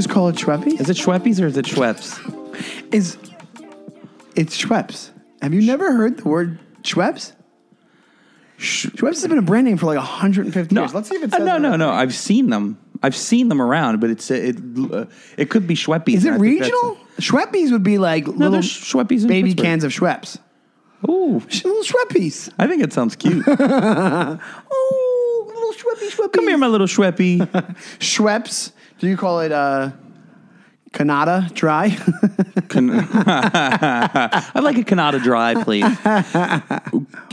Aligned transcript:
just 0.00 0.08
call 0.12 0.28
it 0.28 0.36
Schweppes? 0.36 0.80
Is 0.80 0.88
it 0.90 0.96
Schweppes 0.96 1.42
or 1.42 1.46
is 1.46 1.56
it 1.56 1.64
Schweppes? 1.66 2.18
Is 2.92 3.16
it's 4.34 4.56
Schweppes? 4.60 5.10
Have 5.42 5.52
you 5.54 5.62
never 5.62 5.92
heard 5.92 6.16
the 6.18 6.28
word 6.28 6.58
Schweppes? 6.82 7.32
Schweppes 8.58 9.20
has 9.20 9.26
been 9.28 9.38
a 9.38 9.42
brand 9.42 9.66
name 9.66 9.76
for 9.78 9.86
like 9.86 9.96
150 9.96 10.74
years. 10.74 10.94
Let's 10.94 11.08
see 11.08 11.16
if 11.16 11.22
it 11.22 11.32
Uh, 11.32 11.36
says 11.38 11.46
no, 11.46 11.52
that. 11.54 11.60
no, 11.60 11.76
no. 11.76 11.90
I've 11.90 12.14
seen 12.14 12.50
them. 12.50 12.78
I've 13.02 13.16
seen 13.16 13.48
them 13.48 13.62
around, 13.62 14.00
but 14.00 14.10
it's 14.10 14.30
it. 14.30 14.56
Uh, 14.92 15.06
it 15.38 15.48
could 15.48 15.66
be 15.66 15.74
Schweppes. 15.74 16.12
Is 16.14 16.24
it 16.26 16.32
regional? 16.32 16.98
Schweppes 17.18 17.72
would 17.72 17.82
be 17.82 17.96
like 17.98 18.26
little 18.26 18.50
there's 18.52 18.66
Schweppes 18.70 19.26
baby 19.26 19.50
Pittsburgh. 19.50 19.64
cans 19.64 19.84
of 19.84 19.92
Schweppes. 19.92 20.38
Ooh, 21.08 21.38
Little 21.38 21.82
Schweppes. 21.82 22.52
I 22.58 22.66
think 22.66 22.82
it 22.82 22.92
sounds 22.92 23.16
cute. 23.16 23.44
Oh, 24.72 25.44
little 25.46 25.72
Schweppes, 25.72 26.10
Schweppes. 26.14 26.32
Come 26.34 26.48
here, 26.48 26.58
my 26.58 26.66
little 26.66 26.86
Schweppy. 26.86 27.38
Schweppes. 27.98 28.72
Do 29.00 29.08
you 29.08 29.16
call 29.16 29.40
it 29.40 29.50
uh, 29.50 29.90
Canada 30.92 31.48
dry? 31.54 31.90
Can- 32.68 32.90
I'd 33.00 34.60
like 34.62 34.76
a 34.76 34.84
Canada 34.84 35.18
Dry, 35.18 35.54
please. 35.64 35.84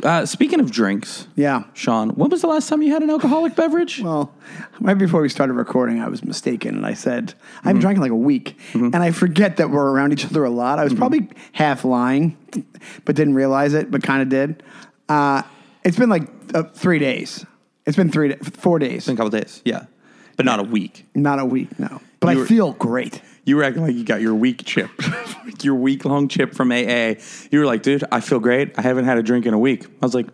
Uh, 0.03 0.25
speaking 0.25 0.59
of 0.61 0.71
drinks, 0.71 1.27
yeah. 1.35 1.63
Sean, 1.73 2.11
when 2.11 2.29
was 2.29 2.41
the 2.41 2.47
last 2.47 2.69
time 2.69 2.81
you 2.81 2.91
had 2.93 3.03
an 3.03 3.09
alcoholic 3.09 3.55
beverage? 3.55 3.99
Well, 4.01 4.33
right 4.79 4.97
before 4.97 5.21
we 5.21 5.29
started 5.29 5.53
recording, 5.53 5.99
I 6.01 6.07
was 6.07 6.23
mistaken, 6.23 6.75
and 6.75 6.85
I 6.85 6.93
said 6.93 7.33
I 7.33 7.41
Mm-hmm. 7.41 7.67
haven't 7.67 7.81
drank 7.81 7.95
in 7.97 8.01
like 8.01 8.11
a 8.11 8.15
week, 8.15 8.57
and 8.73 8.95
I 8.95 9.11
forget 9.11 9.57
that 9.57 9.69
we're 9.69 9.91
around 9.91 10.13
each 10.13 10.25
other 10.25 10.43
a 10.45 10.49
lot. 10.49 10.79
I 10.79 10.83
Mm-hmm. 10.85 10.91
was 10.93 10.97
probably 10.97 11.29
half 11.51 11.83
lying, 11.83 12.37
but 13.05 13.15
didn't 13.15 13.35
realize 13.35 13.73
it, 13.73 13.91
but 13.91 14.01
kind 14.03 14.21
of 14.21 14.29
did. 14.29 14.63
Uh, 15.09 15.41
it's 15.83 15.97
been 15.97 16.09
like 16.09 16.29
uh, 16.53 16.63
three 16.63 16.99
days. 16.99 17.45
It's 17.85 17.97
been 17.97 18.09
three, 18.11 18.29
da- 18.29 18.37
four 18.43 18.79
days, 18.79 19.07
in 19.07 19.13
a 19.13 19.17
couple 19.17 19.29
days, 19.31 19.61
yeah, 19.65 19.85
but 20.37 20.45
not 20.45 20.59
a 20.59 20.63
week. 20.63 21.05
not 21.13 21.39
a 21.39 21.45
week. 21.45 21.77
No, 21.77 21.99
but 22.21 22.29
You 22.29 22.37
I 22.37 22.41
were- 22.41 22.45
feel 22.47 22.71
great. 22.73 23.21
You 23.43 23.55
were 23.57 23.63
acting 23.63 23.81
like 23.83 23.95
you 23.95 24.03
got 24.03 24.19
your 24.21 24.35
week 24.35 24.63
chip, 24.65 24.89
your 25.63 25.75
week 25.75 26.03
long 26.05 26.27
chip 26.27 26.53
from 26.53 26.71
AA. 26.71 27.13
You 27.51 27.59
were 27.59 27.65
like, 27.65 27.81
dude, 27.81 28.03
I 28.11 28.19
feel 28.19 28.39
great. 28.39 28.77
I 28.77 28.81
haven't 28.81 29.05
had 29.05 29.17
a 29.17 29.23
drink 29.23 29.45
in 29.45 29.53
a 29.53 29.59
week. 29.59 29.85
I 29.85 30.05
was 30.05 30.13
like, 30.13 30.27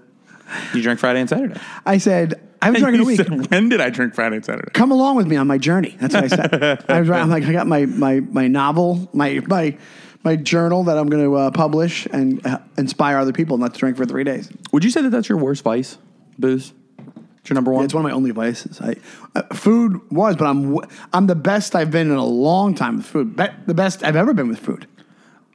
you 0.74 0.82
drank 0.82 1.00
Friday 1.00 1.20
and 1.20 1.30
Saturday. 1.30 1.60
I 1.86 1.98
said 2.00 2.42
I 2.62 2.66
haven't 2.68 2.82
drank 2.82 2.96
in 2.96 3.02
a 3.02 3.06
week. 3.06 3.18
said, 3.18 3.50
when 3.52 3.70
did 3.70 3.82
I 3.82 3.90
drink 3.92 4.16
Friday 4.16 4.38
and 4.38 4.46
Saturday? 4.46 4.72
Come 4.74 4.92
along 4.92 5.16
with 5.16 5.28
me 5.28 5.36
on 5.36 5.46
my 5.48 5.58
journey. 5.60 5.96
That's 6.00 6.14
what 6.16 6.24
I 6.24 6.28
said. 6.28 6.86
I 6.90 7.00
was, 7.02 7.10
I'm 7.12 7.30
like, 7.30 7.44
I 7.44 7.52
got 7.52 7.68
my 7.68 7.86
my 7.86 8.20
my 8.20 8.48
novel, 8.48 9.10
my 9.14 9.42
my 9.48 9.78
my 10.24 10.36
journal 10.36 10.84
that 10.86 10.98
I'm 10.98 11.08
going 11.08 11.24
to 11.24 11.36
uh, 11.36 11.52
publish 11.52 12.08
and 12.12 12.44
uh, 12.48 12.60
inspire 12.78 13.18
other 13.18 13.34
people 13.34 13.58
not 13.60 13.74
to 13.76 13.80
drink 13.80 13.98
for 13.98 14.06
three 14.06 14.24
days. 14.24 14.50
Would 14.72 14.84
you 14.84 14.90
say 14.90 15.02
that 15.02 15.10
that's 15.12 15.30
your 15.30 15.38
worst 15.38 15.64
vice? 15.64 15.98
Booze? 16.40 16.74
It's 17.44 17.50
your 17.50 17.56
number 17.56 17.74
one? 17.74 17.84
It's 17.84 17.94
one 17.94 18.06
of 18.06 18.10
my 18.10 18.16
only 18.16 18.32
vices. 18.32 18.80
I, 18.80 18.96
uh, 19.36 19.42
food 19.54 20.00
was, 20.10 20.38
but 20.38 20.46
I'm 20.46 20.78
I'm 21.12 21.28
the 21.28 21.36
best 21.36 21.76
I've 21.76 21.92
been 21.92 22.10
in 22.10 22.16
a 22.16 22.24
long 22.24 22.74
time 22.74 22.96
with 22.96 23.06
food. 23.06 23.36
Be- 23.36 23.50
the 23.66 23.74
best 23.74 24.02
I've 24.02 24.16
ever 24.16 24.34
been 24.34 24.48
with 24.48 24.60
food. 24.60 24.88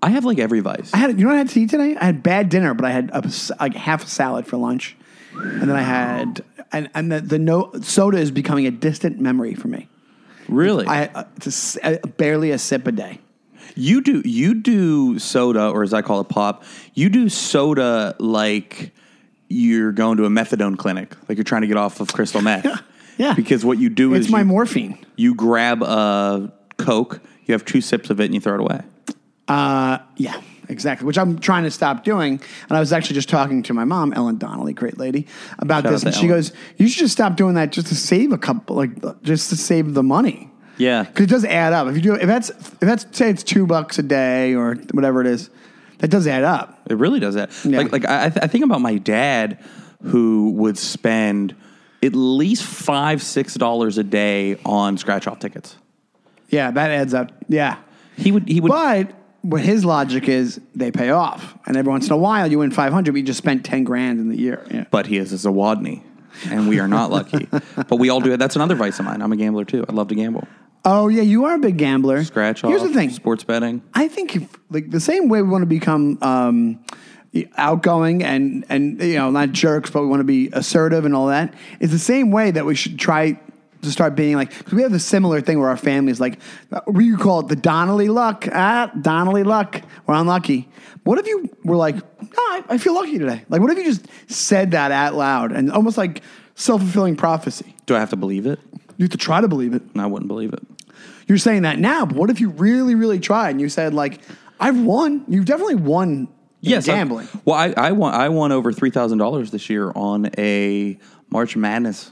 I 0.02 0.10
have 0.10 0.26
like 0.26 0.38
every 0.38 0.60
vice. 0.60 0.92
I 0.92 0.98
had 0.98 1.18
you 1.18 1.24
know 1.24 1.30
what 1.30 1.36
I 1.36 1.38
had 1.38 1.48
to 1.48 1.60
eat 1.60 1.70
today? 1.70 1.96
I 1.96 2.04
had 2.04 2.22
bad 2.22 2.50
dinner, 2.50 2.74
but 2.74 2.84
I 2.84 2.90
had 2.90 3.10
a, 3.14 3.32
like 3.58 3.72
half 3.72 4.04
a 4.04 4.06
salad 4.06 4.46
for 4.46 4.58
lunch, 4.58 4.98
and 5.32 5.62
then 5.62 5.76
I 5.76 5.80
had 5.80 6.44
and 6.72 6.90
and 6.94 7.10
the, 7.10 7.22
the 7.22 7.38
no 7.38 7.72
soda 7.80 8.18
is 8.18 8.30
becoming 8.30 8.66
a 8.66 8.70
distant 8.70 9.18
memory 9.18 9.54
for 9.54 9.68
me. 9.68 9.88
Really? 10.46 10.86
I 10.86 11.06
uh, 11.06 11.24
it's 11.36 11.76
a 11.78 12.02
uh, 12.02 12.06
barely 12.18 12.50
a 12.50 12.58
sip 12.58 12.86
a 12.86 12.92
day. 12.92 13.18
You 13.76 14.02
do 14.02 14.20
you 14.26 14.52
do 14.52 15.18
soda, 15.18 15.70
or 15.70 15.82
as 15.82 15.94
I 15.94 16.02
call 16.02 16.20
it, 16.20 16.28
pop. 16.28 16.64
You 16.92 17.08
do 17.08 17.30
soda 17.30 18.14
like 18.18 18.92
you're 19.48 19.92
going 19.92 20.16
to 20.18 20.24
a 20.24 20.28
methadone 20.28 20.76
clinic, 20.78 21.14
like 21.28 21.36
you're 21.38 21.44
trying 21.44 21.62
to 21.62 21.68
get 21.68 21.76
off 21.76 22.00
of 22.00 22.12
crystal 22.12 22.40
meth. 22.42 22.64
Yeah. 23.18 23.28
yeah. 23.30 23.34
Because 23.34 23.64
what 23.64 23.78
you 23.78 23.88
do 23.88 24.14
It's 24.14 24.26
is 24.26 24.32
my 24.32 24.40
you, 24.40 24.44
morphine. 24.44 24.96
you 25.16 25.34
grab 25.34 25.82
a 25.82 26.52
Coke, 26.76 27.20
you 27.46 27.52
have 27.52 27.64
two 27.64 27.80
sips 27.80 28.10
of 28.10 28.20
it, 28.20 28.26
and 28.26 28.34
you 28.34 28.40
throw 28.40 28.54
it 28.54 28.60
away. 28.60 28.82
Uh, 29.48 29.98
yeah, 30.16 30.40
exactly. 30.68 31.06
Which 31.06 31.18
I'm 31.18 31.38
trying 31.38 31.64
to 31.64 31.70
stop 31.70 32.04
doing. 32.04 32.40
And 32.68 32.76
I 32.76 32.80
was 32.80 32.92
actually 32.92 33.14
just 33.14 33.28
talking 33.28 33.62
to 33.64 33.74
my 33.74 33.84
mom, 33.84 34.12
Ellen 34.12 34.38
Donnelly, 34.38 34.72
great 34.74 34.98
lady, 34.98 35.26
about 35.58 35.82
Shout 35.84 35.92
this. 35.92 36.02
And 36.04 36.12
to 36.12 36.18
she 36.20 36.26
Ellen. 36.28 36.38
goes, 36.38 36.52
"You 36.76 36.86
should 36.88 37.00
just 37.00 37.12
stop 37.14 37.36
doing 37.36 37.54
that 37.54 37.72
just 37.72 37.88
to 37.88 37.94
save 37.96 38.32
a 38.32 38.38
couple, 38.38 38.76
like 38.76 38.90
just 39.22 39.48
to 39.50 39.56
save 39.56 39.94
the 39.94 40.02
money." 40.02 40.50
Yeah. 40.76 41.02
Because 41.04 41.24
it 41.24 41.30
does 41.30 41.44
add 41.44 41.72
up. 41.72 41.88
If 41.88 41.96
you 41.96 42.02
do, 42.02 42.14
if 42.14 42.26
that's 42.26 42.50
if 42.50 42.78
that's 42.80 43.04
say 43.16 43.30
it's 43.30 43.42
two 43.42 43.66
bucks 43.66 43.98
a 43.98 44.02
day 44.02 44.54
or 44.54 44.74
whatever 44.92 45.20
it 45.22 45.26
is, 45.26 45.50
that 45.98 46.08
does 46.08 46.26
add 46.26 46.44
up. 46.44 46.80
It 46.90 46.96
really 46.96 47.20
does 47.20 47.34
that. 47.34 47.50
Yeah. 47.64 47.78
Like, 47.78 47.92
like 47.92 48.04
I, 48.06 48.28
th- 48.30 48.42
I 48.42 48.46
think 48.46 48.64
about 48.64 48.80
my 48.80 48.96
dad, 48.98 49.58
who 50.02 50.50
would 50.52 50.78
spend 50.78 51.54
at 52.02 52.14
least 52.14 52.62
five, 52.62 53.22
six 53.22 53.54
dollars 53.54 53.98
a 53.98 54.04
day 54.04 54.58
on 54.64 54.96
scratch 54.98 55.26
off 55.26 55.38
tickets. 55.40 55.76
Yeah, 56.48 56.70
that 56.70 56.90
adds 56.90 57.12
up. 57.14 57.32
Yeah, 57.48 57.76
He 58.16 58.32
would. 58.32 58.48
He 58.48 58.60
would. 58.60 58.68
but 58.70 59.12
what 59.42 59.60
his 59.62 59.84
logic 59.84 60.28
is, 60.28 60.60
they 60.74 60.90
pay 60.90 61.10
off, 61.10 61.56
and 61.66 61.76
every 61.76 61.90
once 61.90 62.06
in 62.06 62.12
a 62.12 62.16
while 62.16 62.50
you 62.50 62.58
win 62.60 62.70
five 62.70 62.92
hundred, 62.92 63.12
but 63.12 63.18
you 63.18 63.24
just 63.24 63.38
spent 63.38 63.64
ten 63.64 63.84
grand 63.84 64.18
in 64.20 64.28
the 64.28 64.36
year. 64.38 64.64
Yeah. 64.70 64.84
but 64.90 65.06
he 65.06 65.16
is 65.18 65.32
a 65.32 65.48
Zawodni, 65.48 66.02
and 66.48 66.68
we 66.68 66.78
are 66.80 66.88
not 66.88 67.10
lucky. 67.10 67.48
but 67.76 67.96
we 67.98 68.08
all 68.08 68.20
do 68.20 68.32
it. 68.32 68.36
That's 68.38 68.56
another 68.56 68.74
vice 68.76 68.98
of 68.98 69.04
mine. 69.04 69.20
I'm 69.20 69.32
a 69.32 69.36
gambler 69.36 69.64
too. 69.64 69.84
I 69.88 69.92
love 69.92 70.08
to 70.08 70.14
gamble. 70.14 70.46
Oh 70.84 71.08
yeah, 71.08 71.22
you 71.22 71.44
are 71.44 71.54
a 71.54 71.58
big 71.58 71.76
gambler. 71.76 72.22
Scratch 72.24 72.64
off. 72.64 72.70
Here's 72.70 72.82
the 72.82 72.92
thing. 72.92 73.10
Sports 73.10 73.44
betting. 73.44 73.82
I 73.94 74.08
think 74.08 74.36
if, 74.36 74.48
like 74.70 74.90
the 74.90 75.00
same 75.00 75.28
way 75.28 75.42
we 75.42 75.48
want 75.48 75.62
to 75.62 75.66
become 75.66 76.18
um, 76.22 76.84
outgoing 77.56 78.22
and 78.22 78.64
and 78.68 79.00
you 79.02 79.16
know 79.16 79.30
not 79.30 79.52
jerks, 79.52 79.90
but 79.90 80.02
we 80.02 80.08
want 80.08 80.20
to 80.20 80.24
be 80.24 80.50
assertive 80.52 81.04
and 81.04 81.14
all 81.14 81.26
that. 81.26 81.54
Is 81.80 81.90
the 81.90 81.98
same 81.98 82.30
way 82.30 82.50
that 82.50 82.64
we 82.64 82.74
should 82.74 82.98
try 82.98 83.38
to 83.82 83.92
start 83.92 84.14
being 84.14 84.36
like 84.36 84.56
because 84.56 84.72
we 84.72 84.82
have 84.82 84.92
a 84.92 84.98
similar 84.98 85.40
thing 85.40 85.60
where 85.60 85.68
our 85.68 85.76
families 85.76 86.20
like 86.20 86.38
we 86.86 87.16
call 87.16 87.40
it 87.40 87.48
the 87.48 87.56
Donnelly 87.56 88.08
luck. 88.08 88.48
Ah, 88.52 88.90
Donnelly 89.00 89.44
luck. 89.44 89.82
We're 90.06 90.14
unlucky. 90.14 90.68
What 91.04 91.18
if 91.18 91.26
you 91.26 91.48
were 91.64 91.76
like, 91.76 91.94
no, 91.94 92.28
I, 92.36 92.64
I 92.70 92.78
feel 92.78 92.94
lucky 92.94 93.18
today. 93.18 93.42
Like, 93.48 93.62
what 93.62 93.70
if 93.70 93.78
you 93.78 93.84
just 93.84 94.06
said 94.26 94.72
that 94.72 94.92
out 94.92 95.14
loud 95.14 95.52
and 95.52 95.72
almost 95.72 95.96
like 95.96 96.22
self 96.58 96.82
fulfilling 96.82 97.16
prophecy? 97.16 97.74
Do 97.86 97.96
I 97.96 98.00
have 98.00 98.10
to 98.10 98.16
believe 98.16 98.46
it? 98.46 98.58
You 98.98 99.04
have 99.04 99.10
to 99.12 99.16
try 99.16 99.40
to 99.40 99.48
believe 99.48 99.74
it. 99.74 99.94
No, 99.94 100.02
I 100.02 100.06
wouldn't 100.06 100.28
believe 100.28 100.52
it. 100.52 100.62
You're 101.26 101.38
saying 101.38 101.62
that 101.62 101.78
now, 101.78 102.04
but 102.06 102.16
what 102.16 102.30
if 102.30 102.40
you 102.40 102.50
really, 102.50 102.94
really 102.94 103.20
tried 103.20 103.50
and 103.50 103.60
you 103.60 103.68
said 103.68 103.94
like, 103.94 104.20
I've 104.60 104.78
won. 104.78 105.24
You've 105.28 105.44
definitely 105.44 105.76
won. 105.76 106.28
Yes, 106.60 106.88
I- 106.88 106.94
gambling. 106.94 107.28
well, 107.44 107.56
I, 107.56 107.72
I 107.76 107.92
won. 107.92 108.12
I 108.14 108.28
won 108.28 108.50
over 108.52 108.72
three 108.72 108.90
thousand 108.90 109.18
dollars 109.18 109.50
this 109.52 109.70
year 109.70 109.92
on 109.94 110.30
a 110.36 110.98
March 111.30 111.54
Madness 111.56 112.10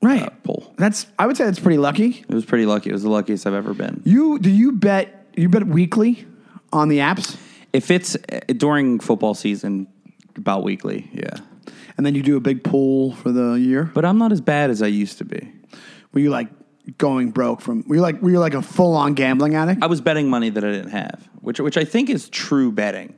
right. 0.00 0.22
uh, 0.22 0.30
poll. 0.44 0.72
That's. 0.78 1.06
I 1.18 1.26
would 1.26 1.36
say 1.36 1.44
that's 1.44 1.58
pretty 1.58 1.78
lucky. 1.78 2.24
It 2.28 2.32
was 2.32 2.44
pretty 2.44 2.66
lucky. 2.66 2.90
It 2.90 2.92
was 2.92 3.02
the 3.02 3.10
luckiest 3.10 3.46
I've 3.46 3.54
ever 3.54 3.74
been. 3.74 4.00
You 4.04 4.38
do 4.38 4.50
you 4.50 4.72
bet? 4.72 5.26
You 5.36 5.48
bet 5.48 5.66
weekly 5.66 6.26
on 6.72 6.88
the 6.90 6.98
apps, 6.98 7.36
If 7.72 7.90
it's 7.90 8.14
uh, 8.14 8.40
during 8.56 9.00
football 9.00 9.34
season, 9.34 9.88
about 10.36 10.62
weekly, 10.62 11.10
yeah. 11.12 11.38
And 11.96 12.04
then 12.06 12.14
you 12.14 12.22
do 12.22 12.36
a 12.36 12.40
big 12.40 12.64
pool 12.64 13.12
for 13.12 13.30
the 13.32 13.52
year. 13.54 13.90
But 13.94 14.04
I'm 14.04 14.18
not 14.18 14.32
as 14.32 14.40
bad 14.40 14.70
as 14.70 14.82
I 14.82 14.86
used 14.86 15.18
to 15.18 15.24
be. 15.24 15.52
Were 16.12 16.20
you 16.20 16.30
like 16.30 16.48
going 16.98 17.30
broke 17.30 17.60
from? 17.60 17.84
Were 17.86 17.94
you 17.96 18.00
like 18.02 18.20
were 18.22 18.30
you 18.30 18.38
like 18.38 18.54
a 18.54 18.62
full 18.62 18.94
on 18.94 19.14
gambling 19.14 19.54
addict? 19.54 19.82
I 19.82 19.86
was 19.86 20.00
betting 20.00 20.28
money 20.28 20.50
that 20.50 20.64
I 20.64 20.70
didn't 20.72 20.90
have, 20.90 21.28
which 21.40 21.60
which 21.60 21.76
I 21.76 21.84
think 21.84 22.10
is 22.10 22.28
true 22.28 22.72
betting. 22.72 23.14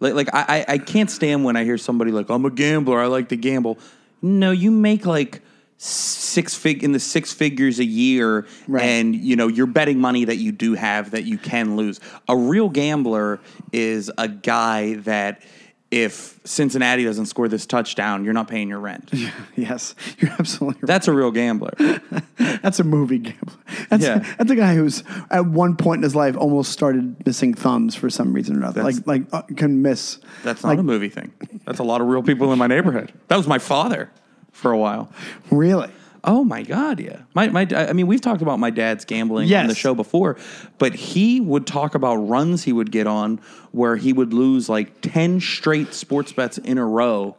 Like 0.00 0.14
like 0.14 0.28
I 0.32 0.64
I 0.68 0.78
can't 0.78 1.10
stand 1.10 1.44
when 1.44 1.56
I 1.56 1.64
hear 1.64 1.78
somebody 1.78 2.10
like 2.12 2.30
I'm 2.30 2.44
a 2.44 2.50
gambler. 2.50 3.00
I 3.00 3.06
like 3.06 3.28
to 3.30 3.36
gamble. 3.36 3.78
No, 4.22 4.50
you 4.52 4.70
make 4.70 5.06
like 5.06 5.42
six 5.80 6.54
fig 6.56 6.82
in 6.82 6.90
the 6.92 6.98
six 6.98 7.32
figures 7.32 7.78
a 7.78 7.84
year, 7.84 8.46
Right. 8.66 8.82
and 8.82 9.14
you 9.14 9.36
know 9.36 9.46
you're 9.48 9.66
betting 9.66 10.00
money 10.00 10.24
that 10.24 10.36
you 10.36 10.50
do 10.52 10.74
have 10.74 11.12
that 11.12 11.24
you 11.24 11.38
can 11.38 11.76
lose. 11.76 12.00
A 12.28 12.36
real 12.36 12.68
gambler 12.68 13.40
is 13.72 14.10
a 14.18 14.28
guy 14.28 14.94
that 14.94 15.42
if 15.90 16.38
Cincinnati 16.44 17.04
doesn't 17.04 17.26
score 17.26 17.48
this 17.48 17.64
touchdown, 17.64 18.22
you're 18.24 18.34
not 18.34 18.46
paying 18.48 18.68
your 18.68 18.78
rent. 18.78 19.10
yes, 19.56 19.94
you're 20.18 20.30
absolutely 20.38 20.80
right. 20.82 20.86
That's 20.86 21.08
a 21.08 21.12
real 21.12 21.30
gambler. 21.30 21.72
That's 22.36 22.78
a 22.78 22.84
movie 22.84 23.18
gambler. 23.18 23.54
That's 23.88 24.02
Yeah. 24.04 24.18
that's 24.36 24.50
a 24.50 24.56
guy 24.56 24.74
who's 24.74 25.02
at 25.30 25.46
one 25.46 25.76
point 25.76 26.00
in 26.00 26.02
his 26.02 26.14
life 26.14 26.36
almost 26.36 26.72
started 26.72 27.24
missing 27.26 27.54
thumbs 27.54 27.94
for 27.94 28.10
some 28.10 28.32
reason 28.34 28.56
or 28.56 28.58
another. 28.58 28.82
That's- 28.82 29.06
like 29.06 29.32
like 29.32 29.44
uh, 29.50 29.54
can 29.56 29.80
miss. 29.80 30.18
That's 30.42 30.62
not 30.62 30.70
like, 30.70 30.78
a 30.78 30.82
movie 30.82 31.08
thing. 31.08 31.32
That's 31.64 31.78
a 31.78 31.84
lot 31.84 32.00
of 32.02 32.06
real 32.08 32.22
people 32.22 32.52
in 32.52 32.58
my 32.58 32.66
neighborhood. 32.66 33.12
That 33.28 33.36
was 33.36 33.46
my 33.46 33.58
father 33.58 34.10
for 34.52 34.72
a 34.72 34.78
while. 34.78 35.10
really. 35.50 35.90
Oh 36.24 36.44
my 36.44 36.62
god, 36.62 37.00
yeah. 37.00 37.22
My 37.34 37.48
my 37.48 37.66
I 37.74 37.92
mean, 37.92 38.06
we've 38.06 38.20
talked 38.20 38.42
about 38.42 38.58
my 38.58 38.70
dad's 38.70 39.04
gambling 39.04 39.52
on 39.54 39.66
the 39.66 39.74
show 39.74 39.94
before, 39.94 40.36
but 40.78 40.94
he 40.94 41.40
would 41.40 41.66
talk 41.66 41.94
about 41.94 42.16
runs 42.16 42.64
he 42.64 42.72
would 42.72 42.90
get 42.90 43.06
on 43.06 43.40
where 43.72 43.96
he 43.96 44.12
would 44.12 44.32
lose 44.32 44.68
like 44.68 45.00
10 45.00 45.40
straight 45.40 45.94
sports 45.94 46.32
bets 46.32 46.58
in 46.58 46.78
a 46.78 46.86
row 46.86 47.36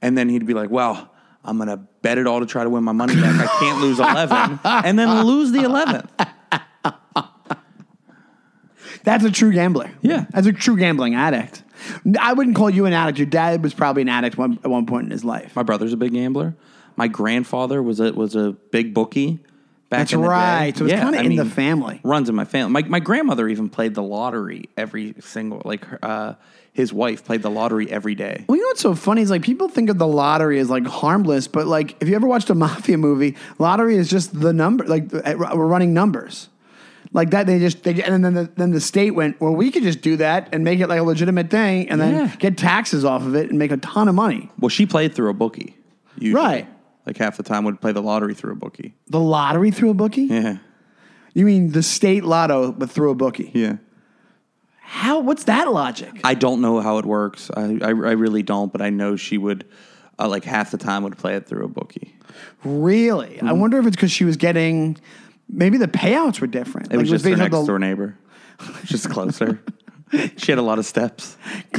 and 0.00 0.16
then 0.16 0.28
he'd 0.28 0.46
be 0.46 0.54
like, 0.54 0.70
"Well, 0.70 1.10
I'm 1.44 1.56
going 1.56 1.68
to 1.68 1.78
bet 2.02 2.18
it 2.18 2.26
all 2.26 2.40
to 2.40 2.46
try 2.46 2.64
to 2.64 2.70
win 2.70 2.84
my 2.84 2.92
money 2.92 3.14
back. 3.14 3.40
I 3.40 3.58
can't 3.58 3.80
lose 3.80 3.98
11." 3.98 4.60
and 4.64 4.98
then 4.98 5.24
lose 5.26 5.52
the 5.52 5.60
11th. 5.60 6.08
That's 9.04 9.24
a 9.24 9.30
true 9.30 9.52
gambler. 9.52 9.90
Yeah. 10.00 10.26
That's 10.30 10.46
a 10.46 10.52
true 10.52 10.76
gambling 10.76 11.14
addict. 11.14 11.62
I 12.18 12.32
wouldn't 12.32 12.56
call 12.56 12.70
you 12.70 12.86
an 12.86 12.94
addict. 12.94 13.18
Your 13.18 13.26
dad 13.26 13.62
was 13.62 13.74
probably 13.74 14.02
an 14.02 14.08
addict 14.08 14.38
one, 14.38 14.58
at 14.64 14.70
one 14.70 14.86
point 14.86 15.04
in 15.04 15.10
his 15.10 15.24
life. 15.24 15.54
My 15.54 15.62
brother's 15.62 15.92
a 15.92 15.96
big 15.96 16.12
gambler. 16.12 16.56
My 16.96 17.08
grandfather 17.08 17.82
was 17.82 18.00
a 18.00 18.12
was 18.12 18.34
a 18.36 18.52
big 18.70 18.94
bookie 18.94 19.38
back 19.90 20.00
That's 20.00 20.12
in 20.12 20.20
the 20.20 20.26
day. 20.26 20.30
right. 20.30 20.76
So 20.76 20.84
it's 20.84 20.92
Yeah, 20.92 21.02
kinda 21.04 21.18
I 21.18 21.22
in 21.22 21.36
the 21.36 21.44
family. 21.44 22.00
Runs 22.04 22.28
in 22.28 22.34
my 22.34 22.44
family. 22.44 22.72
My 22.82 22.88
my 22.88 23.00
grandmother 23.00 23.48
even 23.48 23.68
played 23.68 23.94
the 23.94 24.02
lottery 24.02 24.68
every 24.76 25.14
single 25.20 25.62
like 25.64 25.84
uh, 26.02 26.34
his 26.72 26.92
wife 26.92 27.24
played 27.24 27.42
the 27.42 27.50
lottery 27.50 27.90
every 27.90 28.14
day. 28.14 28.44
Well, 28.48 28.56
you 28.56 28.62
know 28.62 28.68
what's 28.68 28.80
so 28.80 28.94
funny 28.94 29.22
is 29.22 29.30
like 29.30 29.42
people 29.42 29.68
think 29.68 29.90
of 29.90 29.98
the 29.98 30.06
lottery 30.08 30.58
as 30.58 30.70
like 30.70 30.86
harmless, 30.86 31.46
but 31.48 31.66
like 31.66 31.96
if 32.00 32.08
you 32.08 32.14
ever 32.16 32.26
watched 32.26 32.50
a 32.50 32.54
mafia 32.66 32.98
movie, 32.98 33.36
lottery 33.58 33.96
is 33.96 34.08
just 34.08 34.38
the 34.38 34.52
number, 34.52 34.84
like 34.84 35.12
we're 35.12 35.66
running 35.66 35.94
numbers. 35.94 36.48
Like 37.12 37.30
that, 37.30 37.46
they 37.46 37.60
just 37.60 37.84
they 37.84 38.02
and 38.02 38.24
then 38.24 38.34
the, 38.34 38.50
then 38.56 38.70
the 38.72 38.80
state 38.80 39.12
went. 39.12 39.40
Well, 39.40 39.54
we 39.54 39.70
could 39.70 39.84
just 39.84 40.00
do 40.00 40.16
that 40.16 40.48
and 40.52 40.64
make 40.64 40.80
it 40.80 40.88
like 40.88 40.98
a 40.98 41.04
legitimate 41.04 41.48
thing, 41.48 41.88
and 41.88 42.00
then 42.00 42.32
get 42.40 42.58
taxes 42.58 43.04
off 43.04 43.22
of 43.22 43.36
it 43.36 43.50
and 43.50 43.58
make 43.58 43.70
a 43.70 43.76
ton 43.76 44.08
of 44.08 44.16
money. 44.16 44.50
Well, 44.58 44.68
she 44.68 44.84
played 44.84 45.14
through 45.14 45.30
a 45.30 45.34
bookie. 45.34 45.76
Usually. 46.18 46.42
Right. 46.42 46.66
Like 47.06 47.16
half 47.16 47.36
the 47.36 47.42
time 47.42 47.64
would 47.64 47.80
play 47.80 47.92
the 47.92 48.02
lottery 48.02 48.34
through 48.34 48.52
a 48.52 48.56
bookie. 48.56 48.94
The 49.08 49.20
lottery 49.20 49.70
through 49.70 49.90
a 49.90 49.94
bookie? 49.94 50.22
Yeah. 50.22 50.58
You 51.34 51.44
mean 51.44 51.72
the 51.72 51.82
state 51.82 52.24
lotto, 52.24 52.72
but 52.72 52.90
through 52.90 53.10
a 53.10 53.14
bookie? 53.14 53.50
Yeah. 53.54 53.76
How? 54.80 55.18
What's 55.20 55.44
that 55.44 55.70
logic? 55.70 56.20
I 56.24 56.34
don't 56.34 56.60
know 56.60 56.80
how 56.80 56.98
it 56.98 57.04
works. 57.04 57.50
I, 57.54 57.78
I, 57.82 57.88
I 57.88 57.90
really 58.12 58.42
don't, 58.42 58.70
but 58.72 58.80
I 58.80 58.90
know 58.90 59.16
she 59.16 59.38
would, 59.38 59.66
uh, 60.18 60.28
like 60.28 60.44
half 60.44 60.70
the 60.70 60.78
time, 60.78 61.02
would 61.02 61.18
play 61.18 61.34
it 61.34 61.46
through 61.46 61.64
a 61.64 61.68
bookie. 61.68 62.14
Really? 62.62 63.36
Mm-hmm. 63.36 63.48
I 63.48 63.52
wonder 63.52 63.78
if 63.78 63.86
it's 63.86 63.96
because 63.96 64.12
she 64.12 64.24
was 64.24 64.36
getting. 64.36 64.96
Maybe 65.48 65.76
the 65.78 65.88
payouts 65.88 66.40
were 66.40 66.46
different. 66.46 66.92
It 66.92 66.96
was 66.96 67.10
just 67.10 67.24
her 67.24 67.36
next 67.36 67.50
the- 67.50 67.66
door 67.66 67.78
neighbor, 67.78 68.16
just 68.84 69.10
closer. 69.10 69.60
she 70.36 70.52
had 70.52 70.58
a 70.58 70.62
lot 70.62 70.78
of 70.78 70.86
steps. 70.86 71.36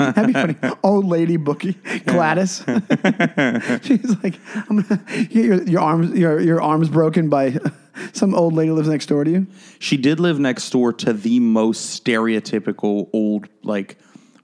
That'd 0.14 0.26
be 0.26 0.32
funny. 0.32 0.76
Old 0.82 1.04
lady 1.06 1.36
bookie 1.36 1.72
Gladys. 2.06 2.64
She's 3.82 4.22
like, 4.22 4.38
I'm 4.54 4.82
gonna 4.82 5.02
get 5.06 5.44
your, 5.44 5.62
your 5.64 5.80
arms 5.80 6.18
your 6.18 6.40
your 6.40 6.62
arms 6.62 6.88
broken 6.88 7.28
by 7.28 7.58
some 8.12 8.34
old 8.34 8.54
lady 8.54 8.70
lives 8.70 8.88
next 8.88 9.06
door 9.06 9.24
to 9.24 9.30
you. 9.30 9.46
She 9.78 9.96
did 9.96 10.20
live 10.20 10.38
next 10.38 10.70
door 10.70 10.92
to 10.94 11.12
the 11.12 11.40
most 11.40 12.02
stereotypical 12.02 13.10
old, 13.12 13.48
like, 13.62 13.98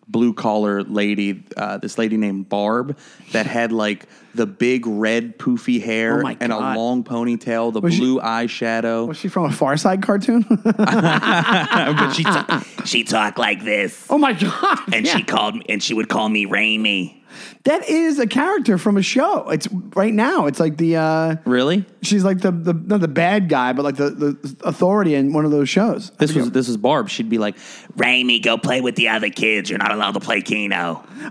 blue 0.09 0.35
collar 0.35 0.83
lady. 0.83 1.45
Uh, 1.57 1.79
this 1.79 1.99
lady 1.99 2.17
named 2.17 2.49
Barb 2.49 2.99
that 3.33 3.47
had 3.47 3.73
like 3.73 4.07
the 4.37 4.47
big 4.47 4.87
red 4.87 5.39
poofy 5.39 5.83
hair 5.83 6.23
Oh 6.25 6.37
and 6.41 6.53
a 6.53 6.59
long 6.59 7.03
ponytail, 7.05 7.73
the 7.73 7.81
Was 7.81 7.95
she- 7.95 8.01
blue 8.01 8.21
eyeshadow. 8.21 9.09
Was 9.09 9.17
she 9.17 9.29
from 9.29 9.47
a 9.47 9.53
Far 9.53 9.77
Side 9.77 10.03
cartoon? 10.03 10.45
but 10.65 12.11
she 12.13 12.23
ta- 12.25 12.65
She 12.85 13.05
talked 13.05 13.39
like 13.39 13.65
this, 13.65 14.07
oh 14.11 14.19
my 14.19 14.33
god! 14.33 14.79
and 14.93 15.07
Yeah. 15.07 15.17
she 15.17 15.23
called 15.23 15.57
me, 15.57 15.63
and 15.69 15.83
she 15.83 15.95
would 15.95 16.09
call 16.09 16.29
me 16.29 16.47
Raimi. 16.47 17.23
that 17.65 17.87
is 17.89 18.19
a 18.19 18.27
character 18.27 18.79
from 18.79 18.97
a 18.97 19.03
show. 19.03 19.51
It's 19.51 19.69
right 19.95 20.15
now. 20.15 20.47
It's 20.47 20.59
like 20.61 20.77
the 20.79 20.97
uh, 20.97 21.37
really. 21.45 21.85
she's 22.03 22.25
like 22.25 22.41
the 22.41 22.51
the 22.53 22.73
not 22.73 23.01
the 23.01 23.09
bad 23.09 23.49
guy, 23.49 23.73
but 23.73 23.85
like 23.85 23.97
the, 23.97 24.11
the 24.11 24.57
authority 24.65 25.15
in 25.15 25.33
one 25.33 25.45
of 25.45 25.51
those 25.51 25.69
shows. 25.69 26.11
This 26.19 26.33
was 26.35 26.51
this 26.53 26.69
is 26.69 26.77
Barb. 26.77 27.09
She'd 27.11 27.29
be 27.29 27.39
like, 27.39 27.57
Raimi, 27.97 28.43
go 28.43 28.57
play 28.57 28.81
with 28.81 28.95
the 28.97 29.09
other 29.09 29.29
kids. 29.31 29.69
You're 29.69 29.79
not 29.81 29.93
allowed 29.93 30.13
to 30.13 30.21
play 30.21 30.41
Keno. 30.41 31.05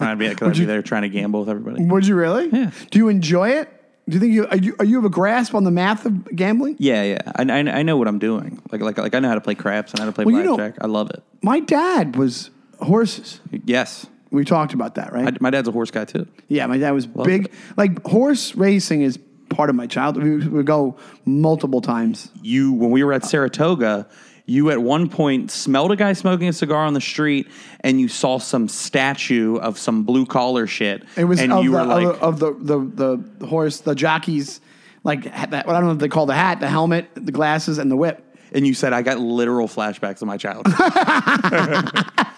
I'd 0.00 0.16
be, 0.18 0.34
cause 0.34 0.48
I'd 0.50 0.56
be 0.58 0.64
there 0.64 0.82
trying 0.82 1.02
to 1.02 1.08
gamble 1.08 1.40
with 1.40 1.48
everybody. 1.50 1.84
Would 1.84 2.05
you 2.06 2.14
really? 2.16 2.48
Yeah. 2.48 2.70
Do 2.90 2.98
you 2.98 3.08
enjoy 3.08 3.50
it? 3.50 3.68
Do 4.08 4.14
you 4.14 4.20
think 4.20 4.32
you 4.34 4.46
are 4.46 4.56
you 4.56 4.76
are 4.78 4.84
you 4.84 4.96
have 4.96 5.04
a 5.04 5.08
grasp 5.10 5.54
on 5.54 5.64
the 5.64 5.70
math 5.72 6.06
of 6.06 6.24
gambling? 6.36 6.76
Yeah, 6.78 7.02
yeah. 7.02 7.18
I, 7.34 7.42
I, 7.42 7.58
I 7.78 7.82
know 7.82 7.96
what 7.96 8.06
I'm 8.06 8.18
doing. 8.20 8.62
Like 8.70 8.80
like 8.80 8.98
like 8.98 9.14
I 9.14 9.18
know 9.18 9.28
how 9.28 9.34
to 9.34 9.40
play 9.40 9.54
craps 9.56 9.92
and 9.92 9.98
how 10.00 10.06
to 10.06 10.12
play 10.12 10.24
Well, 10.24 10.34
you 10.36 10.44
know- 10.44 10.56
blackjack. 10.56 10.82
I 10.84 10.86
love 10.86 11.10
it. 11.10 11.22
My 11.42 11.58
dad 11.60 12.14
was 12.16 12.50
horses. 12.80 13.40
Yes, 13.64 14.06
We 14.30 14.44
talked 14.44 14.74
about 14.74 14.94
that, 14.96 15.12
right? 15.12 15.26
I, 15.28 15.36
my 15.40 15.50
dad's 15.50 15.66
a 15.66 15.72
horse 15.72 15.90
guy 15.90 16.04
too. 16.04 16.26
yeah, 16.48 16.66
my 16.66 16.78
dad 16.78 16.90
was 16.92 17.06
Love 17.08 17.26
big. 17.26 17.46
it. 17.46 17.52
Like 17.76 18.04
horse 18.06 18.54
racing 18.54 19.02
is 19.02 19.18
part 19.48 19.70
of 19.70 19.76
my 19.76 19.86
childhood. 19.86 20.24
We 20.24 20.46
would 20.48 20.66
go 20.66 20.96
multiple 21.24 21.80
times. 21.80 22.30
You 22.42 22.72
when 22.72 22.90
we 22.90 23.02
were 23.02 23.12
at 23.12 23.24
Saratoga, 23.24 24.06
you 24.46 24.70
at 24.70 24.80
one 24.80 25.08
point 25.08 25.50
smelled 25.50 25.90
a 25.90 25.96
guy 25.96 26.12
smoking 26.12 26.48
a 26.48 26.52
cigar 26.52 26.84
on 26.84 26.94
the 26.94 27.00
street, 27.00 27.48
and 27.80 28.00
you 28.00 28.06
saw 28.08 28.38
some 28.38 28.68
statue 28.68 29.56
of 29.56 29.78
some 29.78 30.04
blue 30.04 30.24
collar 30.24 30.68
shit. 30.68 31.04
It 31.16 31.24
was 31.24 31.40
and 31.40 31.52
of, 31.52 31.64
you 31.64 31.72
the, 31.72 31.76
were 31.76 31.82
of 31.82 31.88
like, 31.88 32.04
the, 32.06 32.24
of 32.24 32.38
the, 32.38 32.52
the 32.54 33.24
the 33.38 33.46
horse, 33.46 33.80
the 33.80 33.94
jockeys, 33.94 34.60
like 35.02 35.24
that. 35.24 35.66
What 35.66 35.74
I 35.74 35.80
don't 35.80 35.82
know 35.82 35.88
what 35.88 35.98
they 35.98 36.08
call 36.08 36.26
the 36.26 36.34
hat, 36.34 36.60
the 36.60 36.68
helmet, 36.68 37.08
the 37.14 37.32
glasses, 37.32 37.78
and 37.78 37.90
the 37.90 37.96
whip. 37.96 38.22
and 38.52 38.64
you 38.66 38.72
said, 38.72 38.92
I 38.92 39.02
got 39.02 39.18
literal 39.18 39.66
flashbacks 39.66 40.22
of 40.22 40.28
my 40.28 40.36
childhood. 40.36 40.74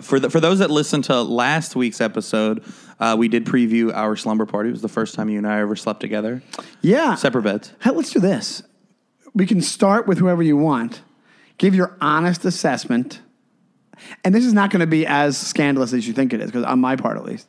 for 0.00 0.18
the, 0.18 0.28
for 0.30 0.40
those 0.40 0.60
that 0.60 0.70
listened 0.70 1.04
to 1.04 1.20
last 1.20 1.76
week's 1.76 2.00
episode, 2.00 2.64
uh, 3.00 3.14
we 3.18 3.28
did 3.28 3.44
preview 3.44 3.92
our 3.94 4.16
slumber 4.16 4.46
party. 4.46 4.70
It 4.70 4.72
was 4.72 4.82
the 4.82 4.88
first 4.88 5.14
time 5.14 5.28
you 5.28 5.38
and 5.38 5.46
I 5.46 5.60
ever 5.60 5.76
slept 5.76 6.00
together, 6.00 6.42
Yeah, 6.80 7.14
separate 7.16 7.42
beds. 7.42 7.72
Hey, 7.82 7.90
let's 7.90 8.10
do 8.10 8.20
this. 8.20 8.62
We 9.34 9.46
can 9.46 9.60
start 9.60 10.06
with 10.06 10.18
whoever 10.18 10.42
you 10.42 10.56
want. 10.56 11.02
Give 11.58 11.74
your 11.74 11.96
honest 12.00 12.44
assessment. 12.44 13.20
And 14.24 14.34
this 14.34 14.44
is 14.44 14.52
not 14.52 14.70
going 14.70 14.80
to 14.80 14.86
be 14.86 15.06
as 15.06 15.36
scandalous 15.36 15.92
as 15.92 16.06
you 16.06 16.14
think 16.14 16.32
it 16.32 16.40
is, 16.40 16.46
because 16.46 16.64
on 16.64 16.78
my 16.78 16.96
part 16.96 17.16
at 17.16 17.24
least. 17.24 17.48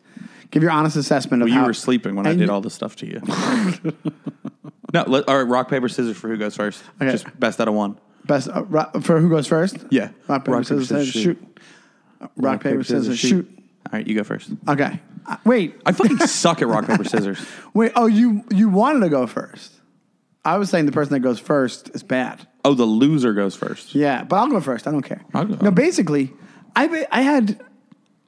Give 0.52 0.64
your 0.64 0.72
honest 0.72 0.96
assessment 0.96 1.44
of 1.44 1.48
Well, 1.48 1.54
you 1.54 1.62
how 1.62 1.68
were 1.68 1.74
sleeping 1.74 2.16
when 2.16 2.26
I 2.26 2.34
did 2.34 2.50
all 2.50 2.60
this 2.60 2.74
stuff 2.74 2.96
to 2.98 3.06
you. 3.06 3.22
no, 4.94 5.04
let, 5.06 5.28
all 5.28 5.38
right. 5.38 5.48
Rock 5.48 5.70
paper 5.70 5.88
scissors 5.88 6.18
for 6.18 6.28
who 6.28 6.38
goes 6.38 6.56
first. 6.56 6.84
Okay. 7.00 7.12
Just 7.12 7.40
best 7.40 7.62
out 7.62 7.68
of 7.68 7.76
one. 7.76 8.00
Best 8.26 8.50
uh, 8.50 8.64
ro- 8.66 8.90
for 9.02 9.20
who 9.20 9.30
goes 9.30 9.46
first? 9.46 9.78
Yeah. 9.92 10.10
Rock 10.28 10.46
paper 10.46 10.52
Rock, 10.58 10.64
paper, 10.64 10.64
scissors, 10.64 10.88
scissors, 10.88 11.08
shoot. 11.08 11.22
shoot. 11.22 11.60
Rock, 12.36 12.64
paper 12.64 12.84
scissors 12.84 13.20
shoot. 13.20 13.48
All 13.86 13.92
right, 13.94 14.08
you 14.08 14.16
go 14.16 14.24
first. 14.24 14.50
Okay. 14.68 15.00
Uh, 15.28 15.38
wait, 15.46 15.80
I 15.86 15.92
fucking 15.92 16.18
suck 16.28 16.62
at 16.64 16.68
rock 16.68 16.88
paper 16.88 17.04
scissors. 17.04 17.44
wait. 17.74 17.92
Oh, 17.96 18.08
you 18.08 18.44
you 18.50 18.70
wanted 18.70 19.02
to 19.02 19.10
go 19.10 19.28
first. 19.28 19.72
I 20.46 20.58
was 20.58 20.70
saying 20.70 20.86
the 20.86 20.92
person 20.92 21.14
that 21.14 21.20
goes 21.20 21.40
first 21.40 21.90
is 21.94 22.04
bad. 22.04 22.48
Oh, 22.64 22.74
the 22.74 22.86
loser 22.86 23.34
goes 23.34 23.56
first. 23.56 23.96
Yeah, 23.96 24.24
but 24.24 24.38
I'll 24.38 24.50
go 24.50 24.60
first. 24.62 24.88
I 24.88 24.92
don't 24.92 25.02
care. 25.02 25.24
I'll 25.34 25.46
go. 25.46 25.56
No, 25.62 25.72
basically, 25.72 26.34
I 26.76 27.06
I 27.12 27.22
had 27.22 27.62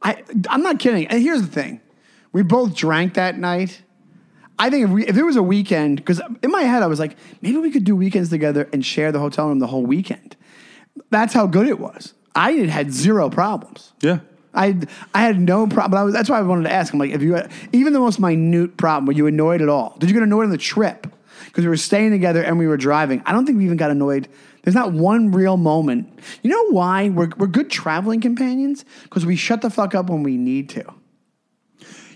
I 0.02 0.24
I'm 0.50 0.62
not 0.62 0.80
kidding. 0.80 1.08
And 1.08 1.22
here's 1.22 1.42
the 1.42 1.48
thing: 1.48 1.82
we 2.32 2.44
both 2.44 2.76
drank 2.76 3.16
that 3.16 3.38
night. 3.38 3.82
I 4.60 4.70
think 4.70 4.86
if 4.86 4.90
we 4.92 5.08
if 5.08 5.18
it 5.18 5.24
was 5.24 5.36
a 5.36 5.44
weekend, 5.44 5.98
because 5.98 6.22
in 6.44 6.52
my 6.52 6.64
head 6.64 6.84
I 6.84 6.88
was 6.88 7.00
like, 7.00 7.18
maybe 7.42 7.58
we 7.58 7.72
could 7.72 7.84
do 7.84 7.96
weekends 7.96 8.30
together 8.30 8.70
and 8.72 8.86
share 8.86 9.12
the 9.12 9.20
hotel 9.20 9.48
room 9.48 9.60
the 9.60 9.68
whole 9.68 9.86
weekend. 9.86 10.36
That's 11.10 11.34
how 11.34 11.48
good 11.48 11.68
it 11.68 11.80
was. 11.80 12.14
I 12.36 12.52
had, 12.54 12.70
had 12.70 12.94
zero 12.94 13.30
problems. 13.30 13.94
Yeah. 14.02 14.20
I 14.54 14.78
I 15.14 15.22
had 15.22 15.40
no 15.40 15.66
problem. 15.68 16.00
I 16.00 16.04
was, 16.04 16.14
that's 16.14 16.30
why 16.30 16.38
I 16.38 16.42
wanted 16.42 16.64
to 16.64 16.72
ask. 16.72 16.94
I'm 16.94 17.00
like, 17.00 17.12
if 17.12 17.22
you 17.22 17.34
had, 17.34 17.52
even 17.72 17.94
the 17.94 18.00
most 18.00 18.20
minute 18.20 18.78
problem, 18.78 19.06
were 19.06 19.14
you 19.14 19.28
annoyed 19.28 19.62
at 19.62 19.70
all? 19.70 19.96
Did 19.98 20.10
you 20.10 20.14
get 20.14 20.24
annoyed 20.24 20.44
on 20.44 20.50
the 20.50 20.58
trip 20.58 21.08
because 21.52 21.66
we 21.66 21.70
were 21.70 21.78
staying 21.78 22.12
together 22.12 22.42
and 22.42 22.58
we 22.58 22.68
were 22.68 22.78
driving? 22.78 23.22
I 23.26 23.34
don't 23.34 23.46
think 23.46 23.58
we 23.58 23.66
even 23.66 23.78
got 23.78 23.92
annoyed. 23.92 24.30
There's 24.64 24.76
not 24.76 24.94
one 24.94 25.32
real 25.32 25.58
moment. 25.58 26.20
You 26.44 26.52
know 26.52 26.70
why 26.72 27.10
we're 27.10 27.30
we're 27.38 27.48
good 27.48 27.70
traveling 27.70 28.22
companions 28.22 28.86
because 29.04 29.26
we 29.26 29.36
shut 29.36 29.62
the 29.62 29.70
fuck 29.70 29.96
up 29.96 30.10
when 30.10 30.24
we 30.24 30.38
need 30.38 30.70
to. 30.70 30.86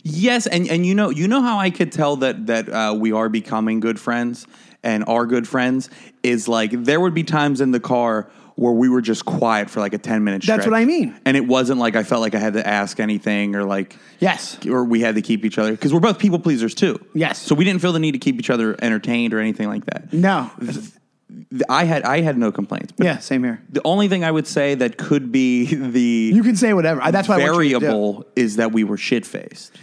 Yes, 0.04 0.46
and 0.46 0.68
and 0.70 0.86
you 0.86 0.94
know 0.94 1.10
you 1.10 1.28
know 1.28 1.42
how 1.42 1.58
I 1.58 1.70
could 1.70 1.92
tell 1.92 2.16
that 2.18 2.46
that 2.48 2.70
uh, 2.70 2.96
we 2.98 3.12
are 3.12 3.30
becoming 3.30 3.80
good 3.80 4.00
friends 4.00 4.46
and 4.84 5.04
are 5.08 5.26
good 5.26 5.48
friends 5.48 5.90
is 6.24 6.48
like 6.48 6.72
there 6.72 7.02
would 7.02 7.16
be 7.16 7.24
times 7.24 7.60
in 7.60 7.72
the 7.72 7.80
car 7.80 8.30
where 8.56 8.72
we 8.72 8.88
were 8.88 9.02
just 9.02 9.26
quiet 9.26 9.70
for 9.70 9.82
like 9.82 9.94
a 9.94 9.98
10 9.98 10.24
minute 10.24 10.42
stretch. 10.44 10.60
That's 10.60 10.68
what 10.70 10.78
I 10.80 10.86
mean. 10.86 11.14
And 11.26 11.36
it 11.36 11.46
wasn't 11.46 11.80
like 11.80 11.96
I 11.98 12.04
felt 12.04 12.22
like 12.22 12.36
I 12.36 12.40
had 12.40 12.54
to 12.54 12.66
ask 12.66 13.00
anything 13.02 13.56
or 13.56 13.64
like 13.66 13.98
Yes. 14.20 14.58
or 14.66 14.86
we 14.86 15.02
had 15.02 15.16
to 15.16 15.22
keep 15.22 15.44
each 15.44 15.58
other 15.58 15.72
because 15.72 15.94
we're 15.94 16.00
both 16.00 16.20
people 16.20 16.40
pleasers 16.40 16.74
too. 16.74 17.00
Yes. 17.14 17.42
So 17.42 17.54
we 17.54 17.66
didn't 17.66 17.82
feel 17.82 17.92
the 17.92 18.00
need 18.00 18.14
to 18.14 18.18
keep 18.18 18.40
each 18.40 18.50
other 18.50 18.76
entertained 18.82 19.34
or 19.34 19.40
anything 19.40 19.68
like 19.68 19.86
that. 19.88 20.14
No. 20.14 20.50
I 21.70 21.84
had 21.86 22.04
I 22.04 22.22
had 22.22 22.38
no 22.38 22.52
complaints. 22.52 22.94
But 22.96 23.06
Yeah. 23.06 23.18
Same 23.18 23.44
here. 23.44 23.62
the 23.70 23.82
only 23.84 24.08
thing 24.08 24.24
I 24.24 24.32
would 24.32 24.48
say 24.48 24.76
that 24.76 24.98
could 24.98 25.32
be 25.32 25.66
the 25.76 26.32
You 26.34 26.44
can 26.44 26.56
say 26.56 26.74
whatever. 26.74 27.02
That's 27.12 27.28
why 27.28 27.42
I 27.42 27.50
want 27.52 27.66
you 27.68 27.74
to 27.74 27.80
do. 27.80 27.86
variable 27.86 28.26
is 28.36 28.56
that 28.58 28.72
we 28.72 28.84
were 28.84 28.98
shit 28.98 29.26
faced. 29.26 29.76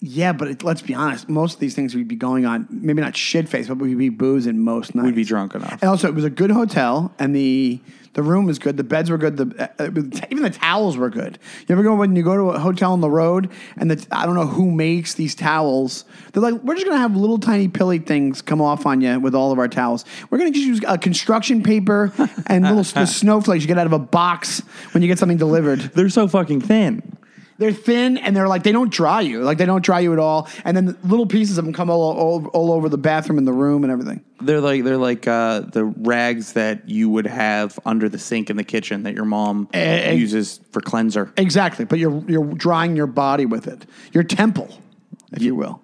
Yeah, 0.00 0.32
but 0.32 0.48
it, 0.48 0.62
let's 0.62 0.82
be 0.82 0.94
honest. 0.94 1.28
Most 1.28 1.54
of 1.54 1.60
these 1.60 1.74
things 1.74 1.94
we'd 1.94 2.08
be 2.08 2.16
going 2.16 2.44
on, 2.44 2.66
maybe 2.70 3.00
not 3.00 3.16
shit 3.16 3.48
face, 3.48 3.68
but 3.68 3.78
we'd 3.78 3.96
be 3.96 4.10
booze 4.10 4.44
boozing 4.44 4.58
most 4.60 4.94
nights. 4.94 5.06
We'd 5.06 5.14
be 5.14 5.24
drunk 5.24 5.54
enough. 5.54 5.80
And 5.80 5.84
also, 5.84 6.08
it 6.08 6.14
was 6.14 6.24
a 6.24 6.30
good 6.30 6.50
hotel, 6.50 7.14
and 7.18 7.34
the 7.34 7.80
the 8.14 8.22
room 8.22 8.44
was 8.44 8.58
good. 8.58 8.76
The 8.76 8.84
beds 8.84 9.10
were 9.10 9.18
good. 9.18 9.36
The 9.36 9.70
uh, 9.78 9.84
even 10.30 10.42
the 10.42 10.50
towels 10.50 10.96
were 10.96 11.10
good. 11.10 11.38
You 11.66 11.72
ever 11.72 11.82
go 11.82 11.94
when 11.94 12.14
you 12.14 12.22
go 12.22 12.36
to 12.36 12.50
a 12.50 12.58
hotel 12.58 12.92
on 12.92 13.00
the 13.00 13.10
road, 13.10 13.50
and 13.76 13.90
the, 13.90 14.06
I 14.10 14.26
don't 14.26 14.34
know 14.34 14.46
who 14.46 14.70
makes 14.70 15.14
these 15.14 15.34
towels. 15.34 16.04
They're 16.32 16.42
like, 16.42 16.62
we're 16.62 16.74
just 16.74 16.86
gonna 16.86 16.98
have 16.98 17.16
little 17.16 17.38
tiny 17.38 17.68
pilly 17.68 17.98
things 17.98 18.42
come 18.42 18.60
off 18.60 18.86
on 18.86 19.00
you 19.00 19.18
with 19.18 19.34
all 19.34 19.52
of 19.52 19.58
our 19.58 19.68
towels. 19.68 20.04
We're 20.30 20.38
gonna 20.38 20.52
just 20.52 20.66
use 20.66 20.80
uh, 20.86 20.96
construction 20.96 21.62
paper 21.62 22.12
and 22.46 22.64
little 22.64 22.84
the 22.84 23.06
snowflakes 23.06 23.64
you 23.64 23.68
get 23.68 23.78
out 23.78 23.86
of 23.86 23.92
a 23.92 23.98
box 23.98 24.60
when 24.92 25.02
you 25.02 25.08
get 25.08 25.18
something 25.18 25.38
delivered. 25.38 25.80
They're 25.80 26.08
so 26.08 26.28
fucking 26.28 26.60
thin. 26.60 27.16
They're 27.58 27.72
thin 27.72 28.16
and 28.16 28.34
they're 28.36 28.48
like 28.48 28.64
they 28.64 28.72
don't 28.72 28.92
dry 28.92 29.20
you. 29.20 29.42
Like 29.42 29.58
they 29.58 29.66
don't 29.66 29.84
dry 29.84 30.00
you 30.00 30.12
at 30.12 30.18
all. 30.18 30.48
And 30.64 30.76
then 30.76 30.96
little 31.04 31.26
pieces 31.26 31.56
of 31.58 31.64
them 31.64 31.72
come 31.72 31.88
all, 31.88 32.00
all, 32.00 32.46
all 32.48 32.72
over 32.72 32.88
the 32.88 32.98
bathroom 32.98 33.38
and 33.38 33.46
the 33.46 33.52
room 33.52 33.84
and 33.84 33.92
everything. 33.92 34.24
They're 34.40 34.60
like 34.60 34.82
they're 34.84 34.96
like 34.98 35.28
uh, 35.28 35.60
the 35.60 35.84
rags 35.84 36.54
that 36.54 36.88
you 36.88 37.08
would 37.10 37.26
have 37.26 37.78
under 37.86 38.08
the 38.08 38.18
sink 38.18 38.50
in 38.50 38.56
the 38.56 38.64
kitchen 38.64 39.04
that 39.04 39.14
your 39.14 39.24
mom 39.24 39.68
Eh, 39.72 40.12
uses 40.12 40.60
for 40.70 40.80
cleanser. 40.80 41.32
Exactly. 41.36 41.84
But 41.84 41.98
you're 41.98 42.22
you're 42.28 42.44
drying 42.54 42.96
your 42.96 43.06
body 43.06 43.46
with 43.46 43.66
it. 43.68 43.86
Your 44.12 44.24
temple, 44.24 44.80
if 45.32 45.42
you 45.42 45.54
will. 45.54 45.80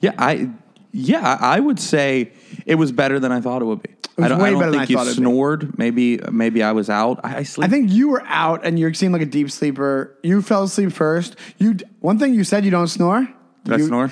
Yeah, 0.00 0.14
I 0.16 0.50
yeah, 0.92 1.36
I 1.40 1.56
I 1.56 1.60
would 1.60 1.78
say 1.78 2.32
it 2.64 2.76
was 2.76 2.92
better 2.92 3.20
than 3.20 3.30
I 3.30 3.40
thought 3.40 3.60
it 3.62 3.66
would 3.66 3.82
be. 3.82 3.90
Was 4.20 4.26
I 4.26 4.28
don't, 4.28 4.38
way 4.40 4.48
I 4.48 4.50
don't 4.52 4.60
better 4.60 4.70
than 4.72 4.80
think 4.86 4.90
I 4.98 5.00
you 5.02 5.06
thought 5.06 5.14
snored. 5.16 5.78
Maybe 5.78 6.18
maybe 6.30 6.62
I 6.62 6.72
was 6.72 6.88
out. 6.88 7.20
I, 7.24 7.38
I 7.38 7.42
sleep. 7.42 7.66
I 7.66 7.70
think 7.70 7.90
you 7.90 8.08
were 8.08 8.22
out 8.26 8.64
and 8.64 8.78
you 8.78 8.92
seemed 8.94 9.12
like 9.12 9.22
a 9.22 9.26
deep 9.26 9.50
sleeper. 9.50 10.16
You 10.22 10.42
fell 10.42 10.64
asleep 10.64 10.92
first. 10.92 11.36
You 11.58 11.76
one 12.00 12.18
thing 12.18 12.34
you 12.34 12.44
said 12.44 12.64
you 12.64 12.70
don't 12.70 12.88
snore. 12.88 13.28
Did 13.64 13.74
I 13.74 13.78
snore? 13.78 14.10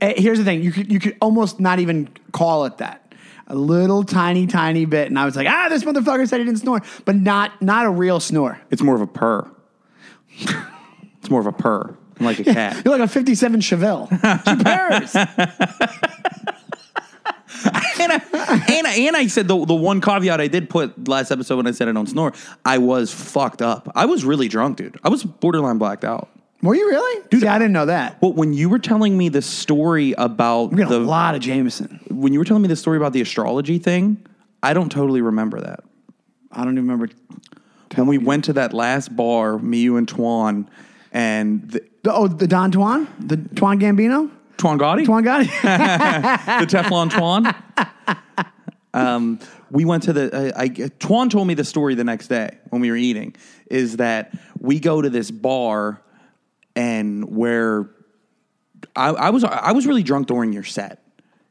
Eh, 0.00 0.14
Here's 0.16 0.38
the 0.38 0.44
thing: 0.44 0.62
you 0.62 0.70
could 0.72 0.92
you 0.92 1.00
could 1.00 1.16
almost 1.20 1.58
not 1.60 1.78
even 1.78 2.08
call 2.32 2.64
it 2.66 2.78
that. 2.78 3.02
A 3.48 3.54
little 3.54 4.02
tiny 4.02 4.46
tiny 4.46 4.86
bit, 4.86 5.06
and 5.06 5.18
I 5.18 5.24
was 5.24 5.36
like, 5.36 5.46
ah, 5.48 5.68
this 5.68 5.84
motherfucker 5.84 6.28
said 6.28 6.38
he 6.40 6.44
didn't 6.44 6.60
snore, 6.60 6.82
but 7.04 7.14
not 7.16 7.60
not 7.62 7.86
a 7.86 7.90
real 7.90 8.18
snore. 8.20 8.60
it's 8.70 8.82
more 8.82 8.94
of 8.96 9.00
a 9.00 9.06
purr. 9.06 9.48
it's 10.38 11.30
more 11.30 11.40
of 11.40 11.46
a 11.46 11.52
purr, 11.52 11.96
like 12.18 12.40
a 12.40 12.44
cat. 12.44 12.82
You're 12.84 12.98
like 12.98 13.08
a 13.08 13.12
'57 13.12 13.60
Chevelle. 13.60 14.08
she 14.44 14.62
purrs. 14.64 16.55
and, 18.00 18.12
I, 18.12 18.64
and, 18.68 18.86
I, 18.86 18.94
and 19.06 19.16
I 19.16 19.26
said 19.26 19.48
the, 19.48 19.64
the 19.64 19.74
one 19.74 20.00
caveat 20.00 20.40
I 20.40 20.48
did 20.48 20.68
put 20.70 21.08
last 21.08 21.30
episode 21.30 21.56
when 21.56 21.66
I 21.66 21.70
said 21.72 21.88
I 21.88 21.92
don't 21.92 22.06
snore, 22.08 22.32
I 22.64 22.78
was 22.78 23.12
fucked 23.12 23.62
up. 23.62 23.90
I 23.94 24.06
was 24.06 24.24
really 24.24 24.48
drunk, 24.48 24.78
dude. 24.78 24.98
I 25.04 25.08
was 25.08 25.24
borderline 25.24 25.78
blacked 25.78 26.04
out. 26.04 26.28
Were 26.62 26.74
you 26.74 26.88
really? 26.88 27.26
Dude, 27.28 27.42
See, 27.42 27.46
I 27.46 27.58
didn't 27.58 27.74
know 27.74 27.86
that. 27.86 28.20
But 28.20 28.34
when 28.34 28.52
you 28.52 28.68
were 28.68 28.78
telling 28.78 29.16
me 29.16 29.28
the 29.28 29.42
story 29.42 30.14
about 30.16 30.72
We 30.72 30.78
got 30.78 30.88
the 30.88 30.98
a 30.98 31.00
lot 31.00 31.34
of 31.34 31.40
Jameson. 31.42 32.00
when 32.10 32.32
you 32.32 32.38
were 32.38 32.44
telling 32.44 32.62
me 32.62 32.68
the 32.68 32.76
story 32.76 32.96
about 32.96 33.12
the 33.12 33.20
astrology 33.20 33.78
thing, 33.78 34.26
I 34.62 34.72
don't 34.72 34.90
totally 34.90 35.20
remember 35.20 35.60
that. 35.60 35.80
I 36.50 36.64
don't 36.64 36.72
even 36.72 36.88
remember. 36.88 37.10
When 37.94 38.06
we 38.06 38.18
went 38.18 38.44
to 38.46 38.54
that 38.54 38.72
last 38.72 39.14
bar, 39.14 39.58
me, 39.58 39.78
you, 39.80 39.96
and 39.96 40.06
Twan, 40.08 40.66
and 41.12 41.70
the, 41.70 41.82
The, 42.02 42.12
oh, 42.12 42.26
the 42.26 42.46
Don 42.46 42.70
Tuan, 42.72 43.06
the 43.20 43.36
Tuan 43.36 43.78
Gambino, 43.78 44.30
Twan 44.56 44.78
Gotti, 44.78 45.04
Tuan 45.04 45.24
Gotti. 45.24 45.46
the 46.60 46.66
Teflon 46.66 47.10
Twan. 47.10 47.54
Um, 48.94 49.38
we 49.70 49.84
went 49.84 50.04
to 50.04 50.12
the. 50.12 50.54
Uh, 50.54 50.60
I, 50.60 50.68
Twan 50.68 51.30
told 51.30 51.46
me 51.46 51.54
the 51.54 51.64
story 51.64 51.94
the 51.94 52.04
next 52.04 52.28
day 52.28 52.56
when 52.70 52.80
we 52.80 52.90
were 52.90 52.96
eating. 52.96 53.34
Is 53.70 53.98
that 53.98 54.32
we 54.58 54.80
go 54.80 55.02
to 55.02 55.10
this 55.10 55.30
bar, 55.30 56.00
and 56.74 57.36
where 57.36 57.90
I, 58.94 59.08
I 59.10 59.30
was, 59.30 59.44
I 59.44 59.72
was 59.72 59.86
really 59.86 60.02
drunk 60.02 60.28
during 60.28 60.52
your 60.52 60.64
set 60.64 61.02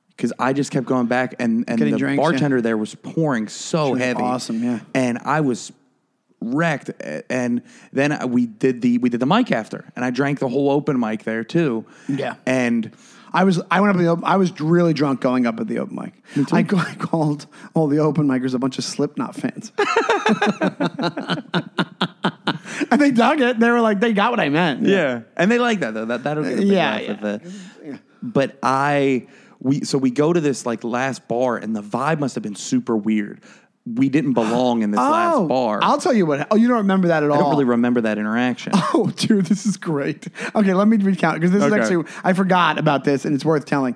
because 0.10 0.34
I 0.40 0.54
just 0.54 0.72
kept 0.72 0.88
going 0.88 1.08
back, 1.08 1.36
and 1.40 1.66
and 1.68 1.78
Getting 1.78 1.94
the 1.94 2.00
drinks, 2.00 2.18
yeah. 2.18 2.30
bartender 2.30 2.62
there 2.62 2.78
was 2.78 2.96
pouring 2.96 3.48
so 3.48 3.92
was 3.92 4.00
heavy, 4.00 4.24
awesome, 4.24 4.64
yeah. 4.64 4.80
and 4.94 5.20
I 5.20 5.42
was 5.42 5.72
wrecked. 6.42 6.92
And 7.30 7.62
then 7.94 8.30
we 8.32 8.46
did 8.48 8.82
the 8.82 8.98
we 9.00 9.10
did 9.10 9.20
the 9.20 9.26
mic 9.26 9.52
after, 9.52 9.86
and 9.96 10.06
I 10.06 10.12
drank 10.12 10.40
the 10.40 10.50
whole 10.50 10.70
open 10.70 11.00
mic 11.00 11.24
there 11.24 11.44
too. 11.44 11.86
Yeah. 12.08 12.36
and. 12.46 12.92
I 13.34 13.44
was 13.44 13.62
I 13.70 13.82
went 13.82 13.94
up 13.94 14.00
the 14.02 14.08
open, 14.08 14.24
I 14.24 14.38
was 14.38 14.62
really 14.62 14.94
drunk 14.94 15.20
going 15.20 15.46
up 15.46 15.60
at 15.60 15.68
the 15.68 15.80
open 15.80 15.98
mic. 15.98 16.14
I, 16.54 16.64
ca- 16.64 16.78
I 16.90 16.96
called 16.96 17.48
all 17.74 17.88
the 17.88 17.98
open 18.00 18.28
micers 18.30 18.54
a 18.54 18.60
bunch 18.60 18.78
of 18.78 18.86
Slipknot 18.86 19.36
fans. 19.36 19.74
and 22.92 23.02
they 23.02 23.12
dug 23.12 23.42
it. 23.42 23.60
They 23.60 23.70
were 23.70 23.82
like, 23.82 24.00
they 24.00 24.14
got 24.14 24.32
what 24.32 24.40
I 24.40 24.48
meant. 24.48 24.84
Yeah, 24.86 25.24
and 25.36 25.52
they 25.52 25.60
like 25.60 25.82
that 25.82 25.94
though. 25.94 26.06
That 26.06 26.24
that'll 26.24 26.44
get 26.44 26.54
a 26.54 26.58
big 26.58 26.68
Yeah, 26.68 26.92
laugh 26.92 27.10
at 27.10 27.22
the- 27.22 28.00
But 28.24 28.58
I 28.64 29.28
we 29.60 29.84
so 29.84 29.98
we 29.98 30.12
go 30.12 30.32
to 30.32 30.40
this 30.40 30.66
like 30.66 30.86
last 30.86 31.28
bar, 31.28 31.58
and 31.58 31.76
the 31.76 31.84
vibe 31.84 32.20
must 32.20 32.36
have 32.36 32.44
been 32.44 32.56
super 32.56 32.96
weird. 32.96 33.42
We 33.86 34.10
didn't 34.10 34.34
belong 34.42 34.82
in 34.82 34.92
this 34.92 35.00
Oh, 35.00 35.04
last 35.12 35.48
bar. 35.48 35.80
I'll 35.84 36.00
tell 36.00 36.14
you 36.14 36.26
what. 36.26 36.48
Oh, 36.52 36.56
you 36.56 36.68
don't 36.68 36.78
remember 36.78 37.10
that 37.10 37.24
at 37.24 37.30
all. 37.30 37.36
I 37.38 37.40
don't 37.42 37.52
really 37.52 37.66
remember 37.66 38.02
that 38.02 38.18
interaction. 38.18 38.74
Oh, 38.94 39.12
dude, 39.16 39.46
this 39.48 39.66
is 39.66 39.78
great. 39.78 40.28
Okay, 40.56 40.74
let 40.74 40.88
me 40.88 40.98
recount 40.98 41.36
because 41.40 41.52
this 41.52 41.62
Okay. 41.64 41.76
is 41.76 41.82
actually 41.92 42.06
I 42.24 42.34
forgot 42.34 42.78
about 42.80 43.04
this 43.04 43.26
and 43.26 43.36
it's 43.36 43.44
worth 43.46 43.66
telling. 43.66 43.96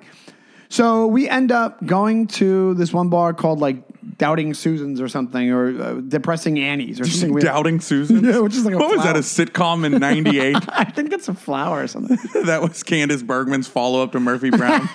So 0.68 1.06
we 1.06 1.28
end 1.28 1.50
up 1.50 1.84
going 1.84 2.26
to 2.28 2.74
this 2.74 2.92
one 2.92 3.08
bar 3.08 3.32
called 3.34 3.58
like 3.60 3.82
Doubting 4.18 4.52
Susans 4.54 5.00
or 5.00 5.08
something 5.08 5.50
or 5.50 5.82
uh, 5.82 5.94
Depressing 5.94 6.58
Annie's 6.60 7.00
or 7.00 7.06
something 7.06 7.32
weird. 7.32 7.44
Doubting 7.44 7.80
Susan. 7.90 8.22
Yeah, 8.24 8.38
which 8.40 8.54
is 8.54 8.64
like 8.64 8.74
a 8.74 8.78
what 8.78 8.90
was 8.94 9.02
that? 9.04 9.16
A 9.16 9.20
sitcom 9.20 9.84
in 9.86 9.92
'98? 9.98 10.56
I 10.68 10.84
think 10.84 11.12
it's 11.12 11.28
a 11.28 11.34
flower 11.34 11.82
or 11.82 11.86
something. 11.88 12.18
that 12.44 12.60
was 12.62 12.82
Candace 12.82 13.22
Bergman's 13.22 13.66
follow 13.68 14.02
up 14.02 14.12
to 14.12 14.20
Murphy 14.20 14.50
Brown. 14.50 14.88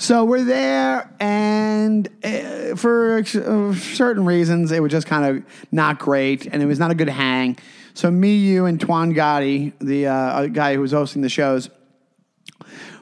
So 0.00 0.24
we're 0.24 0.44
there, 0.44 1.12
and 1.18 2.08
uh, 2.22 2.76
for 2.76 3.18
uh, 3.18 3.74
certain 3.74 4.24
reasons, 4.24 4.70
it 4.70 4.80
was 4.80 4.92
just 4.92 5.08
kind 5.08 5.24
of 5.24 5.44
not 5.72 5.98
great, 5.98 6.46
and 6.46 6.62
it 6.62 6.66
was 6.66 6.78
not 6.78 6.92
a 6.92 6.94
good 6.94 7.08
hang. 7.08 7.58
So 7.94 8.08
me, 8.08 8.36
you, 8.36 8.66
and 8.66 8.78
Twan 8.78 9.12
Gotti, 9.12 9.72
the 9.80 10.06
uh, 10.06 10.46
guy 10.46 10.74
who 10.74 10.80
was 10.82 10.92
hosting 10.92 11.20
the 11.20 11.28
shows, 11.28 11.68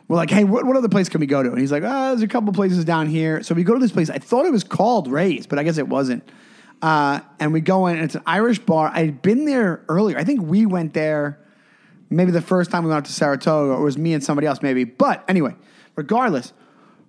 we're 0.08 0.16
like, 0.16 0.30
"Hey, 0.30 0.44
what, 0.44 0.64
what 0.64 0.74
other 0.74 0.88
place 0.88 1.10
can 1.10 1.20
we 1.20 1.26
go 1.26 1.42
to?" 1.42 1.50
And 1.50 1.60
he's 1.60 1.70
like, 1.70 1.82
"Oh, 1.84 2.08
there's 2.08 2.22
a 2.22 2.28
couple 2.28 2.50
places 2.54 2.86
down 2.86 3.08
here." 3.08 3.42
So 3.42 3.54
we 3.54 3.62
go 3.62 3.74
to 3.74 3.78
this 3.78 3.92
place. 3.92 4.08
I 4.08 4.16
thought 4.16 4.46
it 4.46 4.52
was 4.52 4.64
called 4.64 5.08
Ray's, 5.08 5.46
but 5.46 5.58
I 5.58 5.64
guess 5.64 5.76
it 5.76 5.88
wasn't. 5.88 6.26
Uh, 6.80 7.20
and 7.38 7.52
we 7.52 7.60
go 7.60 7.88
in, 7.88 7.96
and 7.96 8.06
it's 8.06 8.14
an 8.14 8.22
Irish 8.24 8.60
bar. 8.60 8.90
I'd 8.94 9.20
been 9.20 9.44
there 9.44 9.84
earlier. 9.90 10.16
I 10.16 10.24
think 10.24 10.40
we 10.40 10.64
went 10.64 10.94
there 10.94 11.38
maybe 12.08 12.30
the 12.30 12.40
first 12.40 12.70
time 12.70 12.84
we 12.84 12.88
went 12.88 13.00
out 13.00 13.04
to 13.04 13.12
Saratoga, 13.12 13.74
or 13.74 13.82
it 13.82 13.84
was 13.84 13.98
me 13.98 14.14
and 14.14 14.24
somebody 14.24 14.46
else, 14.46 14.62
maybe. 14.62 14.84
But 14.84 15.24
anyway, 15.28 15.56
regardless, 15.94 16.54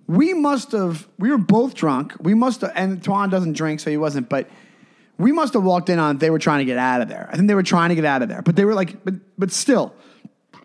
we 0.08 0.34
must 0.34 0.72
have, 0.72 1.06
we 1.18 1.30
were 1.30 1.38
both 1.38 1.74
drunk. 1.74 2.14
We 2.18 2.34
must 2.34 2.62
have, 2.62 2.72
and 2.74 3.02
Tuan 3.02 3.30
doesn't 3.30 3.52
drink, 3.52 3.78
so 3.78 3.90
he 3.90 3.96
wasn't, 3.96 4.28
but 4.28 4.48
we 5.18 5.30
must 5.30 5.54
have 5.54 5.62
walked 5.62 5.90
in 5.90 5.98
on 5.98 6.18
they 6.18 6.30
were 6.30 6.38
trying 6.38 6.60
to 6.60 6.64
get 6.64 6.78
out 6.78 7.02
of 7.02 7.08
there. 7.08 7.28
I 7.30 7.36
think 7.36 7.46
they 7.46 7.54
were 7.54 7.62
trying 7.62 7.90
to 7.90 7.94
get 7.94 8.04
out 8.04 8.22
of 8.22 8.28
there, 8.28 8.42
but 8.42 8.56
they 8.56 8.64
were 8.64 8.74
like, 8.74 9.04
but, 9.04 9.14
but 9.36 9.52
still, 9.52 9.94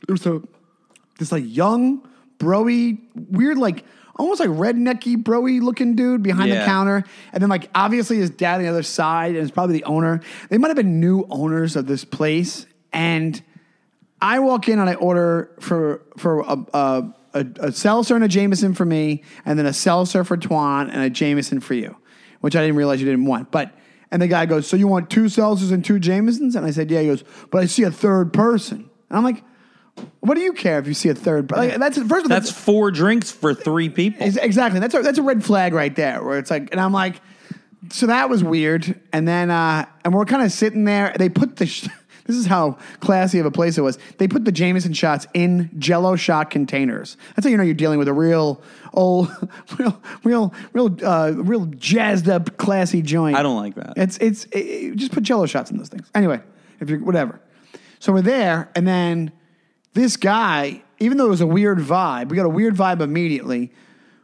it 0.08 0.12
was 0.12 0.26
a, 0.26 0.42
this 1.20 1.32
like 1.32 1.44
young, 1.46 2.08
broy, 2.40 2.98
weird, 3.30 3.58
like, 3.58 3.84
almost 4.16 4.40
like 4.40 4.50
rednecky, 4.50 5.22
broy 5.22 5.62
looking 5.62 5.96
dude 5.96 6.24
behind 6.24 6.52
the 6.52 6.64
counter. 6.66 7.04
And 7.32 7.42
then, 7.42 7.50
like, 7.50 7.70
obviously 7.74 8.18
his 8.18 8.30
dad 8.30 8.56
on 8.56 8.62
the 8.64 8.68
other 8.70 8.84
side, 8.84 9.36
and 9.36 9.44
it's 9.44 9.52
probably 9.52 9.78
the 9.78 9.86
owner. 9.86 10.22
They 10.50 10.58
might 10.58 10.70
have 10.70 10.78
been 10.78 11.00
new 11.00 11.26
owners 11.30 11.76
of 11.76 11.88
this 11.88 12.06
place. 12.06 12.66
And 12.92 13.42
I 14.22 14.40
walk 14.40 14.70
in 14.70 14.80
and 14.80 14.90
I 14.90 14.94
order 14.94 15.52
for 15.60 16.02
for 16.16 16.42
a, 16.42 16.58
a, 16.74 17.14
a, 17.34 17.46
a 17.60 17.72
seltzer 17.72 18.16
and 18.16 18.24
a 18.24 18.28
Jameson 18.28 18.74
for 18.74 18.86
me, 18.86 19.24
and 19.46 19.58
then 19.58 19.66
a 19.66 19.74
seltzer 19.74 20.24
for 20.24 20.38
Twan 20.38 20.90
and 20.92 21.02
a 21.02 21.10
Jameson 21.10 21.60
for 21.60 21.74
you, 21.74 21.96
which 22.42 22.56
I 22.56 22.62
didn't 22.62 22.76
realize 22.76 23.02
you 23.02 23.08
didn't 23.08 23.26
want. 23.26 23.52
But 23.52 23.76
and 24.12 24.22
the 24.22 24.28
guy 24.28 24.46
goes, 24.46 24.68
"So 24.68 24.78
you 24.78 24.88
want 24.88 25.10
two 25.10 25.26
seltzers 25.26 25.72
and 25.72 25.84
two 25.84 26.00
Jamesons?" 26.00 26.56
And 26.56 26.66
I 26.66 26.72
said, 26.72 26.92
"Yeah." 26.92 27.02
He 27.02 27.08
goes, 27.08 27.24
"But 27.52 27.64
I 27.64 27.66
see 27.66 27.84
a 27.84 27.92
third 27.92 28.32
person." 28.34 28.90
And 29.10 29.18
I'm 29.18 29.24
like, 29.24 29.44
"What 30.20 30.36
do 30.36 30.42
you 30.42 30.54
care 30.54 30.80
if 30.80 30.88
you 30.88 30.94
see 30.94 31.10
a 31.10 31.16
third? 31.16 31.50
per-" 31.50 31.58
Like, 31.58 31.76
that's 31.78 31.98
first 31.98 32.26
of 32.26 32.32
all, 32.32 32.40
That's 32.40 32.52
four 32.52 32.92
drinks 32.92 33.32
for 33.32 33.54
three 33.54 33.90
people. 33.90 34.26
Exactly. 34.26 34.80
That's 34.80 34.94
a, 34.94 35.02
that's 35.02 35.18
a 35.18 35.24
red 35.24 35.44
flag 35.44 35.74
right 35.74 35.96
there 35.96 36.24
where 36.24 36.38
it's 36.38 36.52
like, 36.52 36.70
and 36.72 36.80
I'm 36.80 36.94
like, 36.94 37.22
so 37.90 38.08
that 38.08 38.30
was 38.30 38.44
weird. 38.44 39.00
And 39.12 39.28
then, 39.28 39.52
uh, 39.52 39.86
and 40.06 40.14
we're 40.14 40.26
kind 40.26 40.44
of 40.44 40.52
sitting 40.52 40.86
there. 40.86 41.14
They 41.18 41.30
put 41.30 41.58
the, 41.58 41.66
sh- 41.66 41.88
this 42.26 42.36
is 42.36 42.46
how 42.46 42.78
classy 43.00 43.40
of 43.40 43.46
a 43.46 43.52
place 43.52 43.78
it 43.78 43.82
was. 43.82 43.98
They 44.18 44.28
put 44.28 44.46
the 44.46 44.52
Jameson 44.52 44.94
shots 44.94 45.28
in 45.34 45.70
jello 45.78 46.16
shot 46.16 46.50
containers. 46.50 47.18
That's 47.36 47.46
how 47.46 47.52
you 47.52 47.58
know 47.58 47.64
you're 47.64 47.74
dealing 47.74 48.00
with 48.00 48.08
a 48.08 48.14
real 48.14 48.62
old, 48.94 49.30
real, 49.78 50.02
real, 50.24 50.54
real, 50.72 50.98
uh, 51.04 51.34
real 51.36 51.66
jazzed 51.66 52.30
up, 52.30 52.58
classy 52.58 53.02
joint. 53.02 53.36
I 53.36 53.44
don't 53.44 53.58
like 53.58 53.76
that. 53.76 53.94
It's, 53.98 54.18
it's, 54.18 54.48
it, 54.52 54.96
just 54.96 55.12
put 55.12 55.24
jello 55.24 55.46
shots 55.46 55.72
in 55.72 55.78
those 55.78 55.90
things. 55.90 56.10
Anyway, 56.16 56.42
if 56.80 56.90
you're, 56.90 57.00
whatever. 57.00 57.42
So 58.00 58.14
we're 58.14 58.22
there, 58.22 58.70
and 58.76 58.88
then 58.88 59.32
this 59.94 60.18
guy, 60.18 60.82
even 61.00 61.18
though 61.18 61.26
it 61.26 61.30
was 61.30 61.42
a 61.42 61.48
weird 61.48 61.80
vibe, 61.80 62.30
we 62.30 62.38
got 62.38 62.46
a 62.46 62.50
weird 62.50 62.76
vibe 62.76 63.02
immediately. 63.02 63.72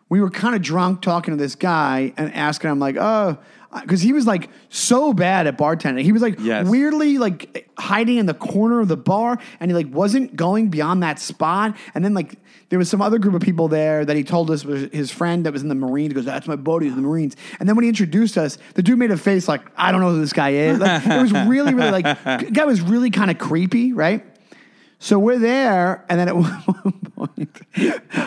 We 0.10 0.22
were 0.22 0.30
kind 0.30 0.56
of 0.56 0.62
drunk 0.62 1.02
talking 1.02 1.34
to 1.34 1.42
this 1.42 1.56
guy 1.56 2.14
and 2.18 2.34
asking 2.34 2.72
him, 2.72 2.80
like, 2.80 2.98
oh, 2.98 3.38
because 3.82 4.02
he 4.02 4.14
was 4.14 4.26
like 4.26 4.50
so 4.70 5.14
bad 5.14 5.46
at 5.48 5.58
bartending. 5.58 6.02
He 6.04 6.12
was 6.12 6.22
like 6.22 6.40
Yes. 6.40 6.68
weirdly 6.68 7.18
like 7.18 7.70
hiding 7.78 8.18
in 8.18 8.26
the 8.26 8.34
corner 8.34 8.80
of 8.80 8.88
the 8.88 8.98
bar 8.98 9.38
and 9.60 9.70
he 9.70 9.76
like 9.76 9.88
wasn't 9.94 10.36
going 10.36 10.70
beyond 10.70 11.04
that 11.04 11.20
spot. 11.20 11.76
And 11.94 12.04
then 12.04 12.14
like 12.14 12.36
there 12.70 12.80
was 12.80 12.90
some 12.90 13.02
other 13.02 13.20
group 13.20 13.36
of 13.36 13.42
people 13.42 13.68
there 13.68 14.06
that 14.06 14.16
he 14.18 14.24
told 14.24 14.50
us 14.52 14.66
was 14.66 14.90
his 14.92 15.12
friend 15.12 15.46
that 15.46 15.54
was 15.54 15.62
in 15.62 15.70
the 15.70 15.76
Marines. 15.76 16.10
He 16.12 16.14
goes, 16.16 16.26
That's 16.26 16.48
my 16.48 16.56
buddy, 16.56 16.86
he's 16.88 16.96
in 16.96 17.02
the 17.02 17.08
Marines. 17.08 17.36
And 17.60 17.70
then 17.70 17.76
when 17.76 17.84
he 17.84 17.90
introduced 17.90 18.38
us, 18.38 18.58
the 18.74 18.82
dude 18.82 18.98
made 18.98 19.12
a 19.12 19.18
face 19.18 19.48
like, 19.48 19.62
I 19.78 19.92
don't 19.92 20.02
know 20.02 20.12
who 20.12 20.20
this 20.22 20.34
guy 20.34 20.50
is. 20.50 20.80
Like, 20.80 21.06
it 21.06 21.22
was 21.22 21.32
really, 21.32 21.74
really 21.74 21.92
like, 21.92 22.24
the 22.46 22.50
guy 22.52 22.66
was 22.66 22.82
really 22.82 23.12
kind 23.12 23.30
of 23.30 23.38
creepy, 23.38 23.94
right? 23.94 24.26
So 25.02 25.18
we're 25.18 25.40
there, 25.40 26.06
and 26.10 26.20
then 26.20 26.28
at 26.28 26.36
one 26.36 27.00
point, 27.16 27.62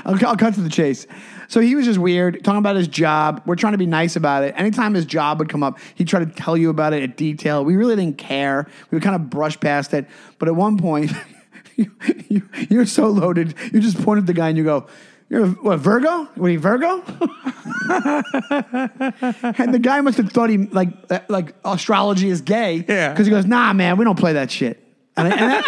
I'll, 0.06 0.26
I'll 0.26 0.36
cut 0.36 0.54
to 0.54 0.62
the 0.62 0.70
chase. 0.70 1.06
So 1.48 1.60
he 1.60 1.74
was 1.74 1.84
just 1.84 1.98
weird, 1.98 2.42
talking 2.42 2.58
about 2.58 2.76
his 2.76 2.88
job. 2.88 3.42
We're 3.44 3.56
trying 3.56 3.72
to 3.72 3.78
be 3.78 3.84
nice 3.84 4.16
about 4.16 4.42
it. 4.42 4.54
Anytime 4.56 4.94
his 4.94 5.04
job 5.04 5.38
would 5.38 5.50
come 5.50 5.62
up, 5.62 5.78
he'd 5.96 6.08
try 6.08 6.20
to 6.20 6.26
tell 6.26 6.56
you 6.56 6.70
about 6.70 6.94
it 6.94 7.02
in 7.02 7.10
detail. 7.12 7.62
We 7.62 7.76
really 7.76 7.94
didn't 7.94 8.16
care. 8.16 8.66
We 8.90 8.96
would 8.96 9.02
kind 9.02 9.14
of 9.14 9.28
brush 9.28 9.60
past 9.60 9.92
it. 9.92 10.06
But 10.38 10.48
at 10.48 10.56
one 10.56 10.78
point, 10.78 11.12
you, 11.76 11.90
you, 12.28 12.48
you're 12.70 12.86
so 12.86 13.08
loaded, 13.08 13.54
you 13.70 13.80
just 13.80 14.02
point 14.02 14.18
at 14.18 14.26
the 14.26 14.32
guy 14.32 14.48
and 14.48 14.56
you 14.56 14.64
go, 14.64 14.86
you're 15.28 15.44
a, 15.44 15.48
what, 15.48 15.78
Virgo? 15.78 16.24
What 16.36 16.46
are 16.46 16.50
you, 16.50 16.58
Virgo? 16.58 16.88
and 19.58 19.74
the 19.74 19.80
guy 19.80 20.00
must 20.00 20.16
have 20.16 20.32
thought 20.32 20.48
he, 20.48 20.56
like, 20.58 20.88
like 21.28 21.54
astrology 21.66 22.30
is 22.30 22.40
gay. 22.40 22.84
Yeah. 22.88 23.10
Because 23.10 23.26
he 23.26 23.30
goes, 23.30 23.44
nah, 23.44 23.74
man, 23.74 23.98
we 23.98 24.04
don't 24.04 24.18
play 24.18 24.32
that 24.34 24.50
shit. 24.50 24.81
And, 25.16 25.32
and, 25.32 25.64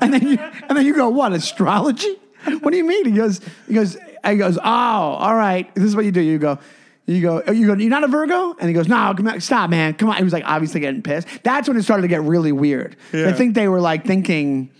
and 0.00 0.14
then 0.14 0.26
you, 0.26 0.38
and 0.38 0.76
then 0.76 0.86
you 0.86 0.94
go, 0.94 1.08
what, 1.08 1.32
astrology? 1.32 2.16
what 2.60 2.70
do 2.70 2.76
you 2.76 2.86
mean? 2.86 3.04
He 3.04 3.12
goes, 3.12 3.40
he 3.66 3.74
goes, 3.74 3.96
he 4.24 4.36
goes, 4.36 4.58
oh, 4.58 4.62
all 4.62 5.34
right. 5.34 5.72
This 5.74 5.84
is 5.84 5.96
what 5.96 6.04
you 6.04 6.12
do. 6.12 6.20
You 6.20 6.38
go, 6.38 6.58
you 7.06 7.20
go, 7.20 7.42
oh, 7.46 7.52
you 7.52 7.66
go, 7.66 7.74
you're 7.74 7.90
not 7.90 8.04
a 8.04 8.08
Virgo? 8.08 8.54
And 8.58 8.68
he 8.68 8.74
goes, 8.74 8.88
no, 8.88 9.12
come 9.16 9.28
on, 9.28 9.40
stop, 9.40 9.70
man. 9.70 9.94
Come 9.94 10.08
on. 10.08 10.16
He 10.16 10.24
was 10.24 10.32
like 10.32 10.44
obviously 10.46 10.80
getting 10.80 11.02
pissed. 11.02 11.28
That's 11.42 11.68
when 11.68 11.76
it 11.76 11.82
started 11.82 12.02
to 12.02 12.08
get 12.08 12.22
really 12.22 12.52
weird. 12.52 12.96
Yeah. 13.12 13.28
I 13.28 13.32
think 13.32 13.54
they 13.54 13.68
were 13.68 13.80
like 13.80 14.06
thinking, 14.06 14.70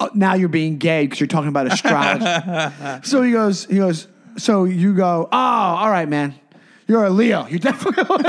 oh, 0.00 0.10
now 0.14 0.34
you're 0.34 0.48
being 0.48 0.78
gay 0.78 1.04
because 1.04 1.20
you're 1.20 1.28
talking 1.28 1.48
about 1.48 1.66
astrology. 1.66 3.04
so 3.08 3.22
he 3.22 3.32
goes, 3.32 3.64
he 3.66 3.76
goes, 3.76 4.08
so 4.36 4.64
you 4.64 4.94
go, 4.94 5.28
oh, 5.30 5.36
all 5.36 5.90
right, 5.90 6.08
man. 6.08 6.34
You're 6.88 7.04
a 7.04 7.10
Leo. 7.10 7.46
You 7.46 7.58
definitely. 7.58 8.02
and 8.14 8.24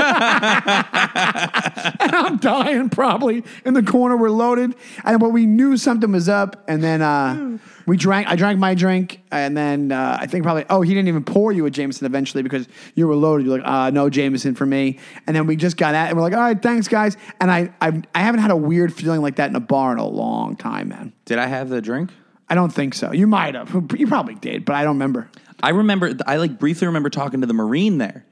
I'm 2.14 2.36
dying 2.36 2.90
probably 2.90 3.42
in 3.64 3.72
the 3.72 3.82
corner. 3.82 4.18
We're 4.18 4.28
loaded, 4.28 4.74
and 5.02 5.18
but 5.18 5.30
we 5.30 5.46
knew 5.46 5.78
something 5.78 6.12
was 6.12 6.28
up. 6.28 6.62
And 6.68 6.82
then 6.82 7.00
uh, 7.00 7.56
we 7.86 7.96
drank. 7.96 8.28
I 8.28 8.36
drank 8.36 8.58
my 8.58 8.74
drink, 8.74 9.22
and 9.32 9.56
then 9.56 9.92
uh, 9.92 10.18
I 10.20 10.26
think 10.26 10.44
probably. 10.44 10.66
Oh, 10.68 10.82
he 10.82 10.92
didn't 10.92 11.08
even 11.08 11.24
pour 11.24 11.52
you 11.52 11.64
a 11.64 11.70
Jameson 11.70 12.04
eventually 12.04 12.42
because 12.42 12.68
you 12.94 13.08
were 13.08 13.14
loaded. 13.14 13.46
You're 13.46 13.58
like, 13.60 13.66
uh, 13.66 13.88
no 13.88 14.10
Jameson 14.10 14.54
for 14.54 14.66
me. 14.66 14.98
And 15.26 15.34
then 15.34 15.46
we 15.46 15.56
just 15.56 15.78
got 15.78 15.94
at, 15.94 16.08
and 16.08 16.16
we're 16.16 16.22
like, 16.22 16.34
all 16.34 16.40
right, 16.40 16.60
thanks, 16.60 16.86
guys. 16.86 17.16
And 17.40 17.50
I, 17.50 17.72
I, 17.80 18.02
I 18.14 18.20
haven't 18.20 18.40
had 18.40 18.50
a 18.50 18.56
weird 18.56 18.92
feeling 18.92 19.22
like 19.22 19.36
that 19.36 19.48
in 19.48 19.56
a 19.56 19.60
bar 19.60 19.90
in 19.92 19.98
a 19.98 20.06
long 20.06 20.54
time, 20.56 20.88
man. 20.90 21.14
Did 21.24 21.38
I 21.38 21.46
have 21.46 21.70
the 21.70 21.80
drink? 21.80 22.10
I 22.50 22.54
don't 22.54 22.72
think 22.72 22.92
so. 22.92 23.10
You 23.12 23.26
might 23.26 23.54
have. 23.54 23.74
You 23.96 24.06
probably 24.06 24.34
did, 24.34 24.66
but 24.66 24.74
I 24.74 24.84
don't 24.84 24.96
remember. 24.96 25.30
I 25.62 25.70
remember. 25.70 26.14
I 26.26 26.36
like 26.36 26.58
briefly 26.58 26.88
remember 26.88 27.08
talking 27.08 27.40
to 27.40 27.46
the 27.46 27.54
Marine 27.54 27.96
there. 27.96 28.26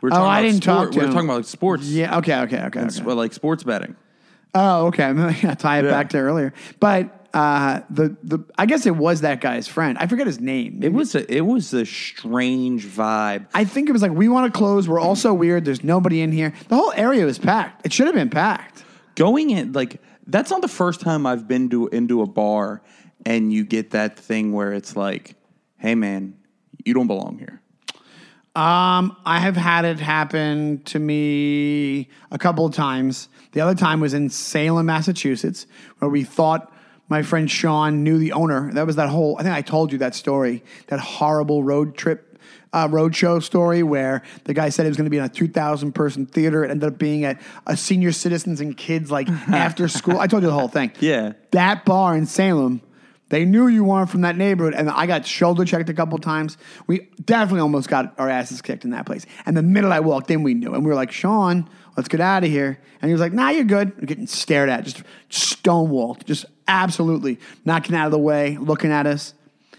We 0.00 0.08
were 0.10 0.14
Oh, 0.14 0.18
talking 0.18 0.30
I 0.30 0.38
about 0.40 0.42
didn't 0.50 0.62
sport- 0.62 0.76
talk 0.76 0.90
to 0.92 0.98
We 0.98 1.00
were 1.02 1.06
him. 1.08 1.12
talking 1.14 1.28
about 1.28 1.36
like 1.38 1.44
sports. 1.46 1.84
Yeah. 1.86 2.18
Okay. 2.18 2.36
Okay. 2.40 2.60
Okay. 2.64 2.80
and 2.80 2.90
okay. 2.90 3.12
like 3.12 3.32
sports 3.32 3.62
betting. 3.64 3.96
Oh, 4.54 4.86
okay. 4.86 5.04
I'm 5.08 5.16
gonna 5.16 5.56
tie 5.56 5.78
it 5.80 5.84
Yeah. 5.84 5.90
back 5.90 6.10
to 6.10 6.18
earlier. 6.18 6.52
But 6.80 7.14
uh, 7.34 7.80
the 7.90 8.16
the 8.22 8.38
I 8.56 8.64
guess 8.66 8.86
it 8.86 8.96
was 8.96 9.20
that 9.20 9.40
guy's 9.42 9.68
friend. 9.68 9.98
I 9.98 10.06
forget 10.06 10.26
his 10.26 10.40
name. 10.40 10.82
It 10.82 10.92
was 10.94 11.14
a, 11.14 11.30
it 11.32 11.42
was 11.42 11.74
a 11.74 11.84
strange 11.84 12.86
vibe. 12.86 13.46
I 13.52 13.64
think 13.64 13.88
it 13.88 13.92
was 13.92 14.00
like 14.02 14.12
we 14.12 14.28
want 14.28 14.52
to 14.52 14.56
close. 14.56 14.88
We're 14.88 15.00
all 15.00 15.16
so 15.16 15.34
weird. 15.34 15.64
There's 15.66 15.84
nobody 15.84 16.22
in 16.22 16.32
here. 16.32 16.54
The 16.68 16.76
whole 16.76 16.92
area 16.96 17.24
was 17.26 17.38
packed. 17.38 17.84
It 17.84 17.92
should 17.92 18.06
have 18.06 18.14
been 18.14 18.30
packed. 18.30 18.82
Going 19.14 19.50
in 19.50 19.72
like 19.72 20.00
that's 20.26 20.50
not 20.50 20.62
the 20.62 20.68
first 20.68 21.00
time 21.00 21.26
I've 21.26 21.46
been 21.46 21.68
to 21.70 21.88
into 21.88 22.22
a 22.22 22.26
bar 22.26 22.82
and 23.26 23.52
you 23.52 23.64
get 23.64 23.90
that 23.90 24.18
thing 24.18 24.52
where 24.52 24.72
it's 24.72 24.96
like, 24.96 25.34
"Hey 25.76 25.94
man, 25.94 26.34
you 26.84 26.94
don't 26.94 27.08
belong 27.08 27.38
here." 27.38 27.60
Um, 28.58 29.16
I 29.24 29.38
have 29.38 29.56
had 29.56 29.84
it 29.84 30.00
happen 30.00 30.82
to 30.86 30.98
me 30.98 32.08
a 32.32 32.38
couple 32.38 32.66
of 32.66 32.74
times. 32.74 33.28
The 33.52 33.60
other 33.60 33.76
time 33.76 34.00
was 34.00 34.14
in 34.14 34.30
Salem, 34.30 34.86
Massachusetts, 34.86 35.68
where 36.00 36.10
we 36.10 36.24
thought 36.24 36.72
my 37.08 37.22
friend 37.22 37.48
Sean 37.48 38.02
knew 38.02 38.18
the 38.18 38.32
owner. 38.32 38.72
That 38.72 38.84
was 38.84 38.96
that 38.96 39.10
whole. 39.10 39.36
I 39.38 39.44
think 39.44 39.54
I 39.54 39.62
told 39.62 39.92
you 39.92 39.98
that 39.98 40.16
story. 40.16 40.64
That 40.88 40.98
horrible 40.98 41.62
road 41.62 41.96
trip, 41.96 42.36
uh, 42.72 42.88
road 42.90 43.14
show 43.14 43.38
story 43.38 43.84
where 43.84 44.24
the 44.42 44.54
guy 44.54 44.70
said 44.70 44.86
it 44.86 44.88
was 44.88 44.96
going 44.96 45.04
to 45.06 45.10
be 45.10 45.18
in 45.18 45.24
a 45.24 45.28
two 45.28 45.46
thousand 45.46 45.92
person 45.92 46.26
theater. 46.26 46.64
It 46.64 46.72
ended 46.72 46.92
up 46.94 46.98
being 46.98 47.22
at 47.24 47.40
a 47.64 47.76
senior 47.76 48.10
citizens 48.10 48.60
and 48.60 48.76
kids 48.76 49.08
like 49.08 49.28
after 49.48 49.86
school. 49.86 50.18
I 50.18 50.26
told 50.26 50.42
you 50.42 50.48
the 50.48 50.58
whole 50.58 50.66
thing. 50.66 50.90
Yeah. 50.98 51.34
that 51.52 51.84
bar 51.84 52.16
in 52.16 52.26
Salem. 52.26 52.82
They 53.30 53.44
knew 53.44 53.66
you 53.66 53.84
weren't 53.84 54.08
from 54.08 54.22
that 54.22 54.36
neighborhood, 54.36 54.74
and 54.74 54.88
I 54.88 55.06
got 55.06 55.26
shoulder 55.26 55.64
checked 55.64 55.88
a 55.90 55.94
couple 55.94 56.18
times. 56.18 56.56
We 56.86 57.08
definitely 57.24 57.60
almost 57.60 57.88
got 57.88 58.14
our 58.18 58.28
asses 58.28 58.62
kicked 58.62 58.84
in 58.84 58.90
that 58.90 59.06
place. 59.06 59.26
And 59.44 59.56
the 59.56 59.62
minute 59.62 59.90
I 59.90 60.00
walked 60.00 60.30
in, 60.30 60.42
we 60.42 60.54
knew, 60.54 60.72
and 60.74 60.84
we 60.84 60.88
were 60.88 60.94
like, 60.94 61.12
"Sean, 61.12 61.68
let's 61.96 62.08
get 62.08 62.20
out 62.20 62.44
of 62.44 62.50
here." 62.50 62.78
And 63.02 63.08
he 63.08 63.12
was 63.12 63.20
like, 63.20 63.32
"Nah, 63.32 63.50
you're 63.50 63.64
good." 63.64 63.92
We're 63.98 64.06
getting 64.06 64.26
stared 64.26 64.70
at, 64.70 64.84
just 64.84 65.02
stonewalled, 65.30 66.24
just 66.24 66.46
absolutely 66.66 67.38
knocking 67.64 67.94
out 67.94 68.06
of 68.06 68.12
the 68.12 68.18
way, 68.18 68.56
looking 68.56 68.92
at 68.92 69.06
us, 69.06 69.34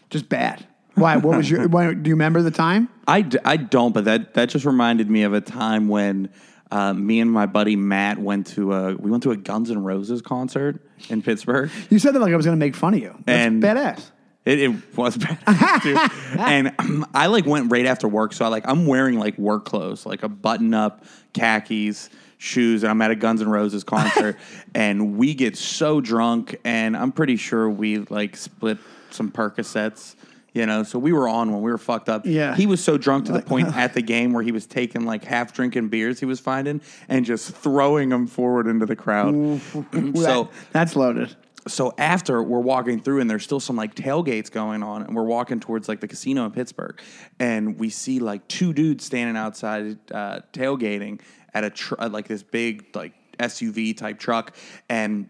just 0.09 0.29
bad. 0.29 0.65
Why? 0.93 1.17
What 1.17 1.37
was 1.37 1.49
your? 1.49 1.67
why, 1.69 1.93
do 1.93 2.07
you 2.07 2.15
remember 2.15 2.43
the 2.43 2.51
time? 2.51 2.89
I, 3.07 3.21
d- 3.21 3.39
I 3.43 3.57
don't, 3.57 3.93
but 3.93 4.05
that 4.05 4.35
that 4.35 4.49
just 4.49 4.65
reminded 4.65 5.09
me 5.09 5.23
of 5.23 5.33
a 5.33 5.41
time 5.41 5.87
when 5.87 6.29
uh, 6.71 6.93
me 6.93 7.19
and 7.19 7.31
my 7.31 7.45
buddy 7.45 7.75
Matt 7.75 8.17
went 8.19 8.47
to 8.47 8.73
a 8.73 8.95
we 8.95 9.09
went 9.09 9.23
to 9.23 9.31
a 9.31 9.37
Guns 9.37 9.71
N' 9.71 9.83
Roses 9.83 10.21
concert 10.21 10.81
in 11.09 11.21
Pittsburgh. 11.21 11.71
You 11.89 11.99
said 11.99 12.13
that 12.15 12.19
like 12.19 12.33
I 12.33 12.35
was 12.35 12.45
going 12.45 12.57
to 12.57 12.63
make 12.65 12.75
fun 12.75 12.93
of 12.93 12.99
you. 12.99 13.15
That's 13.25 13.47
And- 13.47 13.63
badass. 13.63 14.11
It, 14.45 14.59
it 14.61 14.97
was 14.97 15.17
bad, 15.45 15.81
too. 15.83 15.95
and 16.39 16.73
I 17.13 17.27
like 17.27 17.45
went 17.45 17.71
right 17.71 17.85
after 17.85 18.07
work, 18.07 18.33
so 18.33 18.45
I 18.45 18.47
like 18.47 18.67
I'm 18.67 18.87
wearing 18.87 19.19
like 19.19 19.37
work 19.37 19.65
clothes, 19.65 20.05
like 20.05 20.23
a 20.23 20.29
button 20.29 20.73
up, 20.73 21.03
khakis, 21.33 22.09
shoes, 22.37 22.83
and 22.83 22.89
I'm 22.89 23.01
at 23.01 23.11
a 23.11 23.15
Guns 23.15 23.41
N' 23.41 23.49
Roses 23.49 23.83
concert, 23.83 24.37
and 24.73 25.17
we 25.17 25.33
get 25.33 25.57
so 25.57 25.99
drunk, 26.01 26.55
and 26.63 26.95
I'm 26.95 27.11
pretty 27.11 27.35
sure 27.35 27.69
we 27.69 27.97
like 27.97 28.37
split 28.37 28.77
some 29.11 29.29
Percocets. 29.29 30.15
You 30.53 30.65
know, 30.65 30.81
so 30.83 30.97
we 30.97 31.13
were 31.13 31.27
on 31.27 31.51
when 31.51 31.61
we 31.61 31.69
were 31.71 31.77
fucked 31.77 32.09
up. 32.09 32.25
Yeah. 32.25 32.55
He 32.55 32.65
was 32.65 32.83
so 32.83 32.97
drunk 32.97 33.25
to 33.27 33.31
the 33.31 33.41
point 33.41 33.67
at 33.75 33.93
the 33.93 34.01
game 34.01 34.33
where 34.33 34.43
he 34.43 34.51
was 34.51 34.65
taking 34.65 35.05
like 35.05 35.23
half 35.23 35.53
drinking 35.53 35.89
beers 35.89 36.19
he 36.19 36.25
was 36.25 36.39
finding 36.39 36.81
and 37.07 37.23
just 37.23 37.55
throwing 37.55 38.09
them 38.09 38.25
forward 38.25 38.65
into 38.67 38.85
the 38.87 38.95
crowd. 38.95 39.61
so 40.15 40.49
that's 40.71 40.95
loaded. 40.95 41.35
so 41.67 41.93
after 41.99 42.41
we're 42.41 42.59
walking 42.59 42.99
through 42.99 43.19
and 43.19 43.29
there's 43.29 43.43
still 43.43 43.59
some 43.59 43.75
like 43.75 43.93
tailgates 43.93 44.49
going 44.51 44.81
on 44.81 45.03
and 45.03 45.15
we're 45.15 45.23
walking 45.23 45.59
towards 45.59 45.87
like 45.87 45.99
the 45.99 46.07
casino 46.07 46.45
in 46.45 46.51
pittsburgh 46.51 46.99
and 47.39 47.77
we 47.77 47.89
see 47.89 48.19
like 48.19 48.47
two 48.47 48.73
dudes 48.73 49.05
standing 49.05 49.37
outside 49.37 49.99
uh, 50.11 50.39
tailgating 50.51 51.19
at 51.53 51.63
a 51.63 51.69
tr- 51.69 51.95
like 52.09 52.27
this 52.27 52.41
big 52.41 52.87
like 52.95 53.13
suv 53.37 53.97
type 53.97 54.17
truck 54.17 54.55
and 54.89 55.29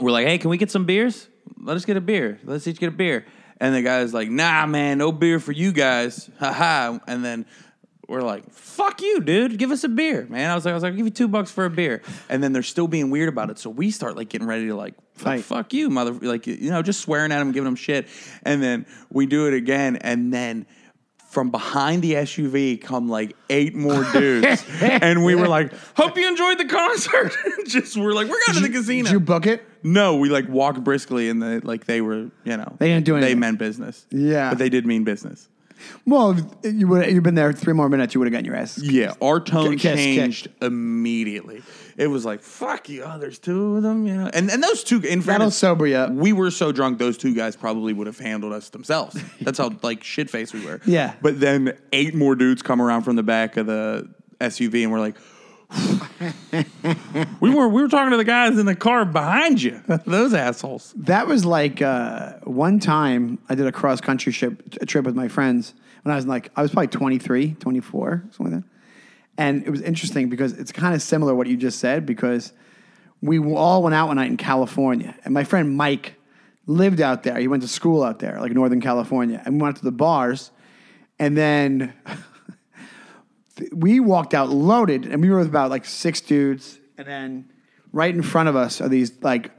we're 0.00 0.12
like 0.12 0.26
hey 0.26 0.38
can 0.38 0.50
we 0.50 0.56
get 0.58 0.70
some 0.70 0.84
beers 0.84 1.28
let 1.60 1.76
us 1.76 1.84
get 1.84 1.96
a 1.96 2.00
beer 2.00 2.38
let's 2.44 2.66
each 2.68 2.78
get 2.78 2.88
a 2.88 2.92
beer 2.92 3.24
and 3.60 3.74
the 3.74 3.82
guy's 3.82 4.12
like 4.14 4.30
nah 4.30 4.66
man 4.66 4.98
no 4.98 5.12
beer 5.12 5.40
for 5.40 5.52
you 5.52 5.72
guys 5.72 6.30
haha 6.38 6.98
and 7.06 7.24
then 7.24 7.46
we're 8.08 8.22
like, 8.22 8.52
fuck 8.52 9.02
you, 9.02 9.20
dude. 9.20 9.58
Give 9.58 9.72
us 9.72 9.82
a 9.82 9.88
beer, 9.88 10.26
man. 10.30 10.50
I 10.50 10.54
was 10.54 10.64
like, 10.64 10.70
I 10.70 10.74
was 10.74 10.82
like, 10.82 10.92
I'll 10.92 10.96
give 10.96 11.06
you 11.06 11.12
two 11.12 11.28
bucks 11.28 11.50
for 11.50 11.64
a 11.64 11.70
beer. 11.70 12.02
And 12.28 12.42
then 12.42 12.52
they're 12.52 12.62
still 12.62 12.86
being 12.86 13.10
weird 13.10 13.28
about 13.28 13.50
it. 13.50 13.58
So 13.58 13.68
we 13.68 13.90
start 13.90 14.16
like 14.16 14.28
getting 14.28 14.46
ready 14.46 14.68
to 14.68 14.76
like 14.76 14.94
Fight. 15.14 15.44
fuck 15.44 15.72
you, 15.72 15.90
mother 15.90 16.12
like 16.12 16.46
you 16.46 16.70
know, 16.70 16.82
just 16.82 17.00
swearing 17.00 17.32
at 17.32 17.40
him, 17.40 17.52
giving 17.52 17.66
him 17.66 17.74
shit. 17.74 18.06
And 18.44 18.62
then 18.62 18.86
we 19.10 19.26
do 19.26 19.48
it 19.48 19.54
again, 19.54 19.96
and 19.96 20.32
then 20.32 20.66
from 21.36 21.50
behind 21.50 22.00
the 22.02 22.14
SUV 22.14 22.80
come 22.80 23.10
like 23.10 23.36
eight 23.50 23.74
more 23.74 24.04
dudes. 24.14 24.64
and 24.80 25.22
we 25.22 25.34
were 25.34 25.46
like, 25.46 25.70
Hope 25.94 26.16
you 26.16 26.26
enjoyed 26.26 26.56
the 26.56 26.64
concert. 26.64 27.30
just 27.66 27.94
we're 27.94 28.14
like, 28.14 28.26
we're 28.26 28.40
going 28.46 28.54
to 28.56 28.60
the 28.66 28.70
casino. 28.70 29.04
Did 29.04 29.12
you 29.12 29.20
book 29.20 29.46
it? 29.46 29.62
no, 29.82 30.16
we 30.16 30.30
like 30.30 30.48
walked 30.48 30.82
briskly 30.82 31.28
and 31.28 31.42
the 31.42 31.60
like 31.62 31.84
they 31.84 32.00
were, 32.00 32.30
you 32.44 32.56
know. 32.56 32.74
They 32.78 32.88
didn't 32.88 33.04
do 33.04 33.12
They 33.12 33.18
anything. 33.18 33.40
meant 33.40 33.58
business. 33.58 34.06
Yeah. 34.10 34.48
But 34.48 34.56
they 34.56 34.70
did 34.70 34.86
mean 34.86 35.04
business. 35.04 35.46
Well, 36.04 36.36
you 36.62 36.88
would 36.88 37.10
you've 37.10 37.22
been 37.22 37.34
there 37.34 37.52
three 37.52 37.72
more 37.72 37.88
minutes. 37.88 38.14
You 38.14 38.20
would 38.20 38.26
have 38.26 38.32
gotten 38.32 38.44
your 38.44 38.56
ass. 38.56 38.78
Yeah, 38.78 39.14
our 39.20 39.40
tone 39.40 39.76
kiss, 39.76 39.96
changed 39.96 40.48
immediately. 40.62 41.62
It 41.96 42.08
was 42.08 42.24
like, 42.24 42.42
"Fuck 42.42 42.88
you!" 42.88 43.04
Oh, 43.04 43.18
there's 43.18 43.38
two 43.38 43.76
of 43.76 43.82
them, 43.82 44.06
you 44.06 44.14
know. 44.14 44.30
And 44.32 44.50
and 44.50 44.62
those 44.62 44.84
two, 44.84 44.96
in 44.96 45.20
That'll 45.20 45.22
fairness, 45.22 45.56
sober 45.56 45.86
you 45.86 45.96
up. 45.96 46.10
We 46.10 46.32
were 46.32 46.50
so 46.50 46.72
drunk; 46.72 46.98
those 46.98 47.18
two 47.18 47.34
guys 47.34 47.56
probably 47.56 47.92
would 47.92 48.06
have 48.06 48.18
handled 48.18 48.52
us 48.52 48.70
themselves. 48.70 49.20
That's 49.40 49.58
how 49.58 49.70
like 49.82 50.04
shit 50.04 50.30
faced 50.30 50.54
we 50.54 50.64
were. 50.64 50.80
Yeah. 50.86 51.14
But 51.22 51.40
then 51.40 51.76
eight 51.92 52.14
more 52.14 52.34
dudes 52.34 52.62
come 52.62 52.80
around 52.80 53.02
from 53.02 53.16
the 53.16 53.22
back 53.22 53.56
of 53.56 53.66
the 53.66 54.08
SUV, 54.40 54.82
and 54.82 54.92
we're 54.92 55.00
like. 55.00 55.16
we 57.40 57.50
were 57.50 57.68
we 57.68 57.82
were 57.82 57.88
talking 57.88 58.10
to 58.10 58.16
the 58.16 58.24
guys 58.24 58.58
in 58.58 58.66
the 58.66 58.76
car 58.76 59.04
behind 59.04 59.60
you. 59.60 59.82
Those 60.06 60.32
assholes. 60.34 60.94
That 60.96 61.26
was 61.26 61.44
like 61.44 61.82
uh, 61.82 62.34
one 62.44 62.78
time 62.78 63.38
I 63.48 63.54
did 63.54 63.66
a 63.66 63.72
cross 63.72 64.00
country 64.00 64.32
trip, 64.32 64.62
a 64.80 64.86
trip 64.86 65.04
with 65.04 65.16
my 65.16 65.28
friends 65.28 65.74
when 66.02 66.12
I 66.12 66.16
was 66.16 66.26
like, 66.26 66.50
I 66.54 66.62
was 66.62 66.70
probably 66.70 66.86
23, 66.86 67.54
24, 67.54 68.24
something 68.30 68.54
like 68.54 68.62
that. 68.62 68.68
And 69.38 69.66
it 69.66 69.70
was 69.70 69.82
interesting 69.82 70.28
because 70.28 70.52
it's 70.52 70.70
kind 70.72 70.94
of 70.94 71.02
similar 71.02 71.34
what 71.34 71.48
you 71.48 71.56
just 71.56 71.80
said 71.80 72.06
because 72.06 72.52
we 73.20 73.38
all 73.38 73.82
went 73.82 73.94
out 73.94 74.06
one 74.08 74.16
night 74.16 74.30
in 74.30 74.36
California. 74.36 75.16
And 75.24 75.34
my 75.34 75.44
friend 75.44 75.76
Mike 75.76 76.14
lived 76.66 77.00
out 77.00 77.22
there. 77.22 77.38
He 77.38 77.48
went 77.48 77.62
to 77.62 77.68
school 77.68 78.02
out 78.02 78.20
there, 78.20 78.40
like 78.40 78.52
Northern 78.52 78.80
California. 78.80 79.42
And 79.44 79.56
we 79.56 79.62
went 79.62 79.76
to 79.78 79.84
the 79.84 79.92
bars. 79.92 80.52
And 81.18 81.36
then 81.36 81.92
we 83.72 84.00
walked 84.00 84.34
out 84.34 84.48
loaded, 84.50 85.06
and 85.06 85.22
we 85.22 85.30
were 85.30 85.38
with 85.38 85.48
about 85.48 85.70
like 85.70 85.84
six 85.84 86.20
dudes, 86.20 86.78
and 86.98 87.06
then 87.06 87.50
right 87.92 88.14
in 88.14 88.22
front 88.22 88.48
of 88.48 88.56
us 88.56 88.80
are 88.80 88.88
these 88.88 89.12
like 89.22 89.50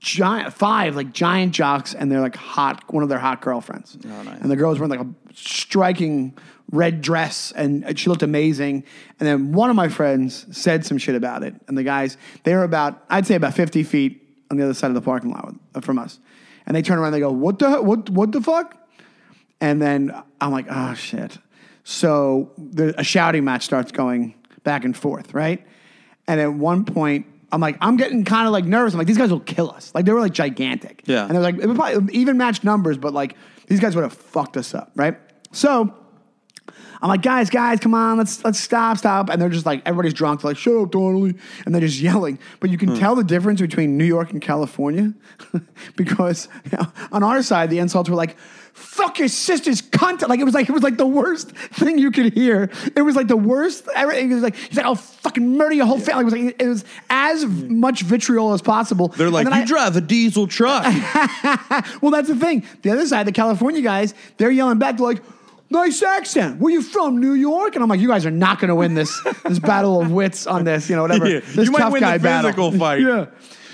giant 0.00 0.52
five 0.52 0.96
like 0.96 1.12
giant 1.12 1.52
jocks, 1.52 1.94
and 1.94 2.10
they're 2.10 2.20
like 2.20 2.36
hot 2.36 2.92
one 2.92 3.02
of 3.02 3.08
their 3.08 3.18
hot 3.18 3.40
girlfriends. 3.40 3.96
Oh, 4.04 4.22
nice. 4.22 4.40
And 4.40 4.50
the 4.50 4.56
girls 4.56 4.78
wearing 4.78 4.90
like 4.90 5.06
a 5.06 5.34
striking 5.34 6.36
red 6.70 7.00
dress, 7.00 7.52
and 7.52 7.98
she 7.98 8.10
looked 8.10 8.22
amazing. 8.22 8.84
And 9.20 9.26
then 9.26 9.52
one 9.52 9.70
of 9.70 9.76
my 9.76 9.88
friends 9.88 10.46
said 10.56 10.84
some 10.84 10.98
shit 10.98 11.14
about 11.14 11.42
it, 11.42 11.54
and 11.68 11.78
the 11.78 11.84
guys 11.84 12.16
they 12.42 12.54
were 12.54 12.64
about 12.64 13.04
I'd 13.08 13.26
say 13.26 13.34
about 13.34 13.54
fifty 13.54 13.82
feet 13.82 14.22
on 14.50 14.56
the 14.56 14.64
other 14.64 14.74
side 14.74 14.88
of 14.88 14.94
the 14.94 15.00
parking 15.02 15.30
lot 15.30 15.46
with, 15.46 15.56
uh, 15.74 15.80
from 15.80 15.98
us, 15.98 16.18
and 16.66 16.76
they 16.76 16.82
turn 16.82 16.98
around, 16.98 17.08
and 17.08 17.14
they 17.14 17.20
go, 17.20 17.30
"What 17.30 17.58
the 17.58 17.82
what 17.82 18.10
what 18.10 18.32
the 18.32 18.40
fuck?" 18.40 18.74
And 19.60 19.82
then 19.82 20.14
I'm 20.40 20.52
like, 20.52 20.66
oh 20.70 20.94
shit. 20.94 21.38
So 21.90 22.52
the, 22.58 22.94
a 23.00 23.02
shouting 23.02 23.44
match 23.44 23.64
starts 23.64 23.92
going 23.92 24.34
back 24.62 24.84
and 24.84 24.94
forth, 24.94 25.32
right? 25.32 25.66
And 26.26 26.38
at 26.38 26.52
one 26.52 26.84
point, 26.84 27.24
I'm 27.50 27.62
like, 27.62 27.78
I'm 27.80 27.96
getting 27.96 28.26
kind 28.26 28.46
of 28.46 28.52
like 28.52 28.66
nervous. 28.66 28.92
I'm 28.92 28.98
like, 28.98 29.06
these 29.06 29.16
guys 29.16 29.30
will 29.30 29.40
kill 29.40 29.70
us. 29.70 29.90
Like 29.94 30.04
they 30.04 30.12
were 30.12 30.20
like 30.20 30.34
gigantic. 30.34 31.00
Yeah. 31.06 31.24
And 31.24 31.30
they're 31.30 31.40
like, 31.40 31.56
it 31.56 31.66
was 31.66 31.78
probably 31.78 32.14
even 32.14 32.36
match 32.36 32.62
numbers, 32.62 32.98
but 32.98 33.14
like 33.14 33.36
These 33.68 33.80
guys 33.80 33.94
would 33.94 34.02
have 34.02 34.12
fucked 34.12 34.56
us 34.56 34.74
up, 34.74 34.90
right? 34.96 35.16
So 35.52 35.94
I'm 37.00 37.08
like, 37.08 37.22
guys, 37.22 37.48
guys, 37.50 37.78
come 37.80 37.94
on, 37.94 38.18
let's 38.18 38.44
let's 38.44 38.58
stop, 38.58 38.98
stop. 38.98 39.30
And 39.30 39.40
they're 39.40 39.48
just 39.48 39.66
like, 39.66 39.82
everybody's 39.86 40.14
drunk. 40.14 40.40
They're 40.40 40.50
like, 40.50 40.58
shut 40.58 40.74
up, 40.74 40.90
Donnelly. 40.90 41.34
And 41.64 41.74
they're 41.74 41.82
just 41.82 42.00
yelling. 42.00 42.38
But 42.60 42.70
you 42.70 42.78
can 42.78 42.90
hmm. 42.90 42.96
tell 42.96 43.14
the 43.14 43.24
difference 43.24 43.60
between 43.60 43.96
New 43.96 44.04
York 44.04 44.32
and 44.32 44.42
California 44.42 45.14
because 45.96 46.48
you 46.64 46.78
know, 46.78 46.86
on 47.12 47.22
our 47.22 47.42
side, 47.42 47.70
the 47.70 47.78
insults 47.78 48.08
were 48.08 48.16
like, 48.16 48.36
fuck 48.78 49.18
your 49.18 49.28
sister's 49.28 49.82
cunt. 49.82 50.26
Like 50.26 50.40
it 50.40 50.44
was 50.44 50.54
like 50.54 50.68
it 50.68 50.72
was 50.72 50.82
like 50.82 50.96
the 50.96 51.06
worst 51.06 51.50
thing 51.72 51.98
you 51.98 52.10
could 52.10 52.32
hear. 52.32 52.70
It 52.96 53.02
was 53.02 53.16
like 53.16 53.28
the 53.28 53.36
worst 53.36 53.86
ever. 53.94 54.12
It 54.12 54.28
was 54.28 54.42
like 54.42 54.56
he's 54.56 54.76
like, 54.76 54.86
I'll 54.86 54.94
fucking 54.94 55.56
murder 55.56 55.74
your 55.74 55.86
whole 55.86 56.00
family. 56.00 56.22
It 56.22 56.24
was 56.24 56.34
like 56.34 56.62
it 56.62 56.66
was 56.66 56.84
as 57.10 57.44
hmm. 57.44 57.80
much 57.80 58.02
vitriol 58.02 58.52
as 58.52 58.62
possible. 58.62 59.08
They're 59.08 59.30
like, 59.30 59.46
you 59.46 59.52
I- 59.52 59.64
drive 59.64 59.96
a 59.96 60.00
diesel 60.00 60.46
truck. 60.46 60.84
well, 62.02 62.10
that's 62.10 62.28
the 62.28 62.36
thing. 62.36 62.64
The 62.82 62.90
other 62.90 63.06
side, 63.06 63.26
the 63.26 63.32
California 63.32 63.82
guys, 63.82 64.14
they're 64.36 64.50
yelling 64.50 64.78
back. 64.78 64.96
They're 64.96 65.06
like, 65.06 65.22
"Nice 65.70 66.02
accent. 66.02 66.60
Where 66.60 66.72
you 66.72 66.82
from? 66.82 67.20
New 67.20 67.32
York?" 67.34 67.74
And 67.74 67.82
I'm 67.82 67.88
like, 67.90 68.00
"You 68.00 68.08
guys 68.08 68.24
are 68.26 68.30
not 68.30 68.58
going 68.60 68.68
to 68.68 68.74
win 68.74 68.94
this 68.94 69.12
this 69.44 69.58
battle 69.58 70.00
of 70.00 70.10
wits 70.10 70.46
on 70.46 70.64
this. 70.64 70.88
You 70.90 70.96
know, 70.96 71.02
whatever. 71.02 71.28
Yeah, 71.28 71.40
This 71.40 71.66
you 71.66 71.72
might 71.72 71.84
win 71.88 71.94
the 72.02 72.06
guy 72.06 72.18
battle. 72.18 72.50
physical 72.50 72.72
fight. 72.78 73.00
yeah." 73.00 73.26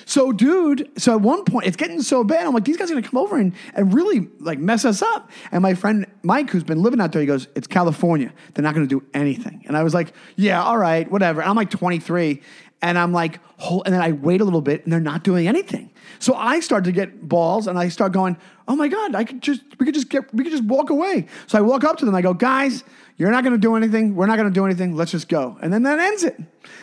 So, 0.07 0.33
dude, 0.33 0.90
so 0.98 1.14
at 1.14 1.22
one 1.22 1.44
point, 1.44 1.66
it's 1.66 1.78
getting 1.78 2.02
so 2.02 2.24
bad. 2.24 2.46
I'm 2.46 2.52
like, 2.52 2.66
these 2.66 2.76
guys 2.76 2.90
are 2.90 2.94
gonna 2.94 3.09
come 3.09 3.18
over 3.18 3.38
and, 3.38 3.54
and 3.74 3.94
really 3.94 4.28
like 4.38 4.59
mess 4.59 4.85
us 4.85 5.00
up. 5.00 5.30
And 5.50 5.62
my 5.62 5.72
friend 5.72 6.04
Mike, 6.22 6.50
who's 6.50 6.62
been 6.62 6.83
living 6.83 7.00
out 7.00 7.12
there, 7.12 7.22
he 7.22 7.26
goes, 7.26 7.48
It's 7.54 7.66
California. 7.66 8.30
They're 8.52 8.62
not 8.62 8.74
gonna 8.74 8.87
do 8.87 9.02
anything. 9.14 9.64
And 9.66 9.78
I 9.78 9.83
was 9.83 9.94
like, 9.94 10.12
Yeah, 10.37 10.62
all 10.62 10.76
right, 10.76 11.11
whatever. 11.11 11.40
And 11.40 11.48
I'm 11.48 11.57
like 11.57 11.70
23. 11.70 12.42
And 12.85 12.99
I'm 12.99 13.12
like, 13.12 13.40
"Hol-" 13.59 13.83
and 13.85 13.94
then 13.94 14.03
I 14.03 14.12
wait 14.12 14.40
a 14.40 14.44
little 14.44 14.61
bit 14.61 14.85
and 14.85 14.92
they're 14.92 15.01
not 15.01 15.25
doing 15.25 15.49
anything. 15.49 15.90
So 16.18 16.35
I 16.35 16.61
start 16.61 16.85
to 16.85 16.92
get 16.92 17.29
balls 17.29 17.66
and 17.66 17.79
I 17.79 17.88
start 17.88 18.12
going, 18.12 18.37
oh 18.68 18.77
my 18.77 18.88
God, 18.88 19.14
I 19.14 19.25
could 19.25 19.42
just, 19.42 19.62
we 19.79 19.87
could 19.87 19.94
just 19.94 20.09
get, 20.09 20.33
we 20.35 20.42
could 20.42 20.53
just 20.53 20.64
walk 20.64 20.90
away. 20.90 21.27
So 21.47 21.59
I 21.59 21.61
walk 21.61 21.85
up 21.85 21.99
to 21.99 22.05
them. 22.05 22.14
I 22.14 22.23
go, 22.23 22.35
guys, 22.35 22.85
you're 23.16 23.31
not 23.31 23.44
going 23.44 23.53
to 23.53 23.59
do 23.59 23.77
anything. 23.77 24.14
We're 24.14 24.27
not 24.27 24.37
going 24.37 24.49
to 24.49 24.55
do 24.55 24.64
anything. 24.64 24.97
Let's 24.97 25.11
just 25.11 25.29
go. 25.29 25.59
And 25.61 25.73
then 25.73 25.83
that 25.85 25.99
ends 25.99 26.25
it. 26.25 26.40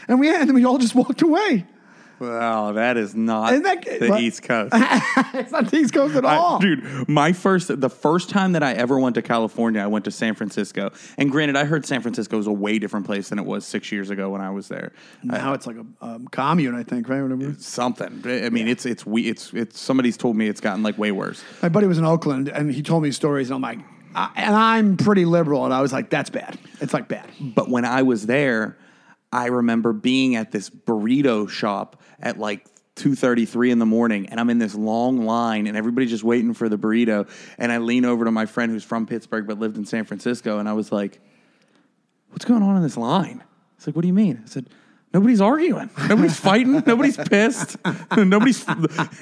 And 0.08 0.20
we, 0.20 0.30
and 0.36 0.54
we 0.54 0.66
all 0.66 0.78
just 0.78 0.96
walked 0.96 1.22
away. 1.22 1.66
Wow, 2.22 2.72
that 2.74 2.96
is 2.98 3.16
not 3.16 3.52
that- 3.64 3.84
the 4.00 4.10
what? 4.10 4.22
East 4.22 4.44
Coast. 4.52 4.74
it's 4.74 5.52
not 5.52 5.70
the 5.72 5.78
East 5.78 5.94
Coast 5.94 6.16
at 6.16 6.26
I- 6.26 6.36
all. 6.38 6.60
dude, 6.60 7.10
my 7.10 7.34
first, 7.34 7.80
the 7.82 7.90
first 7.90 8.30
time 8.30 8.52
that 8.54 8.64
I 8.64 8.74
ever 8.74 9.00
went 9.00 9.16
to 9.16 9.22
California, 9.22 9.82
I 9.82 9.88
went 9.88 10.06
to 10.06 10.12
San 10.12 10.36
Francisco. 10.36 10.92
And 11.18 11.32
granted, 11.32 11.56
I 11.58 11.66
heard 11.66 11.86
San 11.86 12.02
Francisco 12.02 12.38
was 12.38 12.48
a 12.48 12.52
way 12.52 12.80
different 12.80 13.06
place 13.06 13.30
than 13.30 13.40
it 13.40 13.46
was 13.46 13.66
six 13.66 13.92
years 13.92 14.10
ago 14.10 14.30
when 14.30 14.42
I 14.42 14.52
was 14.52 14.68
there. 14.68 14.92
now 15.24 15.54
it's 15.54 15.68
like 15.68 15.78
a 15.78 15.86
um, 16.06 16.28
commune, 16.28 16.76
I 16.76 16.84
think, 16.84 17.10
right? 17.10 17.22
Whatever. 17.22 17.54
Something. 17.60 18.22
I 18.26 18.50
mean, 18.50 18.68
it's 18.68 18.86
it's 18.86 19.06
we 19.06 19.28
it's 19.28 19.54
it's 19.54 19.80
somebody's 19.80 20.18
told 20.18 20.36
me 20.36 20.48
it's 20.48 20.62
gotten 20.62 20.84
like 20.84 20.98
way 20.98 21.12
worse. 21.12 21.44
My 21.62 21.70
buddy 21.70 21.88
was 21.88 21.98
in 21.98 22.06
Oakland 22.06 22.50
and 22.50 22.72
he 22.72 22.82
told 22.84 23.04
me 23.04 23.12
stories 23.12 23.50
and 23.50 23.56
I'm 23.56 23.62
like, 23.62 23.80
I, 24.14 24.30
and 24.36 24.54
I'm 24.56 24.98
pretty 24.98 25.26
liberal. 25.26 25.64
And 25.66 25.74
I 25.74 25.82
was 25.82 25.94
like, 25.94 26.10
that's 26.10 26.30
bad. 26.30 26.58
It's 26.82 26.94
like 26.94 27.08
bad. 27.08 27.30
But 27.40 27.70
when 27.70 27.86
I 27.86 28.02
was 28.04 28.26
there, 28.26 28.78
I 29.32 29.46
remember 29.48 29.94
being 29.94 30.36
at 30.36 30.52
this 30.52 30.70
burrito 30.70 31.48
shop 31.50 32.01
at 32.22 32.40
like 32.40 32.66
2:33 32.96 33.72
in 33.72 33.80
the 33.80 33.86
morning 33.86 34.28
and 34.28 34.40
I'm 34.40 34.50
in 34.50 34.58
this 34.58 34.76
long 34.76 35.26
line 35.26 35.68
and 35.68 35.78
everybody's 35.78 36.10
just 36.10 36.24
waiting 36.24 36.54
for 36.54 36.70
the 36.70 36.78
burrito 36.78 37.28
and 37.58 37.72
I 37.72 37.78
lean 37.78 38.06
over 38.06 38.26
to 38.26 38.32
my 38.32 38.46
friend 38.46 38.72
who's 38.72 38.84
from 38.84 39.08
Pittsburgh 39.08 39.48
but 39.48 39.60
lived 39.60 39.78
in 39.78 39.86
San 39.86 40.04
Francisco 40.06 40.60
and 40.60 40.68
I 40.68 40.74
was 40.74 40.92
like 40.92 41.20
what's 42.30 42.46
going 42.46 42.64
on 42.64 42.76
in 42.76 42.84
this 42.84 42.98
line? 42.98 43.44
It's 43.78 43.88
like 43.88 43.96
what 43.96 44.02
do 44.04 44.08
you 44.08 44.14
mean? 44.14 44.42
I 44.44 44.48
said 44.48 44.68
Nobody's 45.14 45.42
arguing. 45.42 45.90
Nobody's 46.08 46.40
fighting. 46.40 46.84
Nobody's 46.88 47.18
pissed. 47.18 47.76
nobody's 48.18 48.64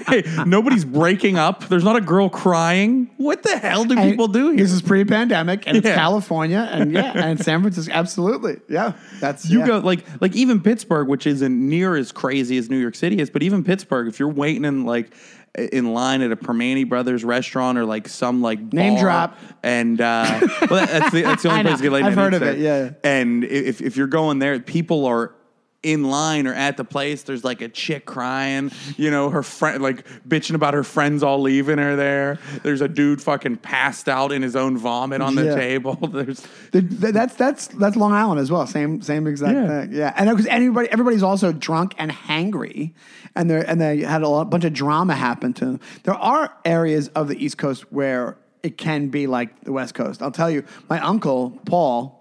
hey, 0.07 0.23
nobody's 0.45 0.85
breaking 0.85 1.39
up. 1.39 1.67
There's 1.67 1.83
not 1.83 1.95
a 1.95 2.01
girl 2.01 2.29
crying. 2.29 3.09
What 3.17 3.41
the 3.41 3.57
hell 3.57 3.85
do 3.85 3.97
And 3.97 4.11
people 4.11 4.27
do 4.27 4.49
here? 4.49 4.57
This 4.57 4.71
is 4.71 4.83
pre-pandemic, 4.83 5.67
and 5.67 5.77
it's 5.77 5.87
California, 5.87 6.69
and 6.71 6.93
yeah, 6.93 7.13
and 7.15 7.43
San 7.43 7.61
Francisco. 7.61 7.91
Absolutely, 7.91 8.59
yeah. 8.69 8.93
That's 9.19 9.49
You 9.49 9.61
yeah. 9.61 9.67
go 9.67 9.77
like 9.79 10.05
like 10.21 10.35
even 10.35 10.61
Pittsburgh, 10.61 11.07
which 11.07 11.25
isn't 11.25 11.69
near 11.69 11.95
as 11.95 12.11
crazy 12.11 12.59
as 12.59 12.69
New 12.69 12.77
York 12.77 12.93
City 12.93 13.19
is, 13.19 13.31
but 13.31 13.41
even 13.41 13.63
Pittsburgh, 13.63 14.07
if 14.07 14.19
you're 14.19 14.29
waiting 14.29 14.65
in 14.65 14.85
like 14.85 15.11
in 15.55 15.93
line 15.93 16.21
at 16.21 16.31
a 16.31 16.35
Primanti 16.35 16.87
Brothers 16.87 17.23
restaurant 17.23 17.79
or 17.79 17.85
like 17.85 18.07
some 18.07 18.43
like 18.43 18.71
Name 18.73 18.99
drop. 18.99 19.37
and 19.63 19.99
uh, 19.99 20.39
well, 20.69 20.85
that's 20.85 21.11
the, 21.11 21.23
that's 21.23 21.41
the 21.41 21.49
only 21.51 21.63
place 21.63 21.77
to 21.77 21.83
get 21.83 21.91
laid. 21.91 22.03
I've 22.03 22.13
heard 22.13 22.35
of 22.35 22.43
it, 22.43 22.59
yeah. 22.59 22.91
And 23.03 23.43
if 23.43 23.81
if 23.81 23.97
you're 23.97 24.05
going 24.05 24.37
there, 24.37 24.59
people 24.59 25.05
are 25.07 25.33
in 25.81 26.03
line 26.03 26.45
or 26.45 26.53
at 26.53 26.75
the 26.75 26.83
place. 26.83 27.23
There's 27.23 27.43
like 27.45 27.61
a 27.61 27.69
chick 27.69 28.05
crying, 28.05 28.69
you 28.97 29.09
know, 29.09 29.29
her 29.29 29.41
friend 29.43 29.81
like 29.81 30.05
bitching 30.27 30.55
about 30.55 30.73
her 30.73 30.83
friends 30.83 31.23
all 31.23 31.39
leaving 31.39 31.77
her 31.77 31.95
there. 31.95 32.37
There's 32.63 32.81
a 32.81 32.87
dude 32.89 33.21
fucking 33.21 33.57
passed 33.57 34.09
out 34.09 34.31
in 34.33 34.41
his 34.41 34.55
own 34.57 34.77
vomit 34.77 35.21
on 35.21 35.35
the 35.35 35.45
Yeah. 35.45 35.55
table. 35.55 35.95
There's 36.11 36.45
The- 36.71 36.81
that's 36.81 37.35
that's 37.35 37.67
that's 37.67 37.95
Long 37.95 38.11
Island 38.11 38.41
as 38.41 38.51
well. 38.51 38.67
Same 38.67 39.01
same 39.01 39.25
exact 39.25 39.53
Yeah. 39.53 39.67
thing. 39.85 39.93
Yeah, 39.93 40.13
and 40.17 40.29
uh, 40.29 40.33
because 40.33 40.47
everybody 40.47 40.89
everybody's 40.91 41.23
also 41.23 41.53
drunk 41.53 41.95
and 41.97 42.11
hangry, 42.11 42.93
and 43.35 43.49
they 43.49 43.63
and 43.65 43.79
they 43.79 43.99
had 44.01 44.21
a 44.21 44.27
lot, 44.27 44.49
bunch 44.49 44.65
of 44.65 44.73
drama 44.73 45.15
happen 45.15 45.53
to 45.53 45.65
them. 45.65 45.79
There 46.03 46.13
are 46.15 46.53
areas 46.65 47.07
of 47.09 47.29
the 47.29 47.41
East 47.43 47.57
Coast 47.57 47.89
where 47.91 48.37
it 48.63 48.77
can 48.77 49.07
be 49.07 49.25
like 49.27 49.61
the 49.63 49.71
West 49.71 49.93
Coast. 49.93 50.21
I'll 50.21 50.31
tell 50.31 50.51
you, 50.51 50.65
my 50.89 50.99
uncle 50.99 51.51
Paul, 51.65 52.18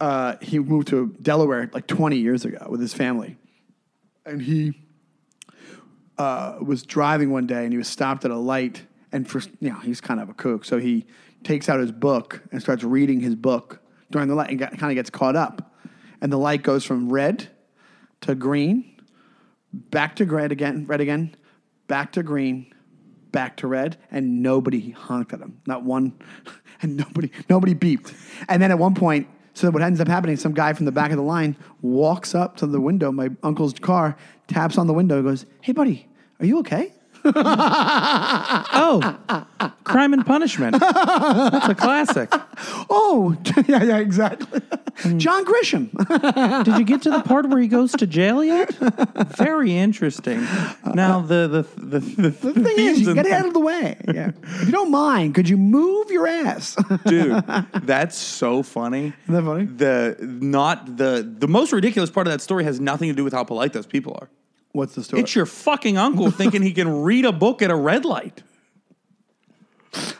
uh, 0.00 0.36
he 0.40 0.58
moved 0.58 0.88
to 0.88 1.14
Delaware 1.22 1.70
like 1.72 1.86
20 1.86 2.16
years 2.16 2.44
ago 2.44 2.66
with 2.68 2.80
his 2.80 2.92
family, 2.92 3.36
and 4.24 4.42
he 4.42 4.86
uh, 6.18 6.56
was 6.60 6.82
driving 6.82 7.30
one 7.30 7.46
day 7.46 7.64
and 7.64 7.72
he 7.72 7.78
was 7.78 7.88
stopped 7.88 8.24
at 8.24 8.30
a 8.30 8.36
light 8.36 8.86
and 9.12 9.28
for 9.28 9.40
you 9.60 9.70
know 9.70 9.78
he's 9.80 10.00
kind 10.00 10.20
of 10.20 10.28
a 10.28 10.34
kook. 10.34 10.64
So 10.64 10.78
he 10.78 11.06
takes 11.44 11.68
out 11.68 11.80
his 11.80 11.92
book 11.92 12.42
and 12.50 12.60
starts 12.60 12.82
reading 12.82 13.20
his 13.20 13.34
book 13.34 13.80
during 14.10 14.28
the 14.28 14.34
light 14.34 14.50
and 14.50 14.58
kind 14.58 14.90
of 14.90 14.94
gets 14.94 15.10
caught 15.10 15.36
up. 15.36 15.74
And 16.20 16.32
the 16.32 16.38
light 16.38 16.62
goes 16.62 16.84
from 16.84 17.12
red 17.12 17.48
to 18.22 18.34
green 18.34 18.92
back 19.72 20.16
to 20.16 20.24
red 20.24 20.52
again 20.52 20.86
red 20.86 21.02
again 21.02 21.36
back 21.86 22.12
to 22.12 22.22
green 22.22 22.72
back 23.30 23.58
to 23.58 23.66
red 23.66 23.98
and 24.10 24.42
nobody 24.42 24.90
honked 24.90 25.32
at 25.32 25.40
him. 25.40 25.60
Not 25.66 25.84
one 25.84 26.14
and 26.82 26.96
nobody 26.96 27.30
nobody 27.48 27.74
beeped. 27.74 28.14
And 28.48 28.62
then 28.62 28.70
at 28.70 28.78
one 28.78 28.94
point 28.94 29.28
so 29.56 29.70
what 29.70 29.82
ends 29.82 30.00
up 30.00 30.06
happening 30.06 30.36
some 30.36 30.52
guy 30.52 30.72
from 30.74 30.84
the 30.84 30.92
back 30.92 31.10
of 31.10 31.16
the 31.16 31.22
line 31.22 31.56
walks 31.80 32.34
up 32.34 32.56
to 32.56 32.66
the 32.66 32.80
window 32.80 33.10
my 33.10 33.30
uncle's 33.42 33.72
car 33.74 34.16
taps 34.46 34.76
on 34.76 34.86
the 34.86 34.92
window 34.92 35.22
goes 35.22 35.46
hey 35.62 35.72
buddy 35.72 36.06
are 36.40 36.46
you 36.46 36.58
okay 36.58 36.92
oh, 37.34 39.16
crime 39.84 40.12
and 40.12 40.24
punishment. 40.26 40.78
That's 40.80 41.68
a 41.68 41.74
classic. 41.74 42.32
oh 42.90 43.36
yeah 43.66 43.82
yeah 43.82 43.98
exactly 43.98 44.60
hmm. 44.98 45.18
john 45.18 45.44
grisham 45.44 45.90
Did 46.64 46.78
you 46.78 46.84
get 46.84 47.02
to 47.02 47.10
the 47.10 47.20
part 47.20 47.48
where 47.48 47.58
he 47.58 47.68
goes 47.68 47.92
to 47.92 48.06
jail 48.06 48.42
yet? 48.42 48.74
Very 49.36 49.76
interesting. 49.76 50.40
Now 50.94 51.20
the 51.20 51.66
the 51.76 51.80
the, 51.80 51.98
the, 52.00 52.30
the 52.30 52.52
thing 52.52 52.78
is 52.78 53.00
you 53.00 53.14
get 53.14 53.26
it 53.26 53.32
out 53.32 53.46
of 53.46 53.52
the 53.52 53.60
way 53.60 53.96
yeah 54.12 54.30
if 54.42 54.66
you 54.66 54.72
don't 54.72 54.90
mind 54.90 55.34
could 55.34 55.48
you 55.48 55.56
move 55.56 56.10
your 56.10 56.26
ass 56.26 56.76
dude. 57.06 57.44
That's 57.82 58.16
so 58.16 58.62
funny. 58.62 59.12
Isn't 59.24 59.34
that 59.34 59.42
funny? 59.44 59.64
The 59.66 60.16
not 60.20 60.96
the 60.96 61.26
the 61.38 61.48
most 61.48 61.72
ridiculous 61.72 62.10
part 62.10 62.26
of 62.26 62.32
that 62.32 62.40
story 62.40 62.64
has 62.64 62.80
nothing 62.80 63.08
to 63.08 63.14
do 63.14 63.24
with 63.24 63.32
how 63.32 63.44
polite 63.44 63.72
those 63.72 63.86
people 63.86 64.16
are. 64.20 64.28
What's 64.76 64.94
the 64.94 65.02
story 65.02 65.22
It's 65.22 65.34
your 65.34 65.46
fucking 65.46 65.96
uncle 65.98 66.30
thinking 66.30 66.62
he 66.62 66.72
can 66.72 67.02
read 67.02 67.24
a 67.24 67.32
book 67.32 67.62
at 67.62 67.70
a 67.70 67.74
red 67.76 68.04
light. 68.04 68.42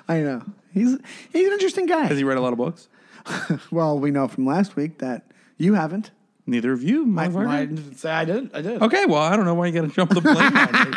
i 0.09 0.21
know 0.21 0.43
he's 0.73 0.97
he's 1.33 1.47
an 1.47 1.53
interesting 1.53 1.87
guy 1.87 2.05
Has 2.07 2.19
he 2.19 2.25
read 2.25 2.39
a 2.39 2.41
lot 2.41 2.53
of 2.53 2.59
books? 2.59 2.89
Well, 3.71 3.99
we 3.99 4.11
know 4.11 4.29
from 4.29 4.47
last 4.47 4.77
week 4.77 4.99
that 4.99 5.27
you 5.59 5.75
haven't. 5.75 6.11
Neither 6.47 6.73
of 6.73 6.83
you, 6.85 7.03
I, 7.03 7.27
motherfucker. 7.27 7.49
I 7.49 7.65
didn't 7.67 7.97
say 7.97 8.11
I 8.11 8.25
did. 8.25 8.55
I 8.55 8.61
did. 8.63 8.81
Okay, 8.81 9.05
well, 9.05 9.21
I 9.21 9.35
don't 9.35 9.45
know 9.45 9.55
why 9.55 9.67
you 9.67 9.73
got 9.73 9.89
to 9.89 9.93
jump 9.95 10.13
the 10.13 10.21
blame 10.21 10.37
on 10.39 10.91
me. 10.91 10.97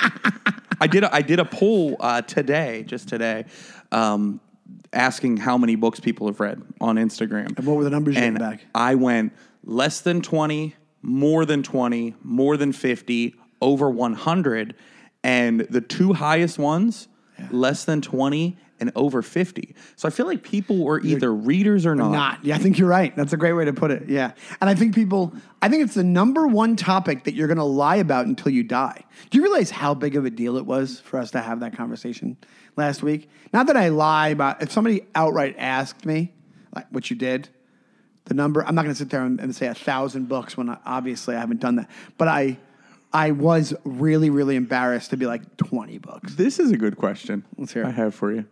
I 0.81 0.85
did. 0.87 1.03
A, 1.03 1.13
I 1.13 1.21
did 1.23 1.39
a 1.39 1.45
poll 1.45 1.97
uh, 1.99 2.21
today, 2.21 2.83
just 2.85 3.09
today, 3.09 3.45
um, 3.91 4.39
asking 4.93 5.37
how 5.37 5.57
many 5.57 5.75
books 5.75 5.99
people 5.99 6.27
have 6.27 6.39
read 6.39 6.61
on 6.79 6.97
Instagram. 6.97 7.57
And 7.57 7.65
what 7.65 7.77
were 7.77 7.83
the 7.83 7.89
numbers 7.89 8.15
you 8.15 8.21
And 8.21 8.37
back? 8.37 8.63
I 8.75 8.93
went 8.93 9.33
less 9.63 10.01
than 10.01 10.21
twenty, 10.21 10.75
more 11.01 11.45
than 11.45 11.63
twenty, 11.63 12.13
more 12.21 12.55
than 12.57 12.71
fifty, 12.71 13.33
over 13.61 13.89
one 13.89 14.13
hundred, 14.13 14.75
and 15.23 15.61
the 15.61 15.81
two 15.81 16.13
highest 16.13 16.57
ones, 16.59 17.07
less 17.51 17.85
than 17.85 18.01
twenty 18.01 18.57
and 18.81 18.93
over 18.95 19.21
fifty. 19.21 19.75
So 19.97 20.07
I 20.07 20.11
feel 20.11 20.25
like 20.25 20.41
people 20.41 20.85
were 20.85 21.01
either 21.01 21.33
readers 21.33 21.85
or 21.85 21.95
not. 21.95 22.11
Not. 22.11 22.45
Yeah, 22.45 22.55
I 22.55 22.59
think 22.59 22.77
you're 22.77 22.87
right. 22.87 23.13
That's 23.13 23.33
a 23.33 23.37
great 23.37 23.51
way 23.51 23.65
to 23.65 23.73
put 23.73 23.91
it. 23.91 24.07
Yeah. 24.07 24.31
And 24.61 24.69
I 24.69 24.75
think 24.75 24.95
people, 24.95 25.33
I 25.61 25.67
think 25.67 25.83
it's 25.83 25.95
the 25.95 26.03
number 26.05 26.47
one 26.47 26.77
topic 26.77 27.25
that 27.25 27.33
you're 27.33 27.47
going 27.47 27.57
to 27.57 27.63
lie 27.65 27.97
about 27.97 28.25
until 28.25 28.53
you 28.53 28.63
die. 28.63 29.03
Do 29.29 29.37
you 29.37 29.43
realize 29.43 29.69
how 29.69 29.93
big 29.95 30.15
of 30.15 30.23
a 30.23 30.29
deal 30.29 30.55
it 30.55 30.65
was 30.65 31.01
for 31.01 31.19
us 31.19 31.31
to 31.31 31.41
have 31.41 31.59
that 31.59 31.75
conversation 31.75 32.37
last 32.77 33.03
week? 33.03 33.29
Not 33.51 33.67
that 33.67 33.75
I 33.75 33.89
lie 33.89 34.29
about, 34.29 34.63
if 34.63 34.71
somebody 34.71 35.05
outright 35.13 35.55
asked 35.57 36.05
me, 36.05 36.31
like 36.73 36.87
what 36.89 37.09
you 37.09 37.17
did, 37.17 37.49
the 38.25 38.33
number, 38.33 38.63
I'm 38.63 38.75
not 38.75 38.83
going 38.83 38.95
to 38.95 38.97
sit 38.97 39.09
there 39.09 39.25
and, 39.25 39.41
and 39.41 39.53
say 39.53 39.67
a 39.67 39.73
thousand 39.73 40.29
books 40.29 40.55
when 40.55 40.69
I, 40.69 40.77
obviously 40.85 41.35
I 41.35 41.41
haven't 41.41 41.59
done 41.59 41.75
that. 41.75 41.89
But 42.17 42.29
I, 42.29 42.59
I 43.11 43.31
was 43.31 43.73
really, 43.83 44.29
really 44.29 44.55
embarrassed 44.55 45.09
to 45.11 45.17
be 45.17 45.25
like 45.25 45.57
20 45.57 45.97
books. 45.97 46.35
This 46.35 46.59
is 46.59 46.71
a 46.71 46.77
good 46.77 46.95
question. 46.97 47.43
Let's 47.57 47.73
hear 47.73 47.83
it. 47.83 47.87
I 47.87 47.91
have 47.91 48.13
for 48.13 48.31
you. 48.31 48.45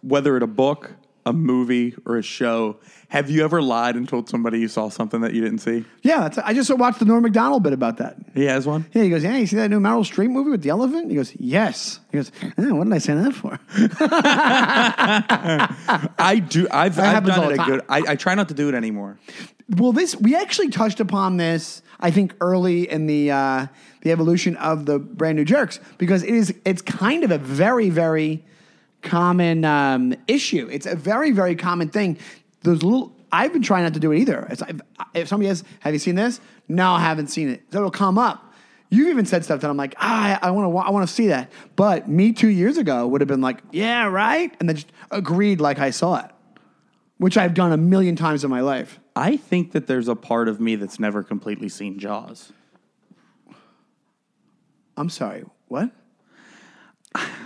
whether 0.00 0.36
it 0.36 0.42
a 0.42 0.46
book, 0.46 0.92
a 1.26 1.32
movie, 1.32 1.94
or 2.06 2.16
a 2.16 2.22
show, 2.22 2.78
have 3.08 3.30
you 3.30 3.44
ever 3.44 3.60
lied 3.62 3.96
and 3.96 4.08
told 4.08 4.28
somebody 4.28 4.60
you 4.60 4.68
saw 4.68 4.88
something 4.88 5.20
that 5.22 5.34
you 5.34 5.40
didn't 5.42 5.58
see? 5.58 5.84
Yeah, 6.02 6.20
that's, 6.20 6.38
I 6.38 6.54
just 6.54 6.74
watched 6.76 6.98
the 6.98 7.04
Norm 7.04 7.22
Macdonald 7.22 7.62
bit 7.62 7.72
about 7.72 7.98
that. 7.98 8.16
He 8.34 8.44
has 8.44 8.66
one. 8.66 8.86
Yeah, 8.92 9.02
he 9.02 9.10
goes, 9.10 9.24
yeah, 9.24 9.36
you 9.36 9.46
see 9.46 9.56
that 9.56 9.68
new 9.70 9.80
Meryl 9.80 10.04
Streep 10.04 10.30
movie 10.30 10.50
with 10.50 10.62
the 10.62 10.70
elephant? 10.70 11.10
He 11.10 11.16
goes, 11.16 11.34
yes. 11.36 12.00
He 12.10 12.18
goes, 12.18 12.30
eh, 12.42 12.70
what 12.70 12.84
did 12.84 12.92
I 12.92 12.98
say 12.98 13.14
that 13.14 13.34
for? 13.34 13.58
I 16.18 16.38
do. 16.48 16.68
I've, 16.70 16.96
That 16.96 17.16
I've 17.16 17.24
done 17.24 17.52
it 17.52 17.58
a 17.58 17.64
good. 17.64 17.80
I, 17.88 18.02
I 18.08 18.16
try 18.16 18.34
not 18.34 18.48
to 18.48 18.54
do 18.54 18.68
it 18.68 18.74
anymore. 18.74 19.18
Well, 19.76 19.92
this 19.92 20.16
we 20.16 20.34
actually 20.34 20.70
touched 20.70 21.00
upon 21.00 21.36
this. 21.36 21.82
I 22.00 22.10
think 22.10 22.34
early 22.40 22.88
in 22.90 23.06
the 23.06 23.30
uh, 23.30 23.66
the 24.02 24.12
evolution 24.12 24.56
of 24.56 24.86
the 24.86 24.98
brand 24.98 25.36
new 25.36 25.44
jerks 25.44 25.78
because 25.98 26.22
it 26.22 26.32
is 26.32 26.54
it's 26.64 26.80
kind 26.80 27.22
of 27.24 27.30
a 27.30 27.38
very 27.38 27.90
very 27.90 28.44
common 29.02 29.64
um, 29.64 30.14
issue. 30.26 30.68
It's 30.70 30.86
a 30.86 30.96
very 30.96 31.30
very 31.30 31.56
common 31.56 31.88
thing. 31.88 32.18
Those 32.62 32.82
little 32.82 33.12
I've 33.30 33.52
been 33.52 33.62
trying 33.62 33.84
not 33.84 33.94
to 33.94 34.00
do 34.00 34.12
it 34.12 34.18
either. 34.20 34.46
It's, 34.50 34.62
if 35.14 35.28
somebody 35.28 35.48
has, 35.48 35.64
have 35.80 35.92
you 35.92 35.98
seen 35.98 36.14
this? 36.14 36.40
No, 36.68 36.92
I 36.92 37.00
haven't 37.00 37.28
seen 37.28 37.48
it. 37.48 37.62
So 37.70 37.78
it'll 37.78 37.90
come 37.90 38.18
up. 38.18 38.44
You've 38.90 39.08
even 39.08 39.26
said 39.26 39.44
stuff 39.44 39.60
that 39.60 39.70
I'm 39.70 39.76
like, 39.76 39.94
ah, 39.98 40.38
I 40.40 40.50
want 40.50 40.72
to, 40.72 40.78
I 40.78 40.90
want 40.90 41.06
to 41.06 41.12
see 41.12 41.26
that. 41.26 41.52
But 41.76 42.08
me 42.08 42.32
two 42.32 42.48
years 42.48 42.78
ago 42.78 43.06
would 43.06 43.20
have 43.20 43.28
been 43.28 43.42
like, 43.42 43.62
yeah, 43.70 44.06
right, 44.06 44.54
and 44.60 44.68
then 44.68 44.76
just 44.76 44.90
agreed 45.10 45.60
like 45.60 45.78
I 45.78 45.90
saw 45.90 46.24
it, 46.24 46.30
which 47.18 47.36
I've 47.36 47.52
done 47.52 47.72
a 47.72 47.76
million 47.76 48.16
times 48.16 48.44
in 48.44 48.50
my 48.50 48.60
life. 48.60 48.98
I 49.14 49.36
think 49.36 49.72
that 49.72 49.86
there's 49.88 50.08
a 50.08 50.16
part 50.16 50.48
of 50.48 50.58
me 50.58 50.76
that's 50.76 50.98
never 50.98 51.22
completely 51.22 51.68
seen 51.68 51.98
Jaws. 51.98 52.50
I'm 54.96 55.10
sorry. 55.10 55.44
What? 55.66 55.90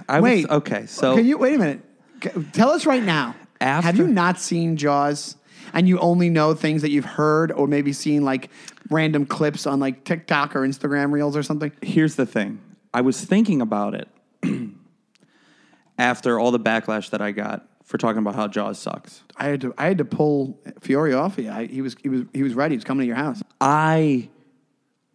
I 0.08 0.20
Wait. 0.20 0.48
Was, 0.48 0.58
okay, 0.58 0.86
so 0.86 1.16
can 1.16 1.26
you 1.26 1.38
wait 1.38 1.54
a 1.54 1.58
minute? 1.58 2.52
Tell 2.52 2.70
us 2.70 2.86
right 2.86 3.02
now. 3.02 3.34
After- 3.60 3.86
have 3.86 3.96
you 3.96 4.06
not 4.06 4.40
seen 4.40 4.76
Jaws, 4.76 5.36
and 5.72 5.88
you 5.88 5.98
only 5.98 6.28
know 6.28 6.54
things 6.54 6.82
that 6.82 6.90
you've 6.90 7.04
heard 7.04 7.52
or 7.52 7.66
maybe 7.66 7.92
seen 7.92 8.24
like 8.24 8.50
random 8.90 9.26
clips 9.26 9.66
on 9.66 9.80
like 9.80 10.04
TikTok 10.04 10.54
or 10.56 10.60
Instagram 10.60 11.12
Reels 11.12 11.36
or 11.36 11.42
something? 11.42 11.72
here's 11.82 12.16
the 12.16 12.26
thing. 12.26 12.60
I 12.94 13.00
was 13.00 13.24
thinking 13.24 13.62
about 13.62 13.94
it 13.94 14.08
after 15.98 16.38
all 16.38 16.50
the 16.50 16.60
backlash 16.60 17.10
that 17.10 17.22
I 17.22 17.32
got 17.32 17.66
for 17.84 17.98
talking 17.98 18.18
about 18.18 18.34
how 18.34 18.48
Jaws 18.48 18.78
sucks. 18.78 19.22
I 19.36 19.46
had 19.46 19.60
to 19.62 19.74
I 19.78 19.86
had 19.86 19.98
to 19.98 20.04
pull 20.04 20.58
Fiore 20.80 21.14
off 21.14 21.38
of 21.38 21.44
you. 21.44 21.50
I, 21.50 21.66
he 21.66 21.82
was 21.82 21.96
he 22.02 22.08
was 22.08 22.22
he 22.32 22.42
was 22.42 22.54
ready. 22.54 22.74
He 22.74 22.76
was 22.76 22.84
coming 22.84 23.04
to 23.04 23.06
your 23.06 23.16
house. 23.16 23.42
I 23.60 24.28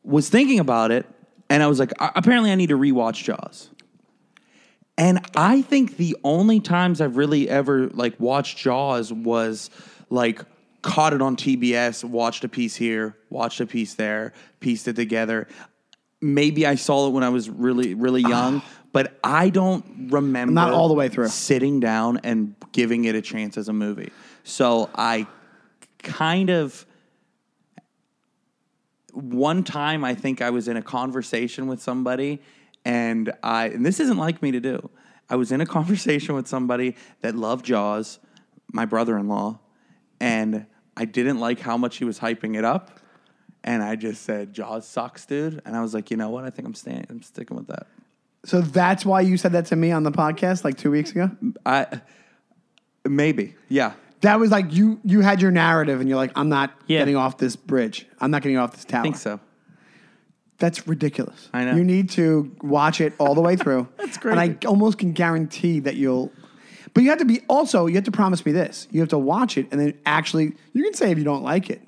was 0.04 0.30
thinking 0.30 0.60
about 0.60 0.92
it, 0.92 1.06
and 1.50 1.62
I 1.62 1.68
was 1.68 1.80
like, 1.80 1.92
apparently, 2.00 2.52
I 2.52 2.56
need 2.56 2.70
to 2.70 2.78
rewatch 2.78 3.24
Jaws. 3.24 3.70
And 4.98 5.20
I 5.36 5.62
think 5.62 5.98
the 5.98 6.18
only 6.24 6.60
times 6.60 7.02
I've 7.02 7.18
really 7.18 7.48
ever 7.50 7.88
like 7.90 8.20
watched 8.20 8.58
Jaws 8.58 9.14
was 9.14 9.70
like 10.10 10.42
caught 10.82 11.14
it 11.14 11.22
on 11.22 11.36
TBS, 11.36 12.04
watched 12.04 12.44
a 12.44 12.50
piece 12.50 12.76
here, 12.76 13.16
watched 13.30 13.62
a 13.62 13.68
piece 13.68 13.94
there, 13.94 14.34
pieced 14.60 14.88
it 14.88 14.96
together. 14.96 15.48
Maybe 16.20 16.66
I 16.66 16.76
saw 16.76 17.08
it 17.08 17.12
when 17.12 17.24
I 17.24 17.30
was 17.30 17.50
really, 17.50 17.94
really 17.94 18.24
ah. 18.26 18.30
young, 18.30 18.62
but 18.92 19.20
I 19.24 19.50
don't 19.50 20.10
remember 20.10 20.54
Not 20.54 20.74
all 20.74 20.88
the 20.88 20.96
way 20.96 21.10
through. 21.10 21.28
sitting 21.28 21.80
down 21.80 22.22
and 22.24 22.56
giving 22.72 23.06
it 23.06 23.14
a 23.14 23.22
chance 23.22 23.58
as 23.58 23.70
a 23.70 23.74
movie. 23.74 24.12
So 24.44 24.90
I 24.96 25.28
kind 26.00 26.50
of 26.50 26.86
one 29.14 29.64
time 29.64 30.04
I 30.04 30.16
think 30.16 30.42
I 30.42 30.50
was 30.52 30.68
in 30.68 30.78
a 30.78 30.82
conversation 30.82 31.68
with 31.68 31.82
somebody 31.82 32.40
and 32.88 33.34
I 33.44 33.66
and 33.68 33.86
this 33.86 34.00
isn't 34.00 34.18
like 34.18 34.42
me 34.42 34.52
to 34.52 34.60
do. 34.62 34.90
I 35.30 35.36
was 35.36 35.52
in 35.52 35.60
a 35.62 35.66
conversation 35.78 36.36
with 36.36 36.48
somebody 36.48 36.96
that 37.22 37.36
loved 37.36 37.66
Jaws, 37.66 38.20
my 38.72 38.86
brother-in-law, 38.86 39.60
and 40.22 40.66
I 40.96 41.06
didn't 41.06 41.40
like 41.40 41.60
how 41.60 41.78
much 41.78 41.98
he 41.98 42.06
was 42.06 42.20
hyping 42.20 42.58
it 42.58 42.64
up. 42.66 43.00
And 43.64 43.84
I 43.84 43.98
just 43.98 44.24
said, 44.24 44.54
Jaws 44.54 44.88
sucks, 44.88 45.26
dude. 45.26 45.62
And 45.66 45.76
I 45.76 45.82
was 45.82 45.94
like, 45.94 46.10
you 46.10 46.16
know 46.16 46.30
what? 46.30 46.46
I 46.46 46.50
think 46.50 46.66
I'm 46.66 46.74
staying 46.74 47.06
I'm 47.10 47.22
sticking 47.22 47.58
with 47.58 47.68
that. 47.68 47.88
So 48.46 48.62
that's 48.62 49.06
why 49.06 49.20
you 49.22 49.36
said 49.36 49.52
that 49.52 49.66
to 49.68 49.76
me 49.76 49.92
on 49.92 50.04
the 50.04 50.12
podcast 50.12 50.64
like 50.64 50.78
two 50.78 50.90
weeks 50.92 51.12
ago. 51.12 51.30
I 51.66 52.00
maybe. 53.06 53.56
Yeah. 53.68 53.94
That 54.22 54.40
was 54.40 54.50
like 54.52 54.74
you 54.74 55.00
you 55.04 55.20
had 55.22 55.42
your 55.42 55.52
narrative 55.52 56.00
and 56.00 56.08
you're 56.08 56.18
like, 56.18 56.32
I'm 56.36 56.48
not 56.50 56.72
Yeah. 56.88 57.00
getting 57.00 57.18
off 57.18 57.38
this 57.38 57.56
bridge. 57.58 58.08
I'm 58.22 58.32
not 58.32 58.42
getting 58.44 58.58
off 58.58 58.72
this 58.74 58.86
tower. 58.86 59.02
I 59.02 59.04
think 59.04 59.18
so. 59.18 59.40
That's 60.60 60.88
ridiculous. 60.88 61.50
I 61.54 61.66
know. 61.66 61.76
You 61.76 61.84
need 61.84 62.10
to 62.12 62.52
watch 62.62 63.00
it 63.00 63.14
all 63.20 63.36
the 63.36 63.42
way 63.42 63.56
through. 63.56 63.88
That's 63.98 64.18
great. 64.18 64.32
And 64.32 64.40
I 64.40 64.68
almost 64.68 64.98
can 64.98 65.14
guarantee 65.14 65.80
that 65.82 65.96
you'll. 65.96 66.32
But 66.94 67.04
you 67.04 67.10
have 67.10 67.20
to 67.20 67.26
be 67.26 67.42
also. 67.48 67.86
You 67.86 67.96
have 67.96 68.06
to 68.06 68.12
promise 68.12 68.46
me 68.46 68.52
this. 68.52 68.88
You 68.92 69.00
have 69.02 69.10
to 69.10 69.20
watch 69.20 69.58
it 69.58 69.68
and 69.72 69.80
then 69.80 69.94
actually. 70.06 70.54
You 70.74 70.84
can 70.84 70.94
say 70.94 71.12
if 71.12 71.18
you 71.18 71.24
don't 71.24 71.44
like 71.44 71.70
it, 71.70 71.82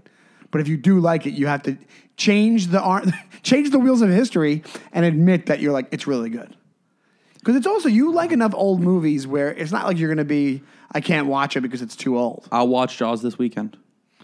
but 0.52 0.62
if 0.62 0.68
you 0.68 0.78
do 0.78 1.00
like 1.00 1.26
it, 1.26 1.32
you 1.32 1.48
have 1.48 1.64
to 1.64 1.78
change 2.16 2.68
the 2.68 2.80
ar- 2.80 3.06
change 3.44 3.72
the 3.72 3.80
wheels 3.80 4.02
of 4.02 4.10
history 4.10 4.64
and 4.92 5.06
admit 5.06 5.48
that 5.48 5.60
you're 5.62 5.74
like 5.74 5.88
it's 5.92 6.06
really 6.06 6.30
good. 6.30 6.56
Because 7.40 7.56
it's 7.56 7.68
also 7.68 7.90
you 7.90 8.12
like 8.12 8.32
enough 8.32 8.54
old 8.54 8.82
movies 8.82 9.26
where 9.26 9.52
it's 9.52 9.72
not 9.72 9.86
like 9.86 9.98
you're 9.98 10.10
going 10.10 10.18
to 10.18 10.26
be. 10.26 10.62
I 10.92 11.02
can't 11.02 11.28
watch 11.28 11.56
it 11.56 11.62
because 11.62 11.82
it's 11.82 11.96
too 11.96 12.18
old. 12.18 12.48
I'll 12.52 12.68
watch 12.68 12.98
Jaws 12.98 13.22
this 13.22 13.38
weekend. 13.38 13.78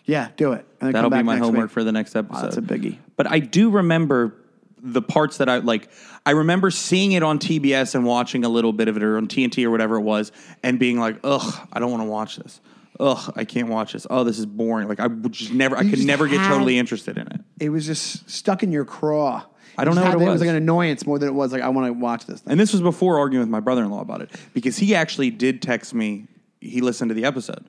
Yeah, 0.05 0.29
do 0.37 0.51
it. 0.53 0.65
And 0.79 0.87
then 0.87 0.93
That'll 0.93 1.09
come 1.09 1.19
be 1.19 1.23
my 1.23 1.33
next 1.35 1.45
homework 1.45 1.63
week. 1.65 1.71
for 1.71 1.83
the 1.83 1.91
next 1.91 2.15
episode. 2.15 2.43
that's 2.43 2.57
a 2.57 2.61
biggie. 2.61 2.97
But 3.15 3.29
I 3.29 3.39
do 3.39 3.69
remember 3.71 4.35
the 4.81 5.01
parts 5.01 5.37
that 5.37 5.49
I 5.49 5.57
like. 5.57 5.89
I 6.25 6.31
remember 6.31 6.69
seeing 6.71 7.13
it 7.13 7.23
on 7.23 7.39
TBS 7.39 7.95
and 7.95 8.05
watching 8.05 8.43
a 8.45 8.49
little 8.49 8.71
bit 8.73 8.87
of 8.87 8.97
it, 8.97 9.03
or 9.03 9.17
on 9.17 9.27
TNT 9.27 9.65
or 9.65 9.71
whatever 9.71 9.95
it 9.95 10.01
was, 10.01 10.31
and 10.61 10.77
being 10.77 10.99
like, 10.99 11.17
"Ugh, 11.23 11.67
I 11.73 11.79
don't 11.79 11.89
want 11.91 12.03
to 12.03 12.09
watch 12.09 12.35
this. 12.37 12.61
Ugh, 12.99 13.33
I 13.35 13.45
can't 13.45 13.67
watch 13.67 13.93
this. 13.93 14.05
Oh, 14.09 14.23
this 14.23 14.37
is 14.37 14.45
boring." 14.45 14.87
Like 14.87 14.99
I 14.99 15.07
would 15.07 15.31
just 15.31 15.51
never. 15.53 15.75
I 15.75 15.81
You 15.81 15.89
could 15.89 15.97
just 15.97 16.07
never 16.07 16.27
get 16.27 16.39
had- 16.39 16.49
totally 16.49 16.77
interested 16.77 17.17
in 17.17 17.27
it. 17.27 17.41
It 17.59 17.69
was 17.69 17.85
just 17.87 18.29
stuck 18.29 18.61
in 18.61 18.71
your 18.71 18.85
craw. 18.85 19.43
I 19.77 19.83
don't 19.85 19.95
know 19.95 20.01
what 20.01 20.11
had 20.11 20.15
it 20.21 20.25
that- 20.25 20.31
was. 20.31 20.39
like 20.41 20.49
an 20.49 20.55
annoyance 20.55 21.05
more 21.05 21.17
than 21.19 21.29
it 21.29 21.33
was 21.33 21.51
like 21.51 21.61
I 21.63 21.69
want 21.69 21.87
to 21.87 21.93
watch 21.93 22.27
this. 22.27 22.41
Thing. 22.41 22.51
And 22.51 22.59
this 22.59 22.71
was 22.71 22.81
before 22.81 23.17
arguing 23.17 23.41
with 23.41 23.49
my 23.49 23.59
brother-in-law 23.59 24.01
about 24.01 24.21
it 24.21 24.29
because 24.53 24.77
he 24.77 24.93
actually 24.93 25.31
did 25.31 25.61
text 25.63 25.93
me. 25.95 26.27
He 26.61 26.81
listened 26.81 27.09
to 27.09 27.15
the 27.15 27.25
episode 27.25 27.65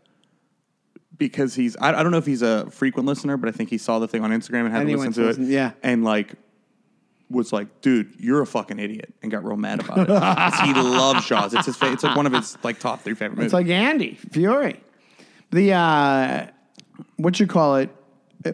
because 1.18 1.54
he's. 1.54 1.76
I, 1.76 1.88
I 1.98 2.02
don't 2.02 2.12
know 2.12 2.18
if 2.18 2.26
he's 2.26 2.42
a 2.42 2.68
frequent 2.70 3.06
listener, 3.06 3.36
but 3.36 3.48
I 3.48 3.52
think 3.52 3.70
he 3.70 3.78
saw 3.78 3.98
the 3.98 4.08
thing 4.08 4.22
on 4.24 4.30
Instagram 4.30 4.64
and 4.66 4.72
had 4.72 4.80
And 4.82 4.88
he 4.90 4.94
to 4.96 5.00
listen 5.00 5.12
to 5.14 5.20
to 5.20 5.24
it. 5.24 5.28
listen- 5.28 5.50
yeah. 5.50 5.72
and 5.82 6.04
like 6.04 6.34
was 7.28 7.52
like, 7.52 7.80
"Dude, 7.80 8.14
you're 8.18 8.40
a 8.42 8.46
fucking 8.46 8.78
idiot," 8.78 9.12
and 9.22 9.30
got 9.32 9.44
real 9.44 9.56
mad 9.56 9.80
about 9.80 9.98
it. 9.98 10.06
'Cause 10.08 10.60
he 10.60 10.72
loves 10.74 11.26
Jaws. 11.26 11.54
It's 11.54 11.66
his. 11.66 11.76
Fa- 11.76 11.92
it's 11.92 12.02
like 12.04 12.16
one 12.16 12.26
of 12.26 12.32
his 12.32 12.56
like 12.62 12.78
top 12.78 13.02
three 13.02 13.14
favorite 13.14 13.36
movies. 13.36 13.46
It's 13.46 13.54
like 13.54 13.68
Andy 13.68 14.14
Fury. 14.30 14.80
The 15.50 15.72
uh, 15.72 16.46
what 17.16 17.38
you 17.40 17.46
call 17.46 17.76
it? 17.76 17.90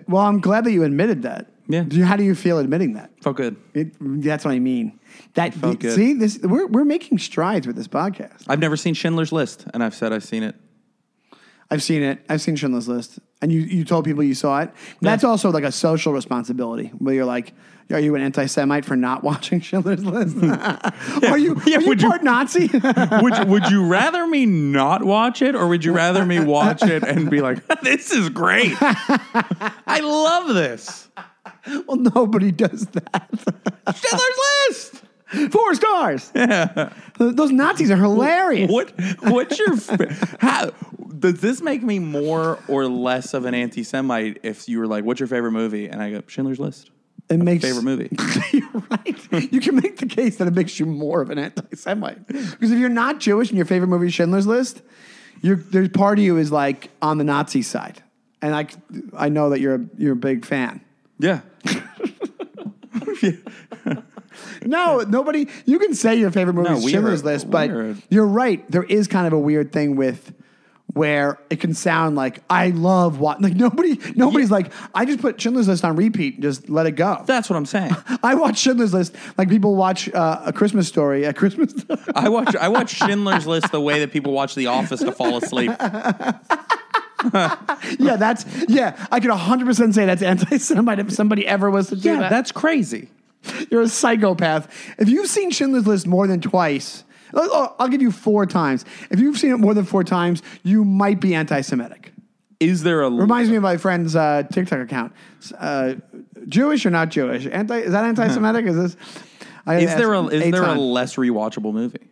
Well, 0.08 0.22
I'm 0.22 0.40
glad 0.40 0.64
that 0.64 0.72
you 0.72 0.84
admitted 0.84 1.22
that. 1.22 1.48
Yeah. 1.68 1.82
Do 1.82 1.96
you, 1.96 2.04
how 2.04 2.16
do 2.16 2.24
you 2.24 2.34
feel 2.34 2.58
admitting 2.58 2.94
that? 2.94 3.10
felt 3.22 3.36
good. 3.36 3.56
It, 3.72 3.92
that's 4.00 4.44
what 4.44 4.52
I 4.52 4.58
mean. 4.58 4.98
That 5.34 5.54
felt 5.54 5.78
good. 5.80 5.94
see 5.94 6.12
this 6.14 6.38
we're 6.42 6.66
we're 6.66 6.84
making 6.84 7.18
strides 7.18 7.66
with 7.66 7.76
this 7.76 7.88
podcast. 7.88 8.44
I've 8.48 8.58
never 8.58 8.76
seen 8.76 8.94
Schindler's 8.94 9.32
List, 9.32 9.66
and 9.74 9.82
I've 9.84 9.94
said 9.94 10.12
I've 10.12 10.24
seen 10.24 10.42
it. 10.42 10.56
I've 11.72 11.82
seen 11.82 12.02
it. 12.02 12.18
I've 12.28 12.40
seen 12.42 12.54
Schindler's 12.56 12.86
List, 12.88 13.18
and 13.40 13.50
you 13.50 13.60
you 13.60 13.84
told 13.84 14.04
people 14.04 14.22
you 14.22 14.34
saw 14.34 14.60
it. 14.60 14.70
That's 15.00 15.24
also 15.24 15.50
like 15.50 15.64
a 15.64 15.72
social 15.72 16.12
responsibility 16.12 16.88
where 16.98 17.14
you're 17.14 17.24
like, 17.24 17.54
are 17.90 17.98
you 17.98 18.14
an 18.14 18.22
anti-Semite 18.22 18.84
for 18.84 18.94
not 18.96 19.24
watching 19.30 19.60
Schindler's 19.60 20.04
List? 20.04 20.36
are 21.24 21.38
you 21.38 21.60
Yeah, 21.66 21.78
are 21.78 21.80
you 21.80 21.88
would 21.88 22.02
you- 22.02 22.08
part 22.10 22.22
Nazi? 22.22 22.68
would 23.22 23.48
Would 23.48 23.70
you 23.70 23.86
rather 23.86 24.26
me 24.26 24.44
not 24.46 25.02
watch 25.04 25.40
it, 25.42 25.54
or 25.54 25.66
would 25.68 25.84
you 25.84 25.92
rather 25.92 26.24
me 26.26 26.40
watch 26.40 26.82
it 26.82 27.02
and 27.02 27.30
be 27.30 27.40
like, 27.40 27.66
"This 27.82 28.12
is 28.12 28.28
great. 28.28 28.76
I 28.80 30.00
love 30.02 30.54
this." 30.54 31.08
well, 31.86 31.96
nobody 31.96 32.50
does 32.52 32.86
that. 32.88 33.30
Schindler's 33.94 34.38
List. 34.68 35.01
Four 35.50 35.74
stars. 35.74 36.30
Those 37.18 37.50
Nazis 37.52 37.90
are 37.90 37.96
hilarious. 37.96 38.70
What 38.70 38.92
what's 39.20 39.58
your 39.58 39.76
how 40.38 40.70
does 41.18 41.40
this 41.40 41.60
make 41.62 41.82
me 41.82 41.98
more 41.98 42.58
or 42.68 42.86
less 42.86 43.32
of 43.32 43.44
an 43.44 43.54
anti-Semite 43.54 44.40
if 44.42 44.68
you 44.68 44.78
were 44.78 44.86
like, 44.86 45.04
"What's 45.04 45.20
your 45.20 45.26
favorite 45.28 45.52
movie?" 45.52 45.86
and 45.86 46.02
I 46.02 46.10
go, 46.10 46.22
"Schindler's 46.26 46.60
List." 46.60 46.90
It 47.28 47.38
makes 47.38 47.64
Favorite 47.64 47.84
movie. 47.84 48.08
you're 48.52 48.82
right. 48.90 49.52
You 49.52 49.60
can 49.60 49.76
make 49.76 49.98
the 49.98 50.06
case 50.06 50.36
that 50.36 50.48
it 50.48 50.54
makes 50.54 50.78
you 50.78 50.84
more 50.84 51.22
of 51.22 51.30
an 51.30 51.38
anti-Semite 51.38 52.26
because 52.26 52.70
if 52.70 52.78
you're 52.78 52.88
not 52.90 53.20
Jewish 53.20 53.48
and 53.48 53.56
your 53.56 53.64
favorite 53.64 53.88
movie 53.88 54.08
is 54.08 54.14
Schindler's 54.14 54.46
List, 54.46 54.82
you're, 55.40 55.56
there's 55.56 55.88
part 55.88 56.18
of 56.18 56.24
you 56.24 56.36
is 56.36 56.52
like 56.52 56.90
on 57.00 57.18
the 57.18 57.24
Nazi 57.24 57.62
side, 57.62 58.02
and 58.42 58.54
I 58.54 58.66
I 59.16 59.28
know 59.30 59.50
that 59.50 59.60
you're 59.60 59.76
a, 59.76 59.86
you're 59.96 60.12
a 60.12 60.16
big 60.16 60.44
fan. 60.44 60.82
Yeah. 61.18 61.40
Yeah. 63.22 64.02
No, 64.64 65.00
nobody. 65.00 65.46
You 65.66 65.78
can 65.78 65.94
say 65.94 66.16
your 66.16 66.30
favorite 66.30 66.54
movie 66.54 66.68
No, 66.70 66.76
is 66.76 66.88
Schindler's 66.90 67.24
List, 67.24 67.50
but 67.50 67.70
we're- 67.70 67.96
you're 68.10 68.26
right. 68.26 68.68
There 68.70 68.84
is 68.84 69.08
kind 69.08 69.26
of 69.26 69.32
a 69.32 69.38
weird 69.38 69.72
thing 69.72 69.96
with 69.96 70.32
where 70.94 71.38
it 71.48 71.58
can 71.58 71.72
sound 71.72 72.16
like 72.16 72.40
I 72.50 72.68
love 72.68 73.18
what 73.18 73.40
like 73.40 73.54
nobody 73.54 73.98
nobody's 74.14 74.50
like 74.50 74.70
I 74.94 75.06
just 75.06 75.20
put 75.20 75.40
Schindler's 75.40 75.66
List 75.66 75.86
on 75.86 75.96
repeat 75.96 76.34
and 76.34 76.42
just 76.42 76.68
let 76.68 76.84
it 76.84 76.92
go. 76.92 77.22
That's 77.24 77.48
what 77.48 77.56
I'm 77.56 77.64
saying. 77.64 77.96
I 78.22 78.34
watch 78.34 78.58
Schindler's 78.58 78.92
List 78.92 79.16
like 79.38 79.48
people 79.48 79.74
watch 79.74 80.12
uh, 80.12 80.42
a 80.44 80.52
Christmas 80.52 80.86
story 80.88 81.24
at 81.24 81.34
Christmas. 81.34 81.72
I 82.14 82.28
watch 82.28 82.54
I 82.56 82.68
watch 82.68 82.90
Schindler's 82.96 83.46
List 83.46 83.72
the 83.72 83.80
way 83.80 84.00
that 84.00 84.12
people 84.12 84.32
watch 84.34 84.54
The 84.54 84.66
Office 84.66 85.00
to 85.00 85.12
fall 85.12 85.38
asleep. 85.38 85.70
yeah, 87.34 88.16
that's 88.18 88.44
yeah. 88.68 89.06
I 89.10 89.20
could 89.20 89.30
100 89.30 89.64
percent 89.64 89.94
say 89.94 90.04
that's 90.06 90.22
anti-Semite 90.22 90.98
if 90.98 91.12
somebody 91.12 91.46
ever 91.46 91.70
was 91.70 91.88
to 91.88 91.96
do 91.96 92.10
Yeah, 92.10 92.20
that. 92.20 92.30
that's 92.30 92.52
crazy. 92.52 93.08
You're 93.70 93.82
a 93.82 93.88
psychopath. 93.88 94.68
If 94.98 95.08
you've 95.08 95.28
seen 95.28 95.50
Schindler's 95.50 95.86
List 95.86 96.06
more 96.06 96.26
than 96.26 96.40
twice, 96.40 97.04
I'll 97.34 97.88
give 97.88 98.02
you 98.02 98.10
four 98.10 98.46
times. 98.46 98.84
If 99.10 99.20
you've 99.20 99.38
seen 99.38 99.52
it 99.52 99.58
more 99.58 99.74
than 99.74 99.84
four 99.84 100.04
times, 100.04 100.42
you 100.62 100.84
might 100.84 101.20
be 101.20 101.34
anti-Semitic. 101.34 102.12
Is 102.60 102.82
there 102.82 103.02
a 103.02 103.10
Reminds 103.10 103.50
me 103.50 103.56
of 103.56 103.62
my 103.62 103.76
friend's 103.76 104.14
uh, 104.14 104.44
TikTok 104.52 104.80
account. 104.80 105.12
Uh, 105.58 105.94
Jewish 106.46 106.86
or 106.86 106.90
not 106.90 107.08
Jewish? 107.08 107.46
Anti? 107.46 107.78
Is 107.78 107.92
that 107.92 108.04
anti-Semitic? 108.04 108.66
Is 108.66 108.76
this? 108.76 108.96
I 109.66 109.78
is 109.78 109.94
there 109.94 110.12
a 110.12 110.26
is 110.26 110.52
there 110.52 110.64
a 110.64 110.74
less 110.74 111.16
rewatchable 111.16 111.72
movie? 111.72 112.08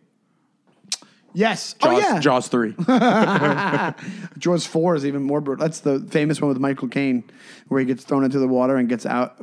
Yes. 1.33 1.73
Jaws, 1.73 1.93
oh 1.93 1.97
yeah. 1.99 2.19
Jaws 2.19 2.47
three. 2.47 2.73
Jaws 4.37 4.65
four 4.65 4.95
is 4.95 5.05
even 5.05 5.23
more 5.23 5.41
brutal. 5.41 5.63
That's 5.65 5.79
the 5.81 5.99
famous 6.09 6.41
one 6.41 6.49
with 6.49 6.59
Michael 6.59 6.87
Caine, 6.87 7.23
where 7.67 7.79
he 7.79 7.85
gets 7.85 8.03
thrown 8.03 8.23
into 8.23 8.39
the 8.39 8.47
water 8.47 8.75
and 8.77 8.89
gets 8.89 9.05
out, 9.05 9.35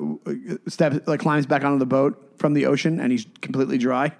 steps 0.67 1.07
like 1.07 1.21
climbs 1.21 1.47
back 1.47 1.65
onto 1.65 1.79
the 1.79 1.87
boat 1.87 2.25
from 2.39 2.55
the 2.55 2.67
ocean, 2.67 3.01
and 3.01 3.11
he's 3.13 3.27
completely 3.41 3.79
dry. 3.79 4.13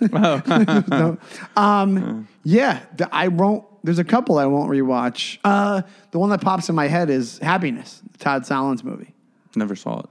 No. 0.10 1.18
um, 1.56 2.28
yeah, 2.44 2.80
the- 2.96 3.08
I 3.14 3.28
won't. 3.28 3.64
There's 3.84 3.98
a 4.00 4.04
couple 4.04 4.38
I 4.38 4.46
won't 4.46 4.70
rewatch. 4.70 5.38
Uh, 5.44 5.82
the 6.10 6.18
one 6.18 6.30
that 6.30 6.40
pops 6.40 6.68
in 6.68 6.74
my 6.74 6.88
head 6.88 7.08
is 7.10 7.38
Happiness, 7.38 8.02
Todd 8.18 8.42
Solondz 8.42 8.82
movie. 8.82 9.14
Never 9.54 9.76
saw 9.76 10.00
it. 10.00 10.06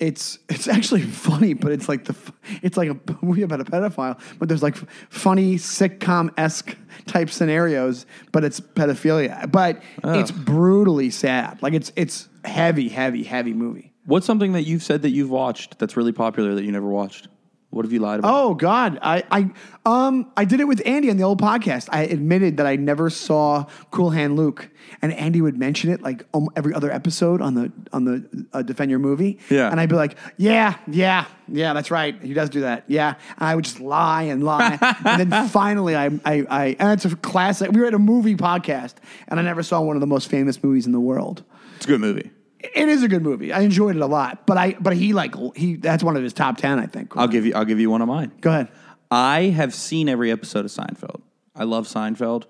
It's 0.00 0.38
it's 0.48 0.68
actually 0.68 1.02
funny, 1.28 1.54
but 1.54 1.72
it's 1.72 1.88
like 1.88 2.04
the 2.04 2.14
it's 2.62 2.76
like 2.76 2.88
a 2.90 2.98
movie 3.22 3.42
about 3.42 3.60
a 3.60 3.64
pedophile, 3.64 4.20
but 4.38 4.48
there's 4.48 4.62
like 4.62 4.76
funny 5.10 5.56
sitcom 5.56 6.32
esque 6.36 6.76
type 7.06 7.30
scenarios, 7.30 8.06
but 8.32 8.44
it's 8.44 8.60
pedophilia. 8.60 9.50
But 9.50 9.82
oh. 10.04 10.18
it's 10.18 10.30
brutally 10.30 11.10
sad. 11.10 11.62
Like 11.62 11.74
it's 11.74 11.92
it's 11.96 12.28
heavy, 12.44 12.88
heavy, 12.88 13.24
heavy 13.24 13.52
movie. 13.52 13.92
What's 14.04 14.26
something 14.26 14.52
that 14.52 14.62
you've 14.62 14.82
said 14.82 15.02
that 15.02 15.10
you've 15.10 15.30
watched 15.30 15.78
that's 15.78 15.96
really 15.96 16.12
popular 16.12 16.54
that 16.54 16.64
you 16.64 16.72
never 16.72 16.88
watched? 16.88 17.28
What 17.70 17.84
have 17.84 17.92
you 17.92 18.00
lied 18.00 18.20
about? 18.20 18.32
Oh 18.34 18.54
God, 18.54 18.98
I 19.02 19.22
I 19.30 19.50
um 19.84 20.32
I 20.38 20.46
did 20.46 20.60
it 20.60 20.64
with 20.64 20.80
Andy 20.86 21.10
on 21.10 21.18
the 21.18 21.22
old 21.24 21.38
podcast. 21.40 21.88
I 21.92 22.04
admitted 22.04 22.56
that 22.56 22.66
I 22.66 22.76
never 22.76 23.10
saw 23.10 23.66
Cool 23.90 24.08
Hand 24.10 24.36
Luke, 24.36 24.70
and 25.02 25.12
Andy 25.12 25.42
would 25.42 25.58
mention 25.58 25.90
it 25.90 26.00
like 26.00 26.24
um, 26.32 26.48
every 26.56 26.72
other 26.72 26.90
episode 26.90 27.42
on 27.42 27.54
the 27.54 27.70
on 27.92 28.04
the 28.04 28.46
uh, 28.54 28.62
Defend 28.62 28.90
Your 28.90 28.98
Movie. 29.00 29.38
Yeah. 29.50 29.70
and 29.70 29.78
I'd 29.78 29.90
be 29.90 29.96
like, 29.96 30.16
yeah, 30.38 30.78
yeah, 30.90 31.26
yeah, 31.46 31.74
that's 31.74 31.90
right. 31.90 32.20
He 32.22 32.32
does 32.32 32.48
do 32.48 32.62
that. 32.62 32.84
Yeah, 32.88 33.16
and 33.36 33.48
I 33.48 33.54
would 33.54 33.64
just 33.64 33.80
lie 33.80 34.22
and 34.22 34.42
lie, 34.42 34.78
and 35.04 35.30
then 35.30 35.48
finally, 35.48 35.94
I 35.94 36.06
I, 36.24 36.46
I 36.48 36.76
and 36.78 36.92
it's 36.92 37.04
a 37.04 37.14
classic. 37.16 37.70
We 37.70 37.82
were 37.82 37.86
at 37.86 37.94
a 37.94 37.98
movie 37.98 38.34
podcast, 38.34 38.94
and 39.28 39.38
I 39.38 39.42
never 39.42 39.62
saw 39.62 39.82
one 39.82 39.94
of 39.94 40.00
the 40.00 40.06
most 40.06 40.30
famous 40.30 40.62
movies 40.62 40.86
in 40.86 40.92
the 40.92 41.00
world. 41.00 41.44
It's 41.76 41.84
a 41.84 41.88
good 41.88 42.00
movie. 42.00 42.30
It 42.60 42.88
is 42.88 43.02
a 43.02 43.08
good 43.08 43.22
movie. 43.22 43.52
I 43.52 43.60
enjoyed 43.60 43.96
it 43.96 44.02
a 44.02 44.06
lot, 44.06 44.46
but 44.46 44.56
I 44.56 44.72
but 44.80 44.94
he 44.96 45.12
like 45.12 45.34
he 45.54 45.76
that's 45.76 46.02
one 46.02 46.16
of 46.16 46.22
his 46.22 46.32
top 46.32 46.56
ten, 46.56 46.78
I 46.78 46.86
think. 46.86 47.16
I'll 47.16 47.28
give 47.28 47.46
you 47.46 47.54
I'll 47.54 47.64
give 47.64 47.78
you 47.78 47.90
one 47.90 48.02
of 48.02 48.08
mine. 48.08 48.32
Go 48.40 48.50
ahead. 48.50 48.68
I 49.10 49.44
have 49.44 49.72
seen 49.74 50.08
every 50.08 50.30
episode 50.30 50.64
of 50.64 50.70
Seinfeld. 50.70 51.22
I 51.54 51.64
love 51.64 51.86
Seinfeld, 51.86 52.44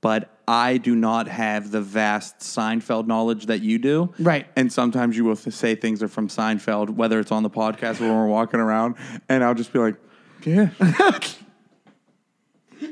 but 0.00 0.32
I 0.48 0.78
do 0.78 0.96
not 0.96 1.28
have 1.28 1.70
the 1.70 1.80
vast 1.80 2.38
Seinfeld 2.40 3.06
knowledge 3.06 3.46
that 3.46 3.60
you 3.62 3.78
do. 3.78 4.12
Right. 4.18 4.46
And 4.56 4.72
sometimes 4.72 5.16
you 5.16 5.24
will 5.24 5.36
say 5.36 5.74
things 5.74 6.02
are 6.02 6.08
from 6.08 6.28
Seinfeld, 6.28 6.90
whether 6.90 7.20
it's 7.20 7.30
on 7.30 7.42
the 7.42 7.50
podcast 7.50 8.00
or 8.00 8.08
when 8.08 8.16
we're 8.16 8.26
walking 8.26 8.60
around, 8.60 8.96
and 9.28 9.44
I'll 9.44 9.54
just 9.54 9.72
be 9.72 9.78
like, 9.78 9.96
yeah. 10.44 10.70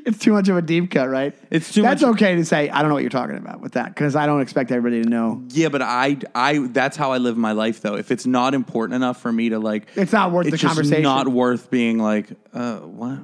It's 0.06 0.18
too 0.18 0.32
much 0.32 0.48
of 0.48 0.56
a 0.56 0.62
deep 0.62 0.90
cut, 0.90 1.08
right? 1.08 1.34
It's 1.50 1.72
too 1.72 1.82
much. 1.82 1.90
That's 1.90 2.02
much- 2.02 2.12
okay 2.16 2.36
to 2.36 2.44
say. 2.44 2.68
I 2.70 2.80
don't 2.80 2.88
know 2.88 2.94
what 2.94 3.02
you're 3.02 3.10
talking 3.10 3.36
about 3.36 3.60
with 3.60 3.72
that 3.72 3.88
because 3.94 4.16
I 4.16 4.26
don't 4.26 4.40
expect 4.40 4.70
everybody 4.72 5.02
to 5.02 5.08
know. 5.08 5.42
Yeah, 5.50 5.68
but 5.68 5.82
I, 5.82 6.16
I, 6.34 6.66
that's 6.68 6.96
how 6.96 7.12
I 7.12 7.18
live 7.18 7.36
my 7.36 7.52
life. 7.52 7.80
Though, 7.80 7.96
if 7.96 8.10
it's 8.10 8.26
not 8.26 8.54
important 8.54 8.94
enough 8.96 9.20
for 9.20 9.32
me 9.32 9.50
to 9.50 9.58
like, 9.58 9.88
It's 9.96 10.12
not 10.12 10.32
worth 10.32 10.46
the 10.46 10.52
just 10.56 10.64
conversation. 10.64 11.02
Not 11.02 11.28
worth 11.28 11.70
being 11.70 11.98
like, 11.98 12.28
uh, 12.52 12.78
what? 12.78 13.18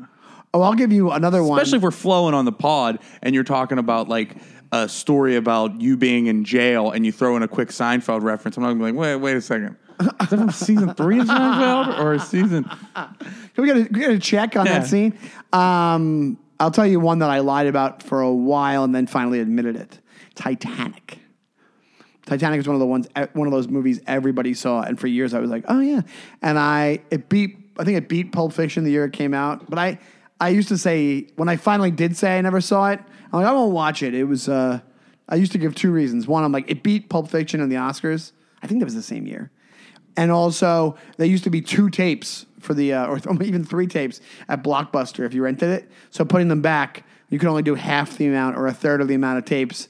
Oh, 0.55 0.63
I'll 0.63 0.75
give 0.75 0.93
you 0.93 1.11
another 1.11 1.43
one. 1.43 1.59
Especially 1.59 1.79
if 1.79 1.83
we're 1.83 1.91
flowing 1.91 2.35
on 2.35 2.45
the 2.45 2.53
pod 2.53 2.99
and 3.23 3.35
you're 3.35 3.45
talking 3.45 3.79
about 3.79 4.09
like 4.09 4.37
a 4.73 4.89
story 4.89 5.37
about 5.37 5.81
you 5.81 5.97
being 5.97 6.27
in 6.27 6.45
jail 6.45 6.91
and 6.91 7.05
you 7.07 7.13
throw 7.13 7.37
in 7.37 7.43
a 7.43 7.49
quick 7.49 7.69
Seinfeld 7.69 8.23
reference. 8.23 8.57
I'm 8.57 8.63
not 8.63 8.71
gonna 8.71 8.79
be 8.81 8.93
like, 8.93 8.95
wait, 8.95 9.17
wait 9.17 9.37
a 9.37 9.41
second. 9.41 9.77
Is 10.01 10.07
that 10.07 10.29
from 10.29 10.51
season 10.51 10.93
three 10.95 11.21
of 11.21 11.27
Seinfeld 11.27 11.99
or 12.03 12.19
season? 12.19 12.65
Can 12.95 13.15
we 13.59 13.67
get 13.67 13.77
a, 13.77 13.81
we 13.93 14.01
get 14.01 14.11
a 14.11 14.19
check 14.19 14.57
on 14.57 14.67
Yeah. 14.67 14.79
that 14.81 14.87
scene? 14.89 15.19
Um, 15.53 16.39
I'll 16.59 16.71
tell 16.71 16.87
you 16.87 17.01
one 17.01 17.19
that 17.19 17.31
I 17.31 17.41
lied 17.41 17.67
about 17.67 18.03
for 18.03 18.21
a 18.21 18.33
while 18.33 18.85
and 18.85 18.95
then 18.95 19.07
finally 19.07 19.41
admitted 19.41 19.77
it. 19.77 20.01
Titanic. 20.35 21.19
Titanic 22.25 22.61
is 22.61 22.67
one 22.67 22.75
of 22.75 22.81
the 22.81 22.87
ones, 22.87 23.07
one 23.35 23.47
of 23.47 23.53
those 23.53 23.69
movies 23.69 24.01
everybody 24.07 24.53
saw, 24.53 24.83
and 24.83 24.99
for 24.99 25.07
years 25.07 25.33
I 25.33 25.39
was 25.39 25.51
like, 25.51 25.65
oh 25.69 25.81
yeah, 25.81 26.03
and 26.43 26.59
I 26.59 27.01
it 27.11 27.29
beat, 27.29 27.57
I 27.79 27.85
think 27.85 27.99
it 27.99 28.09
beat 28.09 28.33
Pulp 28.33 28.53
Fiction 28.53 28.85
the 28.85 28.91
year 28.91 29.05
it 29.05 29.13
came 29.13 29.33
out, 29.33 29.71
but 29.71 29.79
I 29.79 29.99
I 30.41 30.49
used 30.49 30.69
to 30.69 30.79
say 30.79 31.29
when 31.37 31.49
I 31.49 31.57
finally 31.57 31.93
did 31.93 32.17
say 32.17 32.37
I 32.37 32.41
never 32.41 32.61
saw 32.61 32.91
it, 32.91 33.01
I'm 33.33 33.41
like 33.41 33.47
I 33.47 33.53
won't 33.53 33.73
watch 33.73 34.03
it. 34.03 34.13
It 34.13 34.25
was 34.25 34.49
uh, 34.49 34.81
I 35.29 35.37
used 35.37 35.53
to 35.53 35.59
give 35.59 35.75
two 35.75 35.93
reasons. 35.93 36.27
One, 36.27 36.43
I'm 36.43 36.53
like 36.53 36.69
it 36.69 36.83
beat 36.83 37.09
Pulp 37.09 37.29
Fiction 37.29 37.61
and 37.61 37.71
the 37.71 37.77
Oscars. 37.77 38.33
I 38.63 38.67
think 38.67 38.81
that 38.81 38.87
was 38.87 38.95
the 38.95 39.03
same 39.03 39.27
year. 39.27 39.53
And 40.17 40.33
also, 40.33 40.97
there 41.19 41.27
used 41.27 41.45
to 41.45 41.51
be 41.51 41.61
two 41.61 41.91
tapes 41.91 42.46
for 42.67 42.75
the, 42.75 42.93
uh, 42.93 43.07
or 43.07 43.19
th- 43.19 43.41
even 43.49 43.65
three 43.65 43.87
tapes 43.87 44.21
at 44.49 44.63
Blockbuster 44.63 45.25
if 45.25 45.33
you 45.33 45.43
rented 45.43 45.71
it. 45.71 45.91
So 46.11 46.25
putting 46.25 46.49
them 46.49 46.61
back, 46.61 47.05
you 47.31 47.39
could 47.39 47.49
only 47.49 47.63
do 47.63 47.75
half 47.75 48.19
the 48.19 48.27
amount 48.27 48.57
or 48.59 48.67
a 48.67 48.73
third 48.73 49.01
of 49.01 49.09
the 49.09 49.15
amount 49.15 49.39
of 49.39 49.45
tapes 49.47 49.89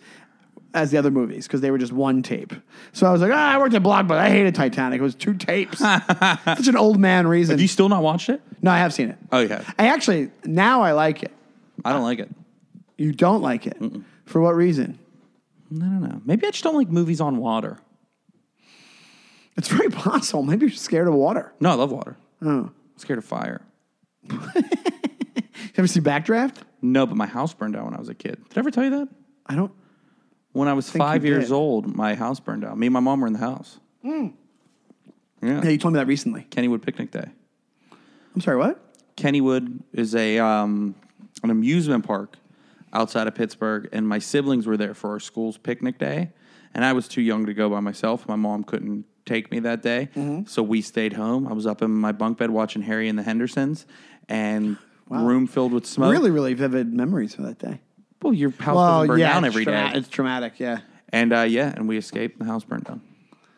as 0.74 0.90
the 0.90 0.98
other 0.98 1.10
movies 1.10 1.46
because 1.46 1.62
they 1.62 1.70
were 1.70 1.78
just 1.78 1.92
one 1.92 2.22
tape. 2.22 2.52
So 2.92 3.06
I 3.06 3.12
was 3.12 3.20
like, 3.22 3.32
ah, 3.32 3.54
I 3.54 3.58
worked 3.58 3.74
at 3.74 3.82
Blockbuster. 3.82 4.18
I 4.18 4.28
hated 4.30 4.54
Titanic. 4.54 5.00
It 5.00 5.02
was 5.02 5.14
two 5.14 5.34
tapes. 5.34 5.78
Such 5.78 6.68
an 6.68 6.76
old 6.76 6.98
man 7.00 7.26
reason. 7.26 7.54
Have 7.54 7.60
you 7.60 7.68
still 7.68 7.88
not 7.88 8.02
watched 8.02 8.28
it? 8.28 8.40
no, 8.62 8.70
I 8.70 8.78
have 8.78 8.92
seen 8.92 9.08
it. 9.10 9.18
Oh, 9.32 9.40
yeah. 9.40 9.62
I 9.78 9.88
actually, 9.88 10.30
now 10.44 10.82
I 10.82 10.92
like 10.92 11.22
it. 11.22 11.32
I 11.84 11.92
don't 11.92 12.02
like 12.02 12.18
it. 12.18 12.30
You 12.98 13.12
don't 13.12 13.42
like 13.42 13.66
it. 13.66 13.76
For 14.24 14.40
what 14.40 14.54
reason? 14.54 14.98
I 15.74 15.78
don't 15.78 16.00
know. 16.02 16.20
Maybe 16.24 16.46
I 16.46 16.50
just 16.50 16.64
don't 16.64 16.76
like 16.76 16.88
movies 16.88 17.20
on 17.20 17.36
water. 17.38 17.78
It's 19.56 19.68
very 19.68 19.88
possible. 19.90 20.42
Maybe 20.42 20.66
you're 20.66 20.74
scared 20.74 21.08
of 21.08 21.14
water. 21.14 21.52
No, 21.60 21.70
I 21.70 21.74
love 21.74 21.90
water. 21.92 22.16
Oh. 22.42 22.48
I'm 22.48 22.72
scared 22.96 23.18
of 23.18 23.24
fire. 23.24 23.62
You 24.22 24.40
ever 25.76 25.86
see 25.86 26.00
Backdraft? 26.00 26.56
No, 26.82 27.06
but 27.06 27.16
my 27.16 27.26
house 27.26 27.54
burned 27.54 27.74
down 27.74 27.84
when 27.86 27.94
I 27.94 27.98
was 27.98 28.08
a 28.08 28.14
kid. 28.14 28.42
Did 28.48 28.56
I 28.56 28.60
ever 28.60 28.70
tell 28.70 28.84
you 28.84 28.90
that? 28.90 29.08
I 29.46 29.54
don't. 29.54 29.72
When 30.52 30.68
I 30.68 30.72
was 30.72 30.88
think 30.90 31.02
five 31.02 31.24
you 31.24 31.32
years 31.32 31.48
did. 31.48 31.54
old, 31.54 31.94
my 31.94 32.14
house 32.14 32.40
burned 32.40 32.62
down. 32.62 32.78
Me 32.78 32.86
and 32.86 32.94
my 32.94 33.00
mom 33.00 33.20
were 33.20 33.26
in 33.26 33.32
the 33.34 33.38
house. 33.38 33.78
Yeah. 34.02 34.28
Yeah, 35.42 35.68
you 35.68 35.78
told 35.78 35.94
me 35.94 35.98
that 36.00 36.06
recently. 36.06 36.46
Kennywood 36.50 36.82
Picnic 36.82 37.10
Day. 37.10 37.28
I'm 38.34 38.40
sorry, 38.40 38.56
what? 38.56 38.80
Kennywood 39.16 39.82
is 39.92 40.14
a 40.14 40.38
um, 40.38 40.94
an 41.42 41.50
amusement 41.50 42.06
park 42.06 42.36
outside 42.92 43.26
of 43.26 43.34
Pittsburgh, 43.34 43.88
and 43.92 44.08
my 44.08 44.18
siblings 44.18 44.66
were 44.66 44.76
there 44.76 44.94
for 44.94 45.10
our 45.10 45.20
school's 45.20 45.58
picnic 45.58 45.98
day, 45.98 46.30
and 46.74 46.84
I 46.84 46.92
was 46.92 47.08
too 47.08 47.22
young 47.22 47.46
to 47.46 47.54
go 47.54 47.68
by 47.70 47.80
myself. 47.80 48.26
My 48.26 48.36
mom 48.36 48.64
couldn't 48.64 49.04
take 49.26 49.50
me 49.50 49.58
that 49.60 49.82
day, 49.82 50.08
so 50.46 50.62
we 50.62 50.80
stayed 50.80 51.12
home. 51.12 51.46
I 51.46 51.52
was 51.52 51.66
up 51.66 51.82
in 51.82 51.90
my 51.90 52.12
bunk 52.12 52.38
bed 52.38 52.50
watching 52.50 52.80
Harry 52.82 53.08
and 53.08 53.18
the 53.18 53.22
Hendersons, 53.22 53.84
and 54.28 54.78
room 55.10 55.46
filled 55.46 55.72
with 55.72 55.84
smoke. 55.84 56.12
Really, 56.12 56.30
really 56.30 56.54
vivid 56.54 56.94
memories 56.94 57.34
of 57.34 57.44
that 57.44 57.58
day. 57.58 57.80
Well, 58.22 58.32
your 58.32 58.50
house 58.50 58.76
doesn't 58.76 59.06
burn 59.08 59.18
down 59.20 59.44
it's 59.44 59.52
every 59.52 59.64
day, 59.66 59.72
trauma- 59.72 59.96
It's 59.98 60.08
traumatic, 60.08 60.58
yeah. 60.58 60.78
and 61.10 61.32
uh, 61.32 61.42
yeah, 61.42 61.72
and 61.76 61.86
we 61.86 61.98
escaped. 61.98 62.38
The 62.38 62.46
house 62.46 62.64
burned 62.64 62.84
down. 62.84 63.02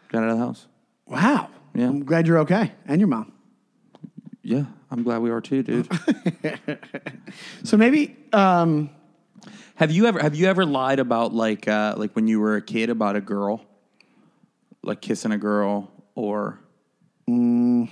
Got 0.09 0.25
out 0.25 0.31
of 0.31 0.39
the 0.39 0.45
house. 0.45 0.67
Wow. 1.07 1.51
Yeah. 1.75 1.87
I'm 1.89 2.05
glad 2.05 2.27
you're 2.27 2.39
okay. 2.41 2.73
And 2.87 3.01
your 3.01 3.09
mom. 3.09 3.33
Yeah, 4.43 4.65
I'm 4.91 5.03
glad 5.03 5.19
we 5.21 5.31
are 5.31 5.41
too, 5.43 5.63
dude. 5.63 5.89
So 7.63 7.77
maybe, 7.77 8.17
um, 8.33 8.91
Have 9.77 9.91
you 9.91 10.07
ever 10.07 10.19
have 10.21 10.35
you 10.35 10.47
ever 10.47 10.65
lied 10.65 10.99
about 10.99 11.35
like 11.35 11.69
uh, 11.69 11.95
like 11.97 12.17
when 12.17 12.27
you 12.27 12.41
were 12.41 12.57
a 12.57 12.63
kid 12.63 12.91
about 12.91 13.15
a 13.17 13.21
girl, 13.21 13.65
like 14.83 15.01
kissing 15.01 15.33
a 15.33 15.39
girl 15.39 15.91
or? 16.15 16.59
Mm. 17.29 17.89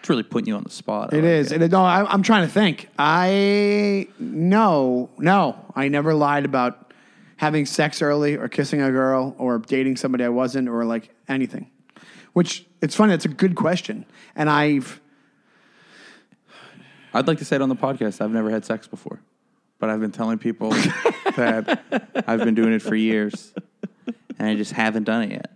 It's 0.00 0.08
really 0.08 0.24
putting 0.24 0.48
you 0.48 0.56
on 0.56 0.64
the 0.64 0.70
spot. 0.70 1.14
I 1.14 1.18
it 1.18 1.20
like 1.20 1.28
is. 1.30 1.52
It, 1.52 1.70
no, 1.70 1.84
I, 1.84 2.04
I'm 2.12 2.22
trying 2.22 2.46
to 2.46 2.52
think. 2.52 2.88
I, 2.98 4.08
no, 4.18 5.10
no. 5.18 5.56
I 5.76 5.88
never 5.88 6.12
lied 6.12 6.44
about 6.44 6.92
having 7.36 7.66
sex 7.66 8.02
early 8.02 8.36
or 8.36 8.48
kissing 8.48 8.82
a 8.82 8.90
girl 8.90 9.36
or 9.38 9.58
dating 9.58 9.96
somebody 9.96 10.24
I 10.24 10.28
wasn't 10.28 10.68
or 10.68 10.84
like 10.84 11.10
anything. 11.28 11.70
Which, 12.32 12.66
it's 12.80 12.96
funny. 12.96 13.14
It's 13.14 13.24
a 13.26 13.28
good 13.28 13.54
question. 13.54 14.04
And 14.34 14.50
I've, 14.50 15.00
I'd 17.14 17.28
like 17.28 17.38
to 17.38 17.44
say 17.44 17.56
it 17.56 17.62
on 17.62 17.68
the 17.68 17.76
podcast. 17.76 18.20
I've 18.20 18.30
never 18.30 18.50
had 18.50 18.64
sex 18.64 18.88
before. 18.88 19.20
but 19.78 19.90
I've 19.90 20.00
been 20.00 20.12
telling 20.12 20.38
people 20.38 20.70
that 21.36 22.24
I've 22.26 22.38
been 22.38 22.54
doing 22.54 22.72
it 22.72 22.82
for 22.82 22.94
years, 22.94 23.52
and 24.38 24.48
I 24.48 24.54
just 24.54 24.72
haven't 24.72 25.04
done 25.04 25.22
it 25.22 25.30
yet. 25.32 25.50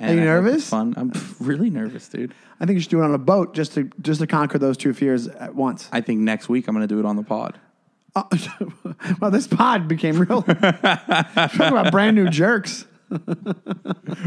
And 0.00 0.04
Are 0.04 0.22
you 0.22 0.28
I 0.28 0.34
hope 0.34 0.44
nervous? 0.44 0.68
Fun. 0.68 0.94
I'm 0.96 1.12
really 1.40 1.70
nervous, 1.70 2.08
dude. 2.08 2.34
I 2.60 2.66
think 2.66 2.76
you 2.76 2.80
should 2.80 2.90
do 2.90 3.00
it 3.00 3.04
on 3.04 3.14
a 3.14 3.18
boat 3.18 3.54
just 3.54 3.74
to 3.74 3.90
just 4.00 4.20
to 4.20 4.26
conquer 4.26 4.58
those 4.58 4.76
two 4.76 4.92
fears 4.92 5.28
at 5.28 5.54
once. 5.54 5.88
I 5.92 6.00
think 6.00 6.20
next 6.20 6.48
week 6.48 6.66
I'm 6.68 6.74
going 6.74 6.86
to 6.86 6.92
do 6.92 6.98
it 6.98 7.06
on 7.06 7.16
the 7.16 7.22
pod. 7.22 7.58
Oh, 8.14 8.28
well, 9.20 9.30
this 9.30 9.46
pod 9.46 9.88
became 9.88 10.18
real. 10.18 10.42
Talk 10.42 11.54
about 11.60 11.90
brand 11.92 12.16
new 12.16 12.28
jerks. 12.28 12.86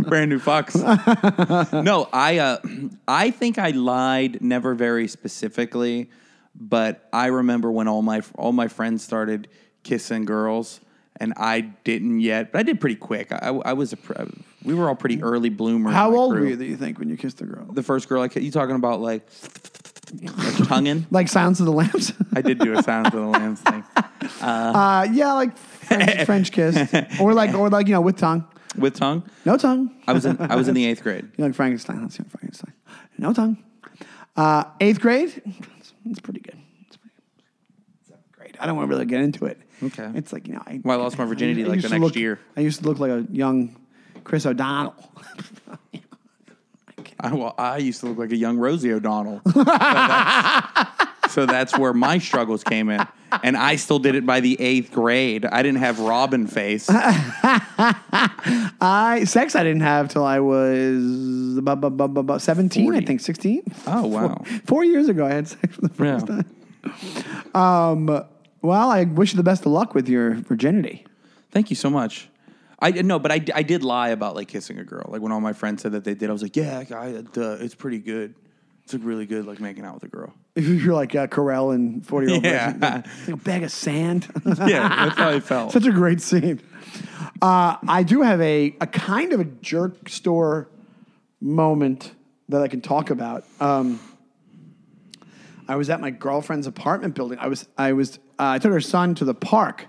brand 0.02 0.30
new 0.30 0.40
fox. 0.40 0.76
no, 0.76 2.08
I 2.14 2.38
uh, 2.38 2.58
I 3.08 3.32
think 3.32 3.58
I 3.58 3.72
lied, 3.72 4.42
never 4.42 4.74
very 4.74 5.08
specifically, 5.08 6.10
but 6.56 7.08
I 7.12 7.28
remember 7.28 7.72
when 7.72 7.88
all 7.88 8.02
my 8.02 8.22
all 8.36 8.52
my 8.54 8.68
friends 8.68 9.04
started 9.04 9.48
kissing 9.84 10.26
girls, 10.26 10.82
and 11.18 11.34
I 11.38 11.62
didn't 11.62 12.20
yet, 12.20 12.52
but 12.52 12.60
I 12.60 12.64
did 12.64 12.80
pretty 12.80 12.96
quick. 12.96 13.32
I, 13.32 13.50
I 13.50 13.74
was 13.74 13.94
a 13.94 13.98
we 14.64 14.74
were 14.74 14.88
all 14.90 14.96
pretty 14.96 15.22
early 15.22 15.50
bloomers. 15.50 15.94
How 15.94 16.14
old 16.16 16.34
crew. 16.34 16.42
were 16.42 16.48
you? 16.48 16.56
Do 16.56 16.66
you 16.66 16.78
think 16.78 17.00
when 17.00 17.10
you 17.10 17.18
kissed 17.18 17.38
the 17.38 17.46
girl? 17.46 17.66
The 17.72 17.84
first 17.84 18.10
girl 18.10 18.22
I 18.22 18.28
ki- 18.28 18.42
you 18.42 18.52
talking 18.52 18.76
about 18.76 19.00
like, 19.00 19.28
like 20.22 20.68
tonguing? 20.68 21.06
Like 21.12 21.28
Silence 21.30 21.60
of 21.60 21.66
the 21.68 21.72
Lambs? 21.72 22.14
I 22.34 22.42
did 22.42 22.60
do 22.60 22.78
a 22.78 22.84
Silence 22.84 23.14
of 23.14 23.22
the 23.22 23.28
Lambs 23.28 23.62
thing 23.62 23.84
uh, 24.42 25.08
yeah, 25.12 25.34
like 25.34 25.58
French, 25.58 26.24
French 26.26 26.52
kiss, 26.52 26.94
or 27.20 27.34
like 27.34 27.54
or 27.54 27.70
like 27.70 27.88
you 27.88 27.94
know 27.94 28.02
with 28.02 28.18
tongue, 28.18 28.46
with 28.78 28.96
tongue. 28.96 29.24
no 29.46 29.58
tongue. 29.58 29.92
I 30.08 30.14
was 30.14 30.26
in 30.26 30.38
I 30.40 30.56
was 30.56 30.68
in 30.68 30.74
the 30.76 30.86
eighth 30.86 31.04
grade. 31.04 31.30
You 31.38 31.44
like 31.46 31.54
Frankenstein? 31.54 32.02
Let's 32.02 32.18
see 32.18 32.24
Frankenstein. 32.24 32.74
No 33.18 33.34
tongue. 33.34 33.58
Uh, 34.36 34.66
eighth 34.82 35.00
grade. 35.00 35.42
It's, 35.80 35.94
it's 36.06 36.20
pretty 36.20 36.42
good. 36.42 36.58
It's 36.88 36.98
pretty 36.98 37.16
good. 37.16 38.08
Seventh 38.08 38.32
grade. 38.32 38.58
I 38.60 38.66
don't 38.66 38.76
want 38.76 38.90
to 38.90 38.94
really 38.94 39.06
get 39.06 39.22
into 39.22 39.46
it. 39.46 39.60
Okay. 39.84 40.10
It's 40.16 40.32
like 40.34 40.48
you 40.48 40.54
know. 40.54 40.64
I, 40.66 40.80
Well, 40.84 41.00
I 41.00 41.04
lost 41.04 41.18
my 41.18 41.26
virginity, 41.26 41.64
like, 41.66 41.82
the 41.82 41.90
next 41.90 42.02
look- 42.02 42.16
year. 42.16 42.40
I 42.58 42.62
used 42.62 42.82
to 42.82 42.88
look 42.88 43.00
like 43.00 43.12
a 43.12 43.26
young 43.32 43.76
Chris 44.24 44.46
O'Donnell. 44.46 44.96
I, 47.20 47.34
well, 47.34 47.56
I 47.58 47.78
used 47.78 48.00
to 48.02 48.08
look 48.08 48.18
like 48.18 48.32
a 48.32 48.36
young 48.36 48.58
Rosie 48.58 48.92
O'Donnell. 48.92 49.42
So 49.52 49.64
that's, 49.64 51.34
so 51.34 51.46
that's 51.46 51.78
where 51.78 51.94
my 51.94 52.18
struggles 52.20 52.64
came 52.64 52.90
in. 52.90 53.06
And 53.44 53.58
I 53.58 53.76
still 53.78 54.00
did 54.00 54.16
it 54.16 54.26
by 54.26 54.40
the 54.42 54.60
eighth 54.62 54.92
grade. 54.92 55.46
I 55.46 55.62
didn't 55.64 55.80
have 55.80 56.00
Robin 56.00 56.46
face. 56.48 56.88
I 58.82 59.24
sex 59.26 59.56
I 59.56 59.64
didn't 59.64 59.82
have 59.82 60.10
till 60.10 60.24
I 60.26 60.40
was 60.40 61.58
about, 61.58 61.82
bu- 61.82 61.90
bu- 61.90 62.24
bu- 62.24 62.40
seventeen. 62.40 62.94
I 62.94 63.02
think 63.02 63.22
sixteen. 63.22 63.64
Oh, 63.88 64.06
wow. 64.08 64.44
Four 64.66 64.84
years 64.86 65.10
ago, 65.10 65.26
I 65.26 65.34
had 65.34 65.48
sex 65.48 65.76
for 65.76 65.82
the 65.82 65.90
first 65.90 66.28
Yeah. 66.28 66.42
time. 67.54 68.10
Um, 68.10 68.26
well, 68.66 68.90
I 68.92 69.04
wish 69.06 69.34
you 69.34 69.38
the 69.38 69.44
best 69.44 69.66
of 69.66 69.72
luck 69.72 69.94
with 69.96 70.10
your 70.10 70.36
virginity. 70.36 71.06
Thank 71.52 71.70
you 71.70 71.76
so 71.76 71.90
much. 71.90 72.30
I 72.80 72.92
no, 72.92 73.20
but 73.20 73.32
I, 73.32 73.44
I 73.56 73.64
did 73.64 73.84
lie 73.84 74.10
about 74.10 74.36
like 74.36 74.50
kissing 74.50 74.80
a 74.80 74.84
girl. 74.84 75.06
Like 75.08 75.22
when 75.22 75.32
all 75.32 75.40
my 75.42 75.54
friends 75.54 75.82
said 75.82 75.94
that 75.94 76.04
they 76.04 76.14
did, 76.14 76.30
I 76.30 76.34
was 76.34 76.42
like, 76.42 76.56
yeah, 76.58 76.84
I, 76.92 77.16
uh, 77.16 77.58
it's 77.62 77.76
pretty 77.76 78.00
good. 78.00 78.36
It's 78.84 78.94
like 78.94 79.04
really 79.04 79.26
good, 79.26 79.46
like 79.48 79.60
making 79.60 79.86
out 79.86 79.96
with 79.96 80.04
a 80.04 80.08
girl. 80.08 80.34
You're 80.56 80.94
like 80.94 81.16
uh, 81.16 81.26
Carell 81.28 81.74
and 81.74 82.06
40 82.06 82.28
year 82.28 82.36
old 82.36 82.44
Yeah. 82.44 82.74
like, 82.80 83.06
a 83.34 83.38
bag 83.38 83.64
of 83.64 83.72
sand. 83.72 84.28
Yeah, 84.46 84.88
that's 85.06 85.18
how 85.18 85.30
I 85.30 85.40
felt. 85.52 85.72
Such 85.72 85.86
a 85.88 85.92
great 85.92 86.22
scene. 86.22 86.62
Uh, 87.42 87.78
I 87.88 88.04
do 88.04 88.22
have 88.22 88.40
a, 88.42 88.76
a 88.82 88.88
kind 88.88 89.34
of 89.34 89.40
a 89.40 89.46
jerk 89.46 90.08
store 90.10 90.68
moment 91.42 92.14
that 92.50 92.62
I 92.62 92.68
can 92.68 92.82
talk 92.82 93.10
about. 93.10 93.46
Um, 93.60 94.00
I 95.68 95.76
was 95.76 95.90
at 95.90 96.00
my 96.02 96.12
girlfriend's 96.12 96.68
apartment 96.68 97.16
building. 97.16 97.40
I 97.40 97.48
was 97.48 97.68
I 97.78 97.94
was 97.94 98.18
uh, 98.40 98.56
I 98.56 98.60
took 98.60 98.72
her 98.72 98.82
son 98.82 99.16
to 99.16 99.26
the 99.26 99.34
park, 99.34 99.88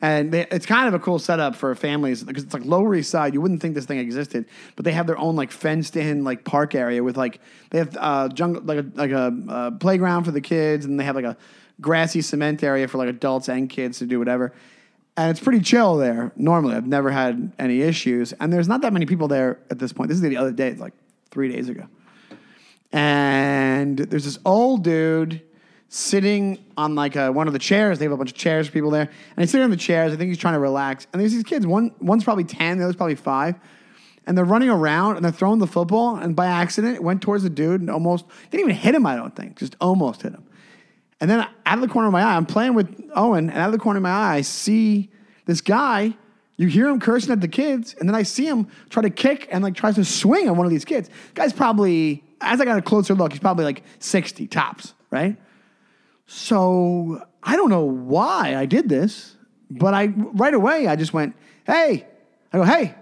and 0.00 0.32
they, 0.32 0.46
it's 0.50 0.66
kind 0.66 0.86
of 0.86 0.94
a 0.94 0.98
cool 0.98 1.18
setup 1.18 1.56
for 1.56 1.74
families 1.74 2.22
because 2.22 2.44
it's 2.44 2.54
like 2.54 2.64
Lower 2.64 2.94
East 2.94 3.10
Side. 3.10 3.34
You 3.34 3.40
wouldn't 3.40 3.60
think 3.60 3.74
this 3.74 3.86
thing 3.86 3.98
existed, 3.98 4.46
but 4.76 4.84
they 4.84 4.92
have 4.92 5.06
their 5.06 5.18
own 5.18 5.36
like 5.36 5.50
fenced 5.50 5.96
in 5.96 6.24
like 6.24 6.44
park 6.44 6.74
area 6.74 7.02
with 7.02 7.16
like 7.16 7.40
they 7.70 7.78
have 7.78 7.96
uh, 7.98 8.28
jungle 8.28 8.62
like 8.62 8.78
a 8.78 8.86
like 8.94 9.10
a 9.10 9.36
uh, 9.48 9.70
playground 9.72 10.24
for 10.24 10.30
the 10.30 10.40
kids, 10.40 10.84
and 10.84 10.98
they 10.98 11.04
have 11.04 11.16
like 11.16 11.24
a 11.24 11.36
grassy 11.80 12.22
cement 12.22 12.62
area 12.62 12.86
for 12.86 12.98
like 12.98 13.08
adults 13.08 13.48
and 13.48 13.68
kids 13.68 13.98
to 13.98 14.06
do 14.06 14.18
whatever. 14.18 14.52
And 15.16 15.30
it's 15.30 15.38
pretty 15.38 15.60
chill 15.60 15.96
there. 15.96 16.32
Normally, 16.34 16.74
I've 16.74 16.88
never 16.88 17.10
had 17.10 17.52
any 17.58 17.82
issues, 17.82 18.32
and 18.34 18.52
there's 18.52 18.68
not 18.68 18.80
that 18.82 18.92
many 18.92 19.06
people 19.06 19.28
there 19.28 19.60
at 19.70 19.78
this 19.78 19.92
point. 19.92 20.08
This 20.08 20.16
is 20.16 20.22
the 20.22 20.36
other 20.36 20.52
day, 20.52 20.68
it's 20.68 20.80
like 20.80 20.94
three 21.30 21.48
days 21.50 21.68
ago 21.68 21.88
and 22.94 23.98
there's 23.98 24.24
this 24.24 24.38
old 24.44 24.84
dude 24.84 25.42
sitting 25.88 26.64
on 26.76 26.94
like 26.94 27.16
a, 27.16 27.32
one 27.32 27.48
of 27.48 27.52
the 27.52 27.58
chairs. 27.58 27.98
They 27.98 28.04
have 28.04 28.12
a 28.12 28.16
bunch 28.16 28.30
of 28.30 28.36
chairs 28.36 28.68
for 28.68 28.72
people 28.72 28.90
there, 28.90 29.02
and 29.02 29.42
he's 29.42 29.50
sitting 29.50 29.64
on 29.64 29.70
the 29.70 29.76
chairs. 29.76 30.12
I 30.12 30.16
think 30.16 30.28
he's 30.28 30.38
trying 30.38 30.54
to 30.54 30.60
relax. 30.60 31.08
And 31.12 31.20
there's 31.20 31.32
these 31.32 31.42
kids. 31.42 31.66
One 31.66 31.92
one's 32.00 32.22
probably 32.22 32.44
ten, 32.44 32.78
the 32.78 32.84
other's 32.84 32.94
probably 32.94 33.16
five, 33.16 33.56
and 34.26 34.38
they're 34.38 34.44
running 34.44 34.70
around 34.70 35.16
and 35.16 35.24
they're 35.24 35.32
throwing 35.32 35.58
the 35.58 35.66
football. 35.66 36.14
And 36.16 36.36
by 36.36 36.46
accident, 36.46 36.94
it 36.94 37.02
went 37.02 37.20
towards 37.20 37.42
the 37.42 37.50
dude 37.50 37.80
and 37.80 37.90
almost 37.90 38.26
didn't 38.50 38.60
even 38.68 38.76
hit 38.76 38.94
him. 38.94 39.06
I 39.06 39.16
don't 39.16 39.34
think, 39.34 39.56
just 39.56 39.74
almost 39.80 40.22
hit 40.22 40.32
him. 40.32 40.44
And 41.20 41.28
then 41.28 41.46
out 41.66 41.74
of 41.74 41.80
the 41.80 41.88
corner 41.88 42.06
of 42.06 42.12
my 42.12 42.22
eye, 42.22 42.36
I'm 42.36 42.46
playing 42.46 42.74
with 42.74 43.10
Owen, 43.16 43.50
and 43.50 43.58
out 43.58 43.66
of 43.66 43.72
the 43.72 43.78
corner 43.78 43.96
of 43.96 44.04
my 44.04 44.10
eye, 44.10 44.36
I 44.36 44.40
see 44.42 45.10
this 45.46 45.60
guy. 45.60 46.16
You 46.56 46.68
hear 46.68 46.86
him 46.86 47.00
cursing 47.00 47.32
at 47.32 47.40
the 47.40 47.48
kids, 47.48 47.96
and 47.98 48.08
then 48.08 48.14
I 48.14 48.22
see 48.22 48.46
him 48.46 48.68
try 48.88 49.02
to 49.02 49.10
kick 49.10 49.48
and 49.50 49.64
like 49.64 49.74
tries 49.74 49.96
to 49.96 50.04
swing 50.04 50.48
on 50.48 50.56
one 50.56 50.66
of 50.66 50.70
these 50.70 50.84
kids. 50.84 51.10
Guy's 51.34 51.52
probably, 51.52 52.22
as 52.44 52.60
I 52.60 52.64
got 52.64 52.78
a 52.78 52.82
closer 52.82 53.14
look, 53.14 53.32
he's 53.32 53.40
probably 53.40 53.64
like 53.64 53.82
60 53.98 54.46
tops, 54.48 54.94
right? 55.10 55.36
So 56.26 57.22
I 57.42 57.56
don't 57.56 57.70
know 57.70 57.84
why 57.84 58.56
I 58.56 58.66
did 58.66 58.88
this, 58.88 59.36
but 59.70 59.94
I 59.94 60.06
right 60.06 60.54
away 60.54 60.86
I 60.86 60.96
just 60.96 61.12
went, 61.12 61.34
hey, 61.66 62.06
I 62.52 62.56
go, 62.56 62.64
hey, 62.64 62.94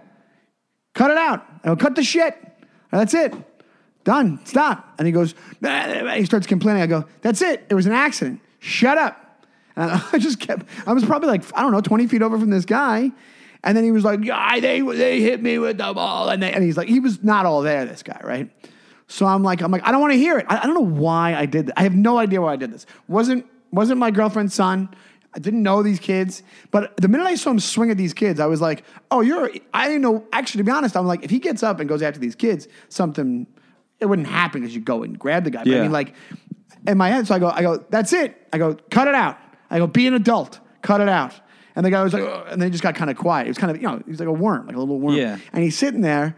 cut 0.94 1.10
it 1.10 1.16
out. 1.16 1.44
I 1.62 1.68
go, 1.68 1.76
cut 1.76 1.94
the 1.94 2.04
shit. 2.04 2.36
That's 2.90 3.14
it. 3.14 3.34
Done. 4.04 4.44
Stop. 4.44 4.94
And 4.98 5.06
he 5.06 5.12
goes, 5.12 5.34
he 5.60 6.24
starts 6.24 6.46
complaining. 6.46 6.82
I 6.82 6.86
go, 6.86 7.04
that's 7.20 7.40
it. 7.42 7.64
It 7.68 7.74
was 7.74 7.86
an 7.86 7.92
accident. 7.92 8.40
Shut 8.58 8.98
up. 8.98 9.46
And 9.76 9.90
I 10.12 10.18
just 10.18 10.40
kept, 10.40 10.66
I 10.86 10.92
was 10.92 11.04
probably 11.04 11.28
like, 11.28 11.44
I 11.56 11.62
don't 11.62 11.72
know, 11.72 11.80
20 11.80 12.06
feet 12.08 12.22
over 12.22 12.38
from 12.38 12.50
this 12.50 12.64
guy. 12.64 13.12
And 13.64 13.76
then 13.76 13.84
he 13.84 13.92
was 13.92 14.04
like, 14.04 14.24
yeah, 14.24 14.58
they, 14.58 14.80
they 14.80 15.20
hit 15.20 15.40
me 15.40 15.58
with 15.58 15.78
the 15.78 15.92
ball. 15.94 16.28
And, 16.28 16.42
they, 16.42 16.52
and 16.52 16.64
he's 16.64 16.76
like, 16.76 16.88
he 16.88 16.98
was 16.98 17.22
not 17.22 17.46
all 17.46 17.62
there, 17.62 17.84
this 17.84 18.02
guy, 18.02 18.20
right? 18.24 18.50
So 19.12 19.26
I'm 19.26 19.42
like, 19.42 19.60
I'm 19.60 19.70
like, 19.70 19.86
I 19.86 19.92
don't 19.92 20.00
want 20.00 20.14
to 20.14 20.18
hear 20.18 20.38
it. 20.38 20.46
I, 20.48 20.58
I 20.58 20.62
don't 20.62 20.74
know 20.74 20.80
why 20.80 21.34
I 21.34 21.44
did 21.44 21.66
that. 21.66 21.78
I 21.78 21.82
have 21.82 21.94
no 21.94 22.16
idea 22.16 22.40
why 22.40 22.54
I 22.54 22.56
did 22.56 22.72
this. 22.72 22.86
Wasn't, 23.08 23.44
wasn't 23.70 23.98
my 23.98 24.10
girlfriend's 24.10 24.54
son. 24.54 24.88
I 25.34 25.38
didn't 25.38 25.62
know 25.62 25.82
these 25.82 26.00
kids. 26.00 26.42
But 26.70 26.96
the 26.96 27.08
minute 27.08 27.26
I 27.26 27.34
saw 27.34 27.50
him 27.50 27.60
swing 27.60 27.90
at 27.90 27.98
these 27.98 28.14
kids, 28.14 28.40
I 28.40 28.46
was 28.46 28.62
like, 28.62 28.84
oh, 29.10 29.20
you're, 29.20 29.50
I 29.74 29.86
didn't 29.86 30.00
know. 30.00 30.26
Actually, 30.32 30.60
to 30.60 30.64
be 30.64 30.70
honest, 30.70 30.96
I'm 30.96 31.06
like, 31.06 31.24
if 31.24 31.30
he 31.30 31.40
gets 31.40 31.62
up 31.62 31.78
and 31.78 31.90
goes 31.90 32.00
after 32.00 32.18
these 32.18 32.34
kids, 32.34 32.68
something, 32.88 33.46
it 34.00 34.06
wouldn't 34.06 34.28
happen 34.28 34.62
because 34.62 34.74
you 34.74 34.80
go 34.80 35.02
and 35.02 35.18
grab 35.18 35.44
the 35.44 35.50
guy. 35.50 35.64
But 35.64 35.74
I 35.74 35.82
mean, 35.82 35.92
like, 35.92 36.14
in 36.86 36.96
my 36.96 37.10
head, 37.10 37.26
so 37.26 37.34
I 37.34 37.38
go, 37.38 37.48
I 37.50 37.60
go, 37.60 37.84
that's 37.90 38.14
it. 38.14 38.48
I 38.50 38.56
go, 38.56 38.74
cut 38.90 39.08
it 39.08 39.14
out. 39.14 39.36
I 39.70 39.76
go, 39.76 39.86
be 39.86 40.06
an 40.06 40.14
adult, 40.14 40.58
cut 40.80 41.02
it 41.02 41.08
out. 41.10 41.34
And 41.76 41.84
the 41.84 41.90
guy 41.90 42.02
was 42.02 42.12
like, 42.12 42.22
"Ugh," 42.22 42.46
and 42.50 42.60
then 42.60 42.68
he 42.68 42.70
just 42.70 42.82
got 42.82 42.94
kind 42.94 43.10
of 43.10 43.16
quiet. 43.16 43.44
He 43.44 43.50
was 43.50 43.56
kind 43.56 43.70
of, 43.70 43.80
you 43.80 43.88
know, 43.88 44.02
he 44.04 44.10
was 44.10 44.20
like 44.20 44.28
a 44.28 44.32
worm, 44.32 44.66
like 44.66 44.76
a 44.76 44.78
little 44.78 44.98
worm. 44.98 45.14
Yeah. 45.16 45.38
And 45.52 45.64
he's 45.64 45.76
sitting 45.76 46.02
there, 46.02 46.36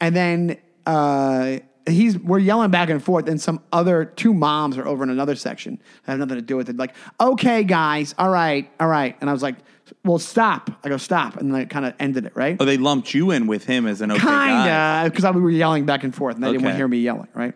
and 0.00 0.14
then 0.14 0.58
uh, 0.84 1.58
he's 1.86 2.18
we're 2.18 2.38
yelling 2.38 2.70
back 2.70 2.90
and 2.90 3.02
forth, 3.02 3.28
and 3.28 3.40
some 3.40 3.60
other 3.72 4.04
two 4.04 4.32
moms 4.34 4.78
are 4.78 4.86
over 4.86 5.02
in 5.04 5.10
another 5.10 5.34
section 5.34 5.78
that 6.04 6.12
have 6.12 6.18
nothing 6.18 6.36
to 6.36 6.42
do 6.42 6.56
with 6.56 6.68
it. 6.68 6.76
Like, 6.76 6.94
okay, 7.20 7.64
guys, 7.64 8.14
all 8.18 8.30
right, 8.30 8.70
all 8.80 8.88
right. 8.88 9.16
And 9.20 9.28
I 9.28 9.32
was 9.32 9.42
like, 9.42 9.56
well, 10.04 10.18
stop. 10.18 10.70
I 10.82 10.88
go, 10.88 10.96
stop. 10.96 11.36
And 11.36 11.52
then 11.52 11.60
I 11.60 11.64
kind 11.66 11.84
of 11.84 11.94
ended 11.98 12.24
it, 12.24 12.32
right? 12.34 12.56
Oh, 12.58 12.64
they 12.64 12.76
lumped 12.76 13.14
you 13.14 13.30
in 13.30 13.46
with 13.46 13.64
him 13.64 13.86
as 13.86 14.00
an 14.00 14.12
okay 14.12 14.22
guy. 14.22 15.02
Kinda, 15.02 15.10
because 15.10 15.34
we 15.34 15.40
were 15.40 15.50
yelling 15.50 15.84
back 15.84 16.04
and 16.04 16.14
forth, 16.14 16.36
and 16.36 16.44
they 16.44 16.52
didn't 16.52 16.62
want 16.62 16.74
to 16.74 16.76
hear 16.76 16.88
me 16.88 16.98
yelling, 16.98 17.28
right? 17.34 17.54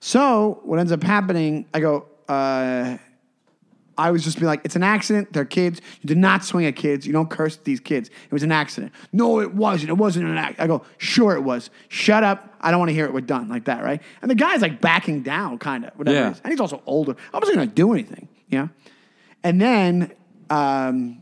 So 0.00 0.60
what 0.64 0.78
ends 0.78 0.92
up 0.92 1.02
happening? 1.02 1.66
I 1.72 1.80
go. 1.80 2.06
Uh, 2.28 2.98
I 3.96 4.10
was 4.10 4.24
just 4.24 4.38
being 4.38 4.46
like, 4.46 4.60
it's 4.64 4.76
an 4.76 4.82
accident. 4.82 5.32
They're 5.32 5.44
kids. 5.44 5.80
You 6.00 6.08
did 6.08 6.18
not 6.18 6.44
swing 6.44 6.66
at 6.66 6.74
kids. 6.76 7.06
You 7.06 7.12
don't 7.12 7.30
curse 7.30 7.56
at 7.56 7.64
these 7.64 7.80
kids. 7.80 8.08
It 8.08 8.32
was 8.32 8.42
an 8.42 8.50
accident. 8.52 8.92
No, 9.12 9.40
it 9.40 9.54
wasn't. 9.54 9.90
It 9.90 9.94
wasn't 9.98 10.26
an 10.26 10.36
act. 10.36 10.58
I 10.60 10.66
go, 10.66 10.84
sure 10.98 11.34
it 11.36 11.42
was. 11.42 11.70
Shut 11.88 12.24
up. 12.24 12.54
I 12.60 12.70
don't 12.70 12.80
want 12.80 12.88
to 12.90 12.94
hear 12.94 13.04
it. 13.04 13.12
We're 13.14 13.20
done 13.20 13.48
like 13.48 13.64
that, 13.66 13.84
right? 13.84 14.02
And 14.22 14.30
the 14.30 14.34
guy's 14.34 14.62
like 14.62 14.80
backing 14.80 15.22
down, 15.22 15.58
kind 15.58 15.84
of, 15.84 15.92
whatever 15.96 16.16
Yeah. 16.16 16.28
it 16.28 16.32
is. 16.32 16.40
And 16.44 16.52
he's 16.52 16.60
also 16.60 16.82
older. 16.86 17.14
I 17.32 17.38
wasn't 17.38 17.56
going 17.56 17.68
to 17.68 17.74
do 17.74 17.92
anything, 17.92 18.28
you 18.48 18.58
know? 18.58 18.68
And 19.42 19.60
then 19.60 20.12
um, 20.50 21.18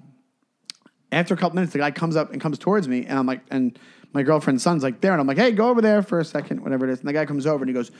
after 1.11 1.35
a 1.35 1.37
couple 1.37 1.57
minutes, 1.57 1.73
the 1.73 1.79
guy 1.81 1.91
comes 1.91 2.17
up 2.17 2.33
and 2.33 2.41
comes 2.41 2.59
towards 2.59 2.89
me, 2.89 3.05
and 3.07 3.19
I'm 3.19 3.27
like, 3.27 3.41
and 3.51 3.79
my 4.15 4.23
girlfriend's 4.23 4.63
son's 4.63 4.83
like 4.83 5.01
there, 5.01 5.13
and 5.13 5.21
I'm 5.21 5.27
like, 5.27 5.39
hey, 5.39 5.53
go 5.53 5.69
over 5.69 5.81
there 5.83 6.03
for 6.03 6.21
a 6.21 6.25
second, 6.25 6.63
whatever 6.63 6.89
it 6.89 6.93
is. 6.93 7.01
And 7.01 7.09
the 7.09 7.13
guy 7.13 7.27
comes 7.27 7.47
over 7.47 7.63
and 7.65 7.69
he 7.69 7.75
goes, 7.75 7.91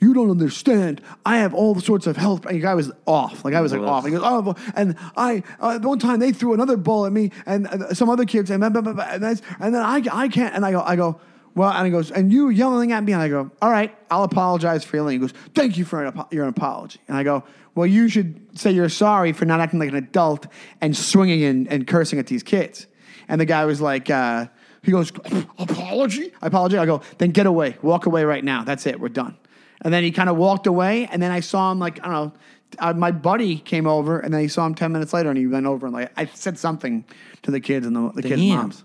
you 0.00 0.12
don't 0.12 0.30
understand. 0.30 1.00
I 1.24 1.38
have 1.38 1.54
all 1.54 1.80
sorts 1.80 2.06
of 2.06 2.16
health. 2.16 2.44
And 2.46 2.56
the 2.56 2.60
guy 2.60 2.74
was 2.74 2.92
off. 3.06 3.44
Like 3.44 3.54
I 3.54 3.60
was 3.60 3.72
like 3.72 3.80
off. 3.80 4.04
And 4.04 4.12
he 4.12 4.18
goes, 4.18 4.26
oh, 4.26 4.54
and 4.74 4.96
I 5.16 5.42
uh, 5.60 5.78
one 5.78 5.98
time 5.98 6.20
they 6.20 6.32
threw 6.32 6.52
another 6.54 6.76
ball 6.76 7.06
at 7.06 7.12
me, 7.12 7.30
and 7.46 7.66
uh, 7.66 7.94
some 7.94 8.10
other 8.10 8.24
kids, 8.24 8.50
and, 8.50 8.60
blah, 8.60 8.68
blah, 8.68 8.92
blah, 8.92 9.04
and, 9.08 9.22
that's, 9.22 9.42
and 9.60 9.74
then 9.74 9.82
I, 9.82 10.02
I 10.12 10.28
can't. 10.28 10.54
And 10.54 10.64
I 10.64 10.72
go, 10.72 10.82
I 10.82 10.96
go, 10.96 11.20
Well, 11.54 11.70
and 11.70 11.86
he 11.86 11.92
goes, 11.92 12.10
and 12.10 12.32
you 12.32 12.48
yelling 12.48 12.92
at 12.92 13.04
me, 13.04 13.12
and 13.12 13.22
I 13.22 13.28
go, 13.28 13.50
all 13.62 13.70
right, 13.70 13.96
I'll 14.10 14.24
apologize 14.24 14.84
for 14.84 14.96
yelling. 14.96 15.14
He 15.14 15.18
goes, 15.20 15.32
thank 15.54 15.78
you 15.78 15.84
for 15.84 16.04
an 16.04 16.24
your 16.30 16.48
apology. 16.48 17.00
And 17.06 17.16
I 17.16 17.22
go, 17.22 17.44
well, 17.74 17.86
you 17.86 18.08
should 18.08 18.58
say 18.58 18.72
you're 18.72 18.88
sorry 18.88 19.32
for 19.32 19.44
not 19.44 19.60
acting 19.60 19.78
like 19.78 19.88
an 19.88 19.96
adult 19.96 20.46
and 20.80 20.96
swinging 20.96 21.44
and, 21.44 21.68
and 21.68 21.86
cursing 21.86 22.18
at 22.18 22.26
these 22.26 22.42
kids. 22.42 22.86
And 23.28 23.40
the 23.40 23.44
guy 23.44 23.64
was 23.64 23.80
like, 23.80 24.10
uh, 24.10 24.46
he 24.82 24.90
goes, 24.90 25.12
apology? 25.58 26.32
I 26.42 26.48
apologize. 26.48 26.80
I 26.80 26.86
go, 26.86 27.02
then 27.18 27.30
get 27.30 27.46
away. 27.46 27.76
Walk 27.82 28.06
away 28.06 28.24
right 28.24 28.44
now. 28.44 28.64
That's 28.64 28.86
it. 28.86 29.00
We're 29.00 29.08
done. 29.08 29.36
And 29.84 29.92
then 29.92 30.02
he 30.02 30.10
kind 30.10 30.28
of 30.30 30.36
walked 30.36 30.66
away, 30.66 31.06
and 31.12 31.22
then 31.22 31.30
I 31.30 31.40
saw 31.40 31.70
him 31.70 31.78
like, 31.78 32.00
I 32.04 32.10
don't 32.10 32.12
know, 32.12 32.32
uh, 32.78 32.92
my 32.94 33.10
buddy 33.12 33.58
came 33.58 33.86
over, 33.86 34.18
and 34.18 34.32
then 34.32 34.40
he 34.40 34.48
saw 34.48 34.66
him 34.66 34.74
10 34.74 34.90
minutes 34.92 35.12
later, 35.12 35.28
and 35.28 35.38
he 35.38 35.46
went 35.46 35.66
over 35.66 35.86
and 35.86 35.94
like, 35.94 36.10
I 36.16 36.24
said 36.26 36.58
something 36.58 37.04
to 37.42 37.50
the 37.50 37.60
kids 37.60 37.86
and 37.86 37.94
the, 37.94 38.10
the 38.14 38.22
kids' 38.22 38.42
moms. 38.42 38.82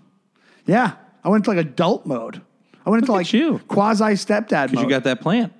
Yeah. 0.66 0.92
I 1.24 1.28
went 1.30 1.44
to 1.44 1.50
like 1.50 1.58
adult 1.58 2.06
mode. 2.06 2.40
I 2.86 2.90
went 2.90 3.02
into 3.02 3.12
Look 3.12 3.20
like 3.20 3.32
you. 3.32 3.58
quasi 3.68 4.04
stepdad. 4.14 4.70
Because 4.70 4.82
you 4.82 4.88
got 4.88 5.04
that 5.04 5.20
plant. 5.20 5.52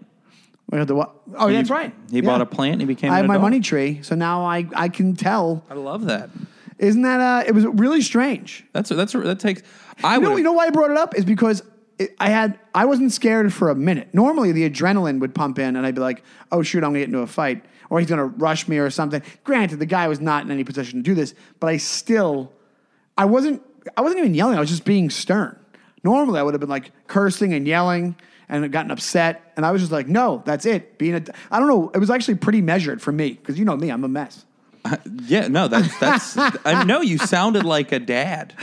The 0.70 0.95
what? 0.95 1.14
Oh, 1.36 1.51
that's 1.51 1.68
right. 1.68 1.93
He 2.11 2.16
Yeah. 2.18 2.22
bought 2.22 2.41
a 2.41 2.47
plant 2.47 2.74
and 2.74 2.82
he 2.82 2.86
became 2.86 3.11
I 3.11 3.16
have 3.16 3.26
my 3.26 3.38
money 3.38 3.61
tree, 3.61 4.01
so 4.03 4.14
now 4.14 4.45
I, 4.45 4.66
I 4.76 4.88
can 4.88 5.16
tell. 5.16 5.64
I 5.68 5.74
love 5.74 6.05
that. 6.05 6.30
Isn't 6.78 7.03
that 7.03 7.20
uh? 7.20 7.45
It 7.47 7.53
was 7.53 7.66
really 7.66 8.01
strange. 8.03 8.64
That's 8.72 8.88
that's 8.91 9.12
that 9.12 9.41
takes. 9.41 9.62
I 10.05 10.14
You 10.14 10.20
know, 10.22 10.36
you 10.36 10.43
know 10.45 10.53
why 10.53 10.66
I 10.66 10.70
brought 10.70 10.91
it 10.93 10.97
up 10.97 11.14
is 11.16 11.24
because 11.24 11.62
I 12.18 12.30
had 12.30 12.59
I 12.74 12.84
wasn't 12.86 13.12
scared 13.12 13.53
for 13.53 13.68
a 13.68 13.74
minute. 13.74 14.09
Normally, 14.12 14.53
the 14.53 14.68
adrenaline 14.68 15.20
would 15.20 15.34
pump 15.34 15.59
in, 15.59 15.76
and 15.76 15.84
I'd 15.86 15.94
be 15.94 16.01
like, 16.01 16.22
"Oh 16.51 16.62
shoot, 16.62 16.78
I'm 16.78 16.90
gonna 16.90 17.01
get 17.01 17.09
into 17.09 17.20
a 17.20 17.26
fight, 17.26 17.64
or 17.90 17.98
he's 18.01 18.09
gonna 18.09 18.26
rush 18.26 18.68
me 18.68 18.78
or 18.78 18.90
something." 18.90 19.22
Granted, 19.44 19.78
the 19.78 19.86
guy 19.86 20.09
was 20.09 20.20
not 20.20 20.44
in 20.44 20.51
any 20.51 20.64
position 20.64 20.98
to 20.98 21.03
do 21.03 21.14
this, 21.14 21.34
but 21.59 21.68
I 21.68 21.76
still, 21.76 22.53
I 23.18 23.26
wasn't, 23.26 23.62
I 23.96 24.01
wasn't 24.01 24.20
even 24.20 24.34
yelling. 24.34 24.57
I 24.57 24.61
was 24.61 24.70
just 24.70 24.84
being 24.84 25.11
stern. 25.11 25.59
Normally, 26.03 26.40
I 26.40 26.42
would 26.42 26.55
have 26.55 26.61
been 26.61 26.70
like 26.70 26.92
cursing 27.07 27.53
and 27.53 27.66
yelling 27.66 28.16
and 28.48 28.70
gotten 28.72 28.90
upset, 28.90 29.53
and 29.57 29.66
I 29.66 29.70
was 29.70 29.82
just 29.82 29.92
like, 29.92 30.09
"No, 30.09 30.42
that's 30.46 30.64
it." 30.64 30.98
Being 30.98 31.16
a, 31.16 31.22
I 31.51 31.59
don't 31.59 31.68
know. 31.68 31.90
It 31.94 31.98
was 31.98 32.11
actually 32.11 32.36
pretty 32.36 32.62
measured 32.62 33.03
for 33.03 33.12
me 33.12 33.32
because 33.32 33.59
you 33.59 33.64
know 33.64 33.76
me, 33.76 33.90
I'm 33.90 34.05
a 34.05 34.09
mess. 34.09 34.46
Uh, 34.84 34.96
yeah, 35.26 35.48
no, 35.48 35.68
that's 35.68 35.98
that's. 35.98 36.36
I 36.64 36.84
know 36.84 37.03
you 37.03 37.18
sounded 37.18 37.64
like 37.64 37.92
a 37.92 37.98
dad. 37.98 38.55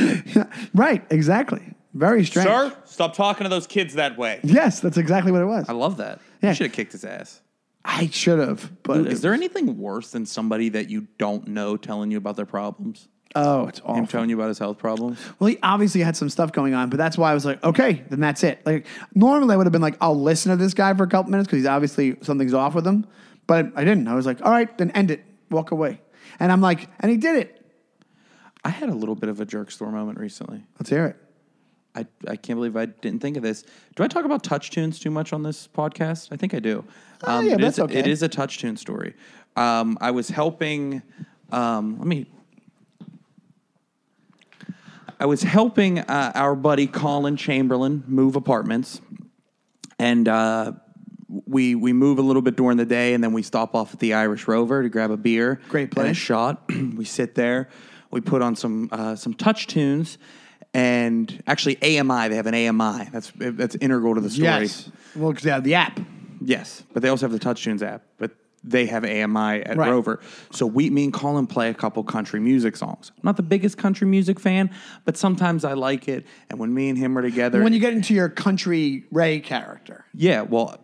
right? 0.74 1.06
Exactly. 1.12 1.74
Very 1.98 2.26
strange. 2.26 2.48
Sir, 2.48 2.78
stop 2.86 3.16
talking 3.16 3.44
to 3.44 3.50
those 3.50 3.66
kids 3.66 3.96
that 3.96 4.18
way. 4.18 4.40
Yes, 4.44 4.80
that's 4.80 4.98
exactly 4.98 5.32
what 5.32 5.42
it 5.42 5.46
was. 5.46 5.68
I 5.68 5.74
love 5.74 5.98
that. 5.98 6.20
Yeah. 6.42 6.50
You 6.50 6.56
should 6.56 6.68
have 6.68 6.74
kicked 6.74 6.92
his 6.92 7.04
ass. 7.04 7.42
I 7.84 8.08
should 8.08 8.40
have, 8.40 8.70
but 8.84 9.08
Is 9.08 9.22
there 9.22 9.34
anything 9.34 9.80
worse 9.80 10.12
than 10.12 10.26
somebody 10.26 10.70
that 10.70 10.90
you 10.90 11.08
don't 11.18 11.48
know 11.48 11.78
telling 11.78 12.12
you 12.12 12.18
about 12.18 12.36
their 12.36 12.46
problems? 12.46 13.08
Oh, 13.36 13.68
it's 13.68 13.80
awful. 13.80 13.96
Him 13.96 14.08
telling 14.08 14.30
you 14.30 14.36
about 14.36 14.50
his 14.50 14.60
health 14.60 14.78
problems? 14.78 15.20
Well, 15.40 15.48
he 15.48 15.58
obviously 15.64 16.02
had 16.02 16.16
some 16.18 16.30
stuff 16.30 16.52
going 16.52 16.74
on, 16.74 16.90
but 16.90 16.98
that's 16.98 17.18
why 17.18 17.32
I 17.32 17.34
was 17.34 17.46
like, 17.46 17.64
okay, 17.64 18.04
then 18.10 18.20
that's 18.20 18.44
it. 18.44 18.66
Like 18.66 18.86
normally 19.16 19.54
I 19.54 19.58
would 19.58 19.66
have 19.66 19.72
been 19.72 19.82
like, 19.82 19.96
I'll 20.02 20.20
listen 20.20 20.52
to 20.52 20.58
this 20.58 20.74
guy 20.74 20.94
for 20.94 21.04
a 21.04 21.08
couple 21.08 21.32
minutes 21.32 21.48
because 21.48 21.60
he's 21.60 21.68
obviously 21.68 22.18
something's 22.22 22.54
off 22.54 22.76
with 22.76 22.86
him, 22.86 23.08
but 23.48 23.72
I 23.76 23.84
didn't. 23.84 24.08
I 24.08 24.16
was 24.16 24.26
like, 24.26 24.42
all 24.44 24.52
right, 24.52 24.76
then 24.78 24.92
end 24.92 25.10
it, 25.10 25.24
walk 25.50 25.72
away, 25.72 26.02
and 26.40 26.52
I'm 26.52 26.62
like, 26.62 26.90
and 27.00 27.10
he 27.10 27.18
did 27.18 27.38
it. 27.38 27.66
I 28.66 28.70
had 28.70 28.90
a 28.90 28.96
little 28.96 29.16
bit 29.16 29.30
of 29.30 29.40
a 29.40 29.46
jerk 29.46 29.72
store 29.72 29.92
moment 29.92 30.20
recently. 30.20 30.66
Let's 30.78 30.90
hear 30.90 31.06
it. 31.06 31.16
I, 31.98 32.06
I 32.28 32.36
can't 32.36 32.58
believe 32.58 32.78
I 32.78 32.86
didn't 32.86 33.22
think 33.22 33.38
of 33.38 33.44
this. 33.44 33.64
Do 33.96 34.04
I 34.04 34.08
talk 34.08 34.24
about 34.24 34.44
touch 34.44 34.70
tunes 34.72 35.00
too 35.00 35.10
much 35.10 35.34
on 35.34 35.42
this 35.44 35.68
podcast? 35.68 36.30
I 36.32 36.36
think 36.38 36.54
I 36.54 36.60
do. 36.60 36.84
Oh, 37.24 37.40
yeah, 37.40 37.54
it 37.56 37.62
that's 37.62 37.78
is- 37.78 37.84
okay. 37.86 37.98
It 38.00 38.08
is 38.08 38.22
a 38.24 38.30
touch 38.30 38.60
tune 38.60 38.78
story. 38.78 39.16
Um, 39.56 39.98
I 40.00 40.12
was 40.12 40.30
helping. 40.30 41.02
Um, 41.52 41.98
let 41.98 42.08
me. 42.08 42.28
I 45.20 45.26
was 45.26 45.42
helping 45.42 46.00
uh, 46.00 46.32
our 46.36 46.56
buddy 46.56 46.86
Colin 46.86 47.38
Chamberlain 47.38 48.04
move 48.08 48.36
apartments, 48.36 49.02
and 49.98 50.28
uh, 50.28 50.74
we 51.48 51.74
we 51.74 51.92
move 51.94 52.20
a 52.20 52.22
little 52.22 52.44
bit 52.44 52.56
during 52.56 52.78
the 52.78 52.86
day, 52.86 53.16
and 53.16 53.24
then 53.24 53.34
we 53.34 53.42
stop 53.42 53.74
off 53.74 53.94
at 53.96 54.00
the 54.00 54.14
Irish 54.14 54.48
Rover 54.48 54.84
to 54.84 54.90
grab 54.90 55.10
a 55.10 55.18
beer, 55.18 55.60
Great 55.70 55.84
and 55.86 55.92
a 55.94 55.96
place. 55.96 56.18
shot. 56.18 56.70
we 56.96 57.04
sit 57.04 57.34
there, 57.34 57.70
we 58.12 58.22
put 58.22 58.44
on 58.44 58.56
some 58.56 58.90
uh, 58.92 59.16
some 59.16 59.34
touch 59.34 59.66
tunes, 59.66 60.20
and 60.78 61.44
actually 61.48 61.76
AMI. 61.82 62.28
They 62.30 62.36
have 62.36 62.46
an 62.46 62.54
AMI. 62.54 63.10
That's 63.12 63.32
that's 63.36 63.76
integral 63.76 64.14
to 64.14 64.22
the 64.22 64.30
story. 64.30 64.46
Yes. 64.46 64.92
Well, 65.16 65.32
because 65.32 65.44
they 65.44 65.50
have 65.50 65.64
the 65.64 65.74
app. 65.74 66.00
Yes, 66.40 66.84
but 66.94 67.02
they 67.02 67.10
also 67.10 67.26
have 67.26 67.32
the 67.32 67.40
touch 67.40 67.64
tunes 67.64 67.82
app. 67.82 68.04
But 68.20 68.32
they 68.64 68.86
have 68.86 69.04
AMI 69.04 69.64
at 69.64 69.76
Right. 69.76 69.90
Rover. 69.90 70.20
So 70.52 70.68
we, 70.68 70.92
me 70.92 71.06
and 71.06 71.14
Colin 71.14 71.48
play 71.48 71.70
a 71.70 71.74
couple 71.74 72.04
country 72.04 72.40
music 72.40 72.76
songs. 72.76 73.12
I'm 73.16 73.22
not 73.24 73.38
the 73.38 73.44
biggest 73.44 73.78
country 73.78 74.06
music 74.06 74.40
fan, 74.40 74.70
but 75.04 75.18
sometimes 75.18 75.66
I 75.66 75.74
like 75.74 76.08
it. 76.08 76.28
And 76.50 76.60
when 76.60 76.74
me 76.74 76.90
and 76.90 76.98
him 76.98 77.18
are 77.18 77.22
together, 77.24 77.64
When 77.64 77.74
you 77.74 77.80
get 77.80 77.94
into 77.94 78.14
your 78.14 78.30
country 78.30 79.06
Ray 79.12 79.40
character, 79.40 80.06
yeah, 80.14 80.42
well, 80.42 80.80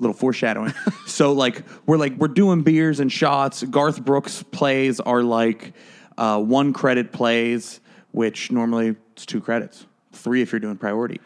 little 0.00 0.14
foreshadowing. 0.16 0.74
so 1.06 1.32
like 1.32 1.62
we're 1.86 1.98
like 1.98 2.16
we're 2.16 2.26
doing 2.28 2.62
beers 2.62 2.98
and 2.98 3.12
shots. 3.12 3.62
Garth 3.62 4.04
Brooks 4.04 4.42
plays 4.50 4.98
are 4.98 5.22
like 5.22 5.74
uh, 6.18 6.40
one 6.40 6.72
credit 6.72 7.12
plays, 7.12 7.79
which 8.12 8.50
normally 8.50 8.96
it's 9.12 9.26
two 9.26 9.40
credits, 9.40 9.86
three 10.12 10.42
if 10.42 10.52
you're 10.52 10.60
doing 10.60 10.76
priority, 10.76 11.20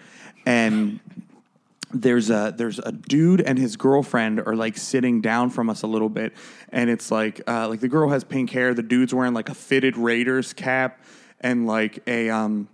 and. 0.47 1.01
There's 1.97 2.29
a 2.29 2.53
there's 2.57 2.81
a 2.81 2.91
dude 2.91 3.41
and 3.41 3.57
his 3.57 3.77
girlfriend 3.77 4.41
are 4.41 4.57
like 4.57 4.77
sitting 4.77 5.21
down 5.21 5.51
from 5.51 5.71
us 5.71 5.83
a 5.83 5.87
little 5.87 6.09
bit, 6.09 6.33
and 6.71 6.91
it's 6.91 7.13
like 7.13 7.41
uh, 7.47 7.69
like 7.69 7.79
the 7.79 7.87
girl 7.87 8.09
has 8.09 8.25
pink 8.25 8.51
hair, 8.51 8.75
the 8.75 8.83
dude's 8.83 9.15
wearing 9.15 9.33
like 9.33 9.49
a 9.49 9.55
fitted 9.55 9.97
Raiders 9.97 10.53
cap 10.53 11.05
and 11.41 11.69
like 11.69 12.03
a 12.09 12.31
um 12.31 12.67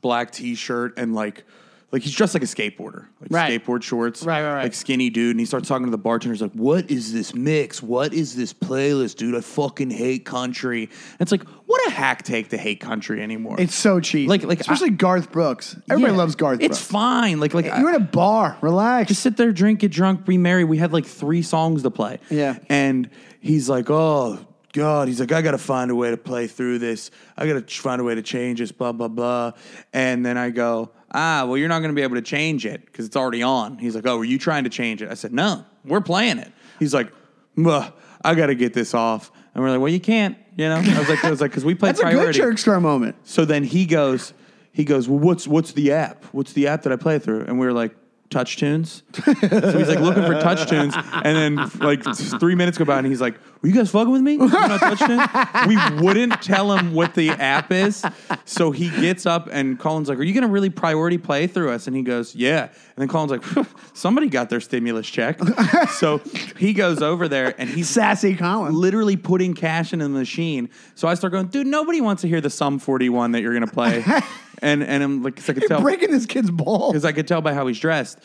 black 0.00 0.30
t-shirt 0.30 0.94
and 0.96 1.12
like 1.12 1.44
like 1.92 2.02
he's 2.02 2.14
dressed 2.14 2.34
like 2.34 2.42
a 2.42 2.46
skateboarder, 2.46 3.06
like 3.20 3.30
Right. 3.30 3.60
skateboard 3.64 3.82
shorts, 3.82 4.22
Right, 4.22 4.42
right, 4.42 4.54
right. 4.54 4.62
like 4.62 4.74
skinny 4.74 5.10
dude. 5.10 5.32
And 5.32 5.40
he 5.40 5.46
starts 5.46 5.68
talking 5.68 5.86
to 5.86 5.90
the 5.90 5.98
bartender. 5.98 6.32
He's 6.34 6.42
like, 6.42 6.52
"What 6.52 6.90
is 6.90 7.12
this 7.12 7.34
mix? 7.34 7.82
What 7.82 8.14
is 8.14 8.36
this 8.36 8.52
playlist, 8.52 9.16
dude? 9.16 9.34
I 9.34 9.40
fucking 9.40 9.90
hate 9.90 10.24
country." 10.24 10.84
And 10.84 11.20
it's 11.20 11.32
like, 11.32 11.42
what 11.66 11.86
a 11.88 11.90
hack 11.90 12.22
take 12.22 12.48
to 12.50 12.56
hate 12.56 12.80
country 12.80 13.22
anymore. 13.22 13.56
it's 13.58 13.74
so 13.74 14.00
cheap, 14.00 14.28
Like- 14.28 14.44
like, 14.44 14.60
especially 14.60 14.90
Garth 14.90 15.30
Brooks. 15.32 15.76
Everybody 15.90 16.12
Yeah. 16.12 16.18
loves 16.18 16.34
Garth. 16.36 16.58
Brooks. 16.60 16.76
It's 16.78 16.78
Brooks. 16.78 16.90
fine. 16.92 17.40
Like 17.40 17.54
like 17.54 17.64
You're 17.66 17.90
in 17.90 17.94
a 17.96 18.00
bar. 18.00 18.56
Relax. 18.60 19.08
just 19.08 19.22
sit 19.22 19.36
there, 19.36 19.52
drink, 19.52 19.80
get 19.80 19.90
drunk, 19.92 20.24
be 20.26 20.38
merry. 20.38 20.64
We 20.64 20.78
had 20.78 20.92
like 20.92 21.06
three 21.06 21.42
songs 21.42 21.82
to 21.82 21.90
play. 21.90 22.18
Yeah. 22.30 22.56
And 22.68 23.08
he's 23.40 23.68
like, 23.68 23.90
oh, 23.90 24.38
God. 24.72 25.08
He's 25.08 25.18
like, 25.18 25.32
I 25.32 25.42
got 25.42 25.52
to 25.52 25.58
find 25.58 25.90
a 25.90 25.94
way 25.96 26.10
to 26.10 26.16
play 26.16 26.46
through 26.46 26.78
this. 26.78 27.10
I 27.36 27.46
got 27.48 27.66
to 27.66 27.74
find 27.80 28.00
a 28.00 28.04
way 28.04 28.14
to 28.14 28.22
change 28.22 28.60
this, 28.60 28.70
blah, 28.70 28.92
blah, 28.92 29.08
blah. 29.08 29.52
And 29.92 30.24
then 30.24 30.36
I 30.38 30.50
go, 30.50 30.90
ah, 31.12 31.44
well, 31.46 31.56
you're 31.56 31.68
not 31.68 31.80
going 31.80 31.90
to 31.90 31.94
be 31.94 32.02
able 32.02 32.16
to 32.16 32.22
change 32.22 32.66
it 32.66 32.84
because 32.86 33.06
it's 33.06 33.16
already 33.16 33.42
on. 33.42 33.78
He's 33.78 33.94
like, 33.94 34.06
oh, 34.06 34.18
were 34.18 34.24
you 34.24 34.38
trying 34.38 34.64
to 34.64 34.70
change 34.70 35.02
it? 35.02 35.10
I 35.10 35.14
said, 35.14 35.32
no, 35.32 35.64
we're 35.84 36.00
playing 36.00 36.38
it. 36.38 36.52
He's 36.78 36.94
like, 36.94 37.12
I 37.58 38.34
got 38.34 38.46
to 38.46 38.54
get 38.54 38.74
this 38.74 38.94
off. 38.94 39.30
And 39.54 39.62
we're 39.62 39.70
like, 39.70 39.80
well, 39.80 39.92
you 39.92 40.00
can't, 40.00 40.38
you 40.56 40.68
know? 40.68 40.76
I 40.76 40.98
was 40.98 41.08
like, 41.08 41.24
I 41.24 41.30
was 41.30 41.40
like, 41.40 41.50
because 41.50 41.64
we 41.64 41.74
played 41.76 41.96
That's 41.96 42.00
a 42.00 42.10
good 42.12 42.34
jerk 42.34 42.58
store 42.58 42.80
moment. 42.80 43.16
So 43.24 43.44
then 43.44 43.64
he 43.64 43.86
goes, 43.86 44.32
he 44.72 44.84
goes, 44.84 45.08
well, 45.08 45.18
what's 45.18 45.48
what's 45.48 45.72
the 45.72 45.92
app? 45.92 46.24
What's 46.26 46.52
the 46.52 46.68
app 46.68 46.82
that 46.82 46.92
I 46.92 46.96
play 46.96 47.18
through? 47.18 47.46
And 47.46 47.58
we 47.58 47.66
were 47.66 47.72
like, 47.72 47.94
Touch 48.30 48.56
Tunes. 48.56 49.02
so 49.12 49.32
he's 49.32 49.88
like 49.88 49.98
looking 49.98 50.24
for 50.24 50.40
Touch 50.40 50.68
Tunes, 50.68 50.94
and 50.96 51.36
then 51.36 51.70
like 51.80 52.04
three 52.38 52.54
minutes 52.54 52.78
go 52.78 52.84
by, 52.84 52.98
and 52.98 53.06
he's 53.06 53.20
like, 53.20 53.34
"Were 53.62 53.68
you 53.68 53.74
guys 53.74 53.90
fucking 53.90 54.10
with 54.10 54.22
me? 54.22 54.32
You 54.32 54.48
know 54.48 54.78
Touch 54.78 54.98
Tunes?" 54.98 55.68
We 55.68 56.02
wouldn't 56.04 56.40
tell 56.42 56.72
him 56.76 56.94
what 56.94 57.14
the 57.14 57.30
app 57.30 57.70
is, 57.72 58.04
so 58.44 58.70
he 58.70 58.88
gets 58.90 59.26
up, 59.26 59.48
and 59.52 59.78
Colin's 59.78 60.08
like, 60.08 60.18
"Are 60.18 60.22
you 60.22 60.32
going 60.32 60.42
to 60.46 60.48
really 60.48 60.70
priority 60.70 61.18
play 61.18 61.46
through 61.46 61.70
us?" 61.70 61.86
And 61.86 61.94
he 61.94 62.02
goes, 62.02 62.34
"Yeah." 62.34 62.62
And 62.64 62.72
then 62.96 63.08
Colin's 63.08 63.30
like, 63.32 63.66
"Somebody 63.94 64.28
got 64.28 64.50
their 64.50 64.60
stimulus 64.60 65.06
check," 65.08 65.38
so 65.98 66.18
he 66.56 66.72
goes 66.72 67.02
over 67.02 67.28
there, 67.28 67.54
and 67.58 67.68
he's 67.68 67.88
Sassy 67.88 68.34
Colin. 68.36 68.74
literally 68.74 69.16
putting 69.16 69.54
cash 69.54 69.92
in 69.92 69.98
the 69.98 70.08
machine. 70.08 70.68
So 70.94 71.08
I 71.08 71.14
start 71.14 71.32
going, 71.32 71.46
dude, 71.48 71.66
nobody 71.66 72.00
wants 72.00 72.22
to 72.22 72.28
hear 72.28 72.40
the 72.40 72.50
Sum 72.50 72.78
41 72.78 73.32
that 73.32 73.42
you're 73.42 73.54
going 73.54 73.66
to 73.66 73.72
play. 73.72 74.04
and 74.62 74.82
and 74.82 75.02
I'm 75.02 75.22
like, 75.22 75.38
I 75.48 75.52
could 75.52 75.66
tell 75.66 75.80
Breaking 75.80 76.10
this 76.10 76.26
kid's 76.26 76.50
ball. 76.50 76.90
because 76.92 77.04
I 77.04 77.12
could 77.12 77.26
tell 77.28 77.40
by 77.40 77.54
how 77.54 77.66
he's 77.66 77.78
dressed. 77.78 78.18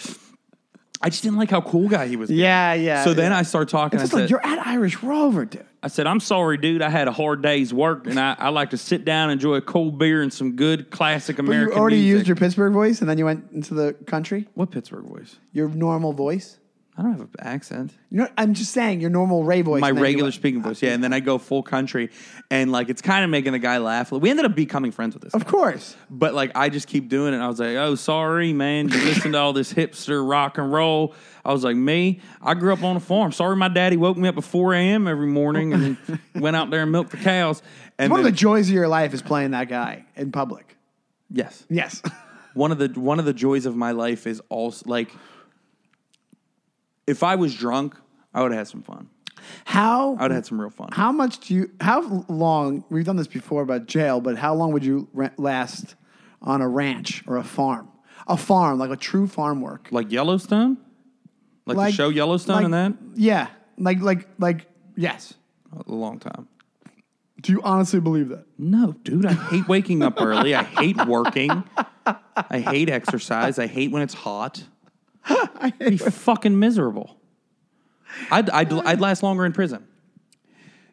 I 1.01 1.09
just 1.09 1.23
didn't 1.23 1.37
like 1.37 1.49
how 1.51 1.61
cool 1.61 1.87
guy 1.89 2.07
he 2.07 2.15
was. 2.15 2.29
Yeah, 2.29 2.73
yeah. 2.73 3.03
So 3.03 3.13
then. 3.13 3.33
I 3.33 3.43
start 3.43 3.69
talking. 3.69 3.99
It's 3.99 4.03
I 4.03 4.05
just 4.05 4.13
like 4.13 4.21
said, 4.23 4.29
you're 4.29 4.45
at 4.45 4.65
Irish 4.65 5.03
Rover, 5.03 5.45
dude. 5.45 5.65
I 5.83 5.87
said, 5.87 6.07
I'm 6.07 6.19
sorry, 6.19 6.57
dude. 6.57 6.81
I 6.81 6.89
had 6.89 7.07
a 7.07 7.11
hard 7.11 7.41
day's 7.41 7.73
work, 7.73 8.07
and 8.07 8.19
I, 8.19 8.35
I 8.39 8.49
like 8.49 8.71
to 8.71 8.77
sit 8.77 9.05
down, 9.05 9.29
enjoy 9.29 9.55
a 9.55 9.61
cold 9.61 9.99
beer, 9.99 10.21
and 10.21 10.33
some 10.33 10.55
good 10.55 10.89
classic 10.89 11.35
But 11.35 11.45
American 11.45 11.73
you 11.73 11.79
already 11.79 11.97
music. 11.97 12.11
used 12.17 12.27
your 12.27 12.35
Pittsburgh 12.37 12.73
voice, 12.73 13.01
and 13.01 13.09
then 13.09 13.17
you 13.17 13.25
went 13.25 13.51
into 13.51 13.73
the 13.73 13.93
country. 14.07 14.47
what 14.55 14.71
Pittsburgh 14.71 15.05
voice? 15.05 15.37
Your 15.53 15.67
normal 15.69 16.13
voice. 16.13 16.57
I 16.97 17.01
don't 17.01 17.11
have 17.11 17.21
an 17.21 17.29
accent. 17.39 17.91
You 18.09 18.19
know, 18.19 18.27
I'm 18.37 18.53
just 18.53 18.71
saying 18.71 19.01
your 19.01 19.09
normal 19.09 19.43
Ray 19.43 19.61
voice. 19.61 19.81
My 19.81 19.89
and 19.89 19.97
then 19.97 20.01
you 20.01 20.05
regular 20.05 20.23
went- 20.27 20.35
speaking 20.35 20.61
voice, 20.63 20.81
yeah. 20.81 20.93
And 20.93 21.03
then 21.03 21.11
I 21.11 21.19
go 21.19 21.37
full 21.37 21.61
country, 21.61 22.09
and 22.49 22.71
like 22.71 22.87
it's 22.87 23.01
kind 23.01 23.25
of 23.25 23.29
making 23.29 23.51
the 23.51 23.59
guy 23.59 23.79
laugh. 23.79 24.13
We 24.13 24.29
ended 24.29 24.45
up 24.45 24.55
becoming 24.55 24.91
friends 24.91 25.13
with 25.13 25.21
this. 25.23 25.33
Of 25.33 25.45
course. 25.45 25.97
But 26.09 26.33
like 26.33 26.51
I 26.55 26.69
just 26.69 26.87
keep 26.87 27.09
doing 27.09 27.33
it. 27.33 27.39
I 27.39 27.47
was 27.49 27.59
like, 27.59 27.75
oh, 27.75 27.95
sorry, 27.95 28.53
man. 28.53 28.87
You 28.87 28.97
listen 29.03 29.33
to 29.33 29.37
all 29.39 29.51
this 29.51 29.73
hipster 29.73 30.25
rock 30.27 30.57
and 30.57 30.71
roll. 30.71 31.13
I 31.43 31.51
was 31.51 31.65
like, 31.65 31.75
me, 31.75 32.21
I 32.41 32.53
grew 32.53 32.71
up 32.71 32.81
on 32.81 32.95
a 32.95 32.99
farm. 33.01 33.33
Sorry, 33.33 33.55
my 33.57 33.67
daddy 33.67 33.97
woke 33.97 34.15
me 34.17 34.29
up 34.29 34.37
at 34.37 34.43
4 34.45 34.73
a.m. 34.75 35.07
every 35.07 35.27
morning 35.27 35.73
and 35.73 35.97
went 36.35 36.55
out 36.55 36.69
there 36.69 36.83
and 36.83 36.91
milked 36.93 37.11
the 37.11 37.17
cows. 37.17 37.61
And 37.99 38.09
One 38.09 38.21
of 38.21 38.23
the 38.23 38.31
then- 38.31 38.37
joys 38.37 38.69
of 38.69 38.73
your 38.73 38.87
life 38.87 39.13
is 39.13 39.21
playing 39.21 39.51
that 39.51 39.67
guy 39.67 40.05
in 40.15 40.31
public. 40.31 40.77
yes, 41.29 41.65
Yes. 41.69 42.01
one 42.53 42.71
of 42.71 42.77
the 42.77 42.87
one 42.99 43.19
of 43.19 43.25
the 43.25 43.33
joys 43.33 43.65
of 43.65 43.75
my 43.75 43.91
life 43.91 44.25
is 44.25 44.41
also 44.47 44.83
like 44.89 45.11
if 47.07 47.23
I 47.23 47.35
was 47.35 47.53
drunk, 47.55 47.95
I 48.33 48.41
would 48.41 48.51
have 48.51 48.59
had 48.59 48.67
some 48.67 48.81
fun. 48.81 49.09
How 49.65 50.09
I 50.17 50.23
would 50.23 50.31
have 50.31 50.31
had 50.31 50.45
some 50.45 50.59
real 50.59 50.69
fun. 50.69 50.89
How 50.91 51.11
much 51.11 51.39
do 51.39 51.53
you? 51.53 51.71
How 51.79 52.25
long? 52.27 52.83
We've 52.89 53.05
done 53.05 53.15
this 53.15 53.27
before 53.27 53.61
about 53.61 53.85
jail, 53.85 54.19
but 54.21 54.37
how 54.37 54.55
long 54.55 54.71
would 54.73 54.83
you 54.83 55.07
ra- 55.13 55.29
last 55.37 55.95
on 56.41 56.61
a 56.61 56.67
ranch 56.67 57.23
or 57.27 57.37
a 57.37 57.43
farm? 57.43 57.89
A 58.27 58.37
farm, 58.37 58.79
like 58.79 58.89
a 58.89 58.95
true 58.95 59.27
farm 59.27 59.61
work, 59.61 59.89
Like 59.91 60.11
Yellowstone? 60.11 60.77
Like, 61.67 61.77
the 61.77 61.91
show 61.91 62.09
Yellowstone 62.09 62.55
like- 62.55 62.65
and 62.65 62.73
that? 62.73 62.93
Yeah, 63.15 63.47
like 63.77 64.01
like 64.01 64.27
like 64.39 64.65
yes. 64.95 65.35
A 65.87 65.91
long 65.91 66.19
time. 66.19 66.47
Do 67.41 67.51
you 67.51 67.61
honestly 67.63 67.99
believe 67.99 68.29
that? 68.29 68.45
No, 68.57 68.93
dude, 69.03 69.25
I 69.25 69.33
hate 69.33 69.67
waking 69.67 70.01
up 70.01 70.19
early. 70.19 70.55
I 70.55 70.63
hate 70.63 71.05
working. 71.05 71.63
I 72.05 72.59
hate 72.59 72.89
exercise. 72.89 73.59
I 73.59 73.67
hate 73.67 73.91
when 73.91 74.01
it's 74.01 74.13
hot. 74.15 74.63
I'd 75.27 75.77
be 75.79 75.97
fucking 75.97 76.57
miserable. 76.59 77.17
I'd, 78.31 78.49
I'd, 78.49 78.71
I'd 78.71 79.01
last 79.01 79.23
longer 79.23 79.45
in 79.45 79.53
prison. 79.53 79.85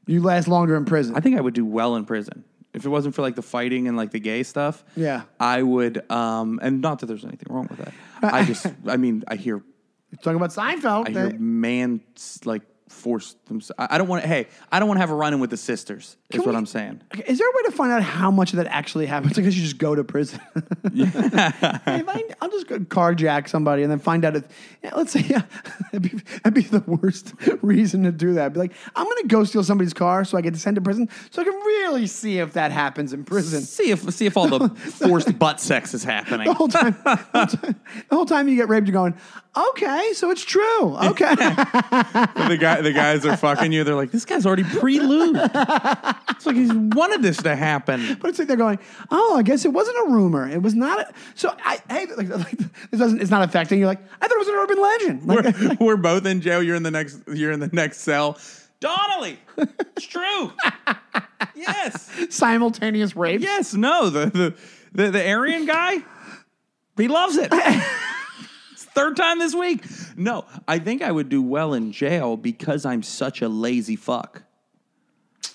You 0.06 0.20
last 0.22 0.48
longer 0.48 0.76
in 0.76 0.84
prison. 0.84 1.14
I 1.16 1.20
think 1.20 1.36
I 1.38 1.40
would 1.40 1.54
do 1.54 1.64
well 1.64 1.96
in 1.96 2.04
prison. 2.04 2.44
If 2.74 2.84
it 2.86 2.88
wasn't 2.88 3.14
for 3.14 3.22
like 3.22 3.34
the 3.36 3.42
fighting 3.42 3.86
and 3.86 3.96
like 3.96 4.10
the 4.10 4.18
gay 4.18 4.42
stuff, 4.42 4.82
Yeah. 4.96 5.22
I 5.38 5.62
would. 5.62 6.10
Um, 6.10 6.58
and 6.62 6.80
not 6.80 7.00
that 7.00 7.06
there's 7.06 7.24
anything 7.24 7.54
wrong 7.54 7.66
with 7.68 7.78
that. 7.78 7.92
I 8.34 8.44
just, 8.44 8.66
I 8.88 8.96
mean, 8.96 9.22
I 9.28 9.36
hear, 9.36 9.56
You're 10.10 10.18
talking 10.22 10.36
about 10.36 10.50
Seinfeld. 10.50 11.08
I 11.08 11.12
hear 11.28 11.38
man 11.38 12.00
like 12.44 12.62
force 12.92 13.34
them. 13.46 13.60
I 13.78 13.88
I 13.92 13.98
don't 13.98 14.08
want 14.08 14.22
to. 14.22 14.28
Hey, 14.28 14.46
I 14.70 14.78
don't 14.78 14.88
want 14.88 14.96
to 14.98 15.00
have 15.00 15.10
a 15.10 15.14
run 15.14 15.32
in 15.34 15.40
with 15.40 15.50
the 15.50 15.56
sisters. 15.56 16.16
Is 16.30 16.36
Can 16.36 16.40
what 16.40 16.50
we- 16.50 16.56
I'm 16.56 16.66
saying. 16.66 17.00
Okay, 17.14 17.24
Is 17.30 17.38
there 17.38 17.48
a 17.48 17.52
way 17.54 17.62
to 17.64 17.72
find 17.72 17.92
out 17.92 18.02
how 18.02 18.30
much 18.30 18.52
of 18.52 18.56
that 18.58 18.66
actually 18.68 19.06
happens? 19.06 19.34
Because 19.34 19.56
you 19.56 19.62
just 19.62 19.78
go 19.78 19.94
to 19.94 20.04
prison. 20.04 20.40
Hey, 20.94 22.00
if 22.00 22.08
I, 22.08 22.22
I'll 22.40 22.50
just 22.50 22.66
go 22.66 22.78
carjack 22.78 23.48
somebody 23.48 23.82
and 23.82 23.90
then 23.90 23.98
find 23.98 24.24
out 24.24 24.36
if, 24.36 24.44
yeah, 24.82 24.94
let's 24.94 25.12
say, 25.12 25.20
yeah, 25.20 25.42
that'd, 25.92 26.02
be, 26.02 26.18
that'd 26.42 26.54
be 26.54 26.62
the 26.62 26.80
worst 26.86 27.34
reason 27.62 28.02
to 28.04 28.12
do 28.12 28.34
that. 28.34 28.52
Be 28.52 28.58
like, 28.60 28.72
I'm 28.94 29.04
going 29.04 29.22
to 29.22 29.28
go 29.28 29.44
steal 29.44 29.64
somebody's 29.64 29.94
car 29.94 30.24
so 30.24 30.36
I 30.38 30.40
get 30.42 30.56
sent 30.56 30.74
to 30.76 30.80
prison 30.80 31.08
so 31.30 31.42
I 31.42 31.44
can 31.44 31.54
really 31.54 32.06
see 32.06 32.38
if 32.38 32.52
that 32.54 32.72
happens 32.72 33.12
in 33.12 33.24
prison. 33.24 33.62
See 33.62 33.90
if 33.90 34.08
see 34.12 34.26
if 34.26 34.36
all 34.36 34.48
the 34.48 34.68
forced 34.68 35.38
butt 35.38 35.60
sex 35.60 35.94
is 35.94 36.04
happening. 36.04 36.46
The 36.46 36.54
whole 36.54 36.68
time, 36.68 36.96
the 37.04 37.16
whole 37.32 37.46
time, 37.46 37.80
the 38.08 38.14
whole 38.16 38.26
time 38.26 38.48
you 38.48 38.56
get 38.56 38.68
raped, 38.68 38.86
you're 38.86 38.92
going, 38.92 39.16
okay, 39.56 40.12
so 40.14 40.30
it's 40.30 40.44
true. 40.44 40.96
Okay. 40.96 41.34
the 41.34 42.58
guy, 42.60 42.80
the 42.82 42.92
guys 42.92 43.24
are 43.26 43.36
fucking 43.36 43.72
you. 43.72 43.84
They're 43.84 43.94
like, 43.94 44.10
this 44.10 44.24
guy's 44.24 44.44
already 44.46 44.64
pre-lubed. 44.64 46.20
It's 46.30 46.46
like 46.46 46.56
he's 46.56 46.72
wanted 46.72 47.22
this 47.22 47.36
to 47.44 47.54
happen. 47.56 48.18
But 48.20 48.30
it's 48.30 48.38
like 48.38 48.48
they're 48.48 48.56
going, 48.56 48.78
oh, 49.10 49.36
I 49.36 49.42
guess 49.42 49.64
it 49.64 49.72
wasn't 49.72 49.96
a 50.08 50.10
rumor. 50.12 50.48
It 50.48 50.62
was 50.62 50.74
not. 50.74 51.00
A, 51.00 51.12
so 51.34 51.54
I, 51.64 51.80
hey, 51.88 52.06
like, 52.16 52.28
like, 52.28 52.58
this 52.90 53.00
doesn't. 53.00 53.20
It's 53.22 53.30
not 53.30 53.42
affecting. 53.48 53.78
You're 53.78 53.88
like, 53.88 54.02
I 54.20 54.26
thought 54.28 54.36
it 54.36 54.38
was 54.38 54.48
an 54.48 54.54
urban 54.54 54.80
legend. 54.82 55.26
Like, 55.26 55.78
We're, 55.80 55.86
we're 55.86 55.96
both 55.96 56.26
in 56.26 56.40
jail. 56.40 56.62
You're 56.62 56.76
in 56.76 56.82
the 56.82 56.90
next. 56.90 57.20
You're 57.28 57.52
in 57.52 57.60
the 57.60 57.70
next 57.72 57.98
cell. 58.00 58.38
Donnelly, 58.80 59.38
it's 59.56 60.06
true. 60.06 60.52
Yes, 61.54 62.10
simultaneous 62.30 63.14
rape. 63.14 63.40
yes. 63.40 63.74
No, 63.74 64.10
the 64.10 64.26
the 64.26 64.54
the, 64.92 65.10
the 65.12 65.30
Aryan 65.30 65.66
guy, 65.66 65.98
he 66.96 67.06
loves 67.08 67.36
it. 67.36 67.52
Third 68.94 69.16
time 69.16 69.38
this 69.38 69.54
week. 69.54 69.84
No, 70.16 70.44
I 70.68 70.78
think 70.78 71.02
I 71.02 71.10
would 71.10 71.28
do 71.28 71.42
well 71.42 71.74
in 71.74 71.92
jail 71.92 72.36
because 72.36 72.84
I'm 72.84 73.02
such 73.02 73.40
a 73.40 73.48
lazy 73.48 73.96
fuck. 73.96 74.42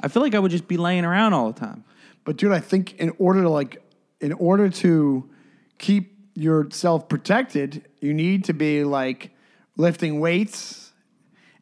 I 0.01 0.07
feel 0.07 0.23
like 0.23 0.35
I 0.35 0.39
would 0.39 0.51
just 0.51 0.67
be 0.67 0.77
laying 0.77 1.05
around 1.05 1.33
all 1.33 1.51
the 1.51 1.59
time. 1.59 1.83
But 2.23 2.38
dude, 2.38 2.51
I 2.51 2.59
think 2.59 2.95
in 2.99 3.13
order 3.19 3.43
to 3.43 3.49
like, 3.49 3.81
in 4.19 4.33
order 4.33 4.69
to 4.69 5.29
keep 5.77 6.17
yourself 6.33 7.07
protected, 7.09 7.88
you 7.99 8.13
need 8.13 8.45
to 8.45 8.53
be 8.53 8.83
like 8.83 9.31
lifting 9.75 10.19
weights, 10.19 10.91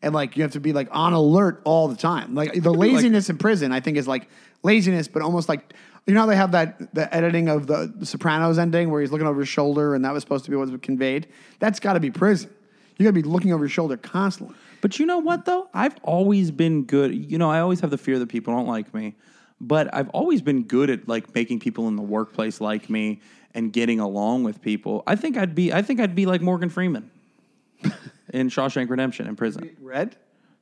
and 0.02 0.14
like 0.14 0.38
you 0.38 0.44
have 0.44 0.52
to 0.52 0.60
be 0.60 0.74
like 0.74 0.88
on 0.92 1.14
alert 1.14 1.62
all 1.66 1.88
the 1.88 1.96
time. 1.96 2.36
Like 2.36 2.54
the 2.62 2.74
laziness 2.74 3.30
in 3.30 3.38
prison, 3.38 3.72
I 3.72 3.80
think 3.80 3.98
is 3.98 4.08
like 4.08 4.30
laziness, 4.64 5.08
but 5.08 5.22
almost 5.22 5.50
like 5.50 5.74
you 6.06 6.14
know 6.14 6.22
how 6.22 6.26
they 6.28 6.36
have 6.36 6.52
that 6.52 6.94
the 6.94 7.14
editing 7.14 7.50
of 7.50 7.68
the, 7.68 7.92
the 7.96 8.06
Sopranos 8.06 8.58
ending 8.58 8.92
where 8.92 9.02
he's 9.02 9.12
looking 9.12 9.28
over 9.28 9.40
his 9.40 9.50
shoulder, 9.50 9.96
and 9.96 10.06
that 10.06 10.14
was 10.14 10.22
supposed 10.22 10.46
to 10.46 10.52
be 10.52 10.58
what 10.58 10.70
was 10.70 10.80
conveyed. 10.82 11.28
That's 11.60 11.80
got 11.80 11.94
to 11.94 12.00
be 12.00 12.12
prison. 12.12 12.52
You 12.98 13.04
got 13.04 13.10
to 13.10 13.22
be 13.22 13.24
looking 13.24 13.52
over 13.52 13.64
your 13.64 13.70
shoulder 13.70 13.98
constantly. 13.98 14.56
But 14.82 15.00
you 15.00 15.06
know 15.06 15.18
what 15.18 15.46
though? 15.46 15.68
I've 15.74 15.96
always 16.04 16.52
been 16.52 16.84
good. 16.84 17.14
You 17.14 17.38
know, 17.38 17.50
I 17.50 17.60
always 17.60 17.80
have 17.80 17.90
the 17.90 17.98
fear 17.98 18.20
that 18.20 18.30
people 18.30 18.54
don't 18.54 18.68
like 18.68 18.94
me, 18.94 19.16
but 19.60 19.94
I've 19.94 20.10
always 20.10 20.42
been 20.42 20.64
good 20.64 20.90
at 20.90 21.08
like 21.08 21.34
making 21.34 21.60
people 21.60 21.88
in 21.88 21.96
the 21.96 22.04
workplace 22.04 22.62
like 22.62 22.90
me 22.90 23.22
and 23.56 23.74
getting 23.74 24.00
along 24.00 24.44
with 24.44 24.62
people. 24.62 25.04
I 25.08 25.16
think 25.16 25.38
I'd 25.38 25.56
be 25.56 25.74
I 25.74 25.82
think 25.82 26.00
I'd 26.00 26.14
be 26.14 26.26
like 26.26 26.42
Morgan 26.42 26.70
Freeman 26.70 27.10
in 28.34 28.50
Shawshank 28.50 28.90
Redemption 28.90 29.28
in 29.28 29.36
prison. 29.36 29.76
Red, 29.82 30.16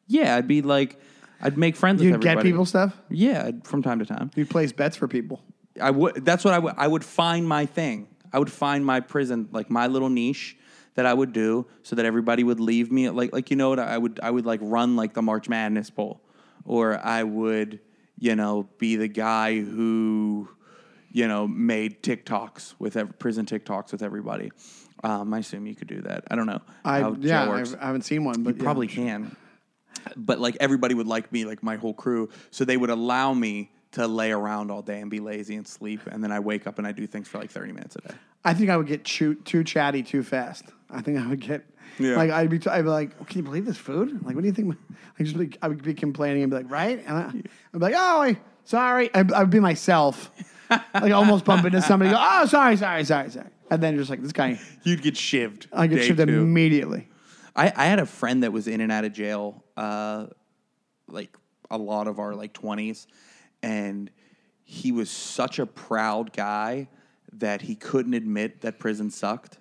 Yeah, 0.07 0.37
I'd 0.37 0.47
be 0.47 0.61
like 0.61 0.99
I'd 1.43 1.57
make 1.57 1.75
friends 1.75 2.01
you'd 2.01 2.13
with 2.13 2.21
get 2.21 2.39
people 2.41 2.65
stuff. 2.65 2.97
Yeah, 3.09 3.51
from 3.65 3.83
time 3.83 3.99
to 3.99 4.05
time. 4.05 4.31
You'd 4.35 4.49
place 4.49 4.71
bets 4.71 4.95
for 4.95 5.09
people. 5.09 5.43
I 5.79 5.91
would. 5.91 6.23
That's 6.25 6.45
what 6.45 6.53
I 6.53 6.59
would. 6.59 6.73
I 6.77 6.87
would 6.87 7.03
find 7.03 7.47
my 7.47 7.65
thing. 7.65 8.07
I 8.31 8.39
would 8.39 8.51
find 8.51 8.85
my 8.85 9.01
prison, 9.01 9.49
like 9.51 9.69
my 9.69 9.87
little 9.87 10.09
niche 10.09 10.55
that 10.95 11.05
I 11.05 11.13
would 11.13 11.33
do, 11.33 11.67
so 11.83 11.97
that 11.97 12.05
everybody 12.05 12.43
would 12.43 12.61
leave 12.61 12.91
me. 12.91 13.09
Like, 13.09 13.33
like 13.33 13.51
you 13.51 13.57
know 13.57 13.69
what? 13.69 13.79
I 13.79 13.97
would. 13.97 14.21
I 14.23 14.31
would 14.31 14.45
like 14.45 14.61
run 14.63 14.95
like 14.95 15.13
the 15.13 15.21
March 15.21 15.49
Madness 15.49 15.89
poll, 15.89 16.21
or 16.63 16.97
I 16.97 17.23
would, 17.23 17.81
you 18.17 18.35
know, 18.37 18.69
be 18.77 18.95
the 18.95 19.09
guy 19.09 19.59
who, 19.59 20.47
you 21.11 21.27
know, 21.27 21.45
made 21.45 22.01
TikToks 22.01 22.75
with 22.79 22.95
ev- 22.95 23.19
prison 23.19 23.45
TikToks 23.45 23.91
with 23.91 24.01
everybody. 24.01 24.51
Um, 25.03 25.33
I 25.33 25.39
assume 25.39 25.67
you 25.67 25.75
could 25.75 25.89
do 25.89 26.01
that. 26.03 26.23
I 26.31 26.37
don't 26.37 26.47
know. 26.47 26.61
I 26.85 26.99
yeah, 27.19 27.43
I 27.81 27.85
haven't 27.87 28.03
seen 28.03 28.23
one, 28.23 28.43
but 28.43 28.55
You 28.55 28.59
yeah. 28.59 28.63
probably 28.63 28.87
can. 28.87 29.35
But 30.15 30.39
like 30.39 30.57
everybody 30.59 30.93
would 30.95 31.07
like 31.07 31.31
me, 31.31 31.45
like 31.45 31.63
my 31.63 31.75
whole 31.75 31.93
crew. 31.93 32.29
So 32.51 32.65
they 32.65 32.77
would 32.77 32.89
allow 32.89 33.33
me 33.33 33.71
to 33.93 34.07
lay 34.07 34.31
around 34.31 34.71
all 34.71 34.81
day 34.81 35.01
and 35.01 35.09
be 35.11 35.19
lazy 35.19 35.55
and 35.55 35.67
sleep. 35.67 36.01
And 36.11 36.23
then 36.23 36.31
I 36.31 36.39
wake 36.39 36.65
up 36.67 36.77
and 36.79 36.87
I 36.87 36.91
do 36.91 37.05
things 37.05 37.27
for 37.27 37.37
like 37.37 37.51
30 37.51 37.73
minutes 37.73 37.95
a 37.95 38.07
day. 38.07 38.15
I 38.43 38.53
think 38.53 38.69
I 38.69 38.77
would 38.77 38.87
get 38.87 39.05
too, 39.05 39.35
too 39.35 39.63
chatty 39.63 40.01
too 40.03 40.23
fast. 40.23 40.65
I 40.89 41.01
think 41.01 41.19
I 41.19 41.27
would 41.27 41.39
get 41.39 41.63
Yeah. 41.99 42.15
like 42.15 42.31
I'd 42.31 42.49
be 42.49 42.59
I'd 42.67 42.81
be 42.83 42.89
like, 42.89 43.11
"Oh, 43.21 43.23
can 43.23 43.37
you 43.37 43.43
believe 43.43 43.65
this 43.65 43.77
food? 43.77 44.25
Like, 44.25 44.35
what 44.35 44.41
do 44.41 44.47
you 44.47 44.53
think? 44.53 44.75
I 45.19 45.23
just 45.23 45.37
be, 45.37 45.51
I 45.61 45.67
would 45.67 45.83
be 45.83 45.93
complaining 45.93 46.41
and 46.43 46.49
be 46.51 46.57
like, 46.57 46.71
right? 46.71 47.03
And 47.05 47.17
I, 47.17 47.21
I'd 47.27 47.33
be 47.73 47.79
like, 47.79 47.93
oh, 47.95 48.21
I, 48.23 48.37
sorry. 48.63 49.13
I'd, 49.13 49.31
I'd 49.31 49.49
be 49.51 49.59
myself, 49.59 50.31
like 50.69 51.13
almost 51.13 51.45
bump 51.45 51.65
into 51.65 51.81
somebody. 51.83 52.09
Go, 52.11 52.17
oh, 52.19 52.45
sorry, 52.47 52.77
sorry, 52.77 53.03
sorry, 53.05 53.29
sorry. 53.29 53.47
And 53.69 53.81
then 53.81 53.95
just 53.97 54.09
like 54.09 54.21
this 54.23 54.31
guy, 54.33 54.59
You'd 54.83 55.01
get 55.03 55.13
shivved. 55.15 55.67
I 55.71 55.85
get 55.87 55.99
shivved 55.99 56.25
two. 56.27 56.41
immediately. 56.41 57.07
I, 57.55 57.71
I 57.75 57.85
had 57.85 57.99
a 57.99 58.05
friend 58.05 58.43
that 58.43 58.51
was 58.51 58.67
in 58.67 58.81
and 58.81 58.91
out 58.91 59.05
of 59.05 59.13
jail, 59.13 59.63
uh, 59.77 60.27
like 61.07 61.35
a 61.69 61.77
lot 61.77 62.07
of 62.07 62.19
our 62.19 62.33
like 62.35 62.53
twenties, 62.53 63.07
and 63.61 64.09
he 64.63 64.91
was 64.91 65.09
such 65.09 65.59
a 65.59 65.65
proud 65.65 66.33
guy 66.33 66.87
that 67.33 67.61
he 67.61 67.75
couldn't 67.75 68.13
admit 68.13 68.61
that 68.61 68.79
prison 68.79 69.09
sucked. 69.11 69.57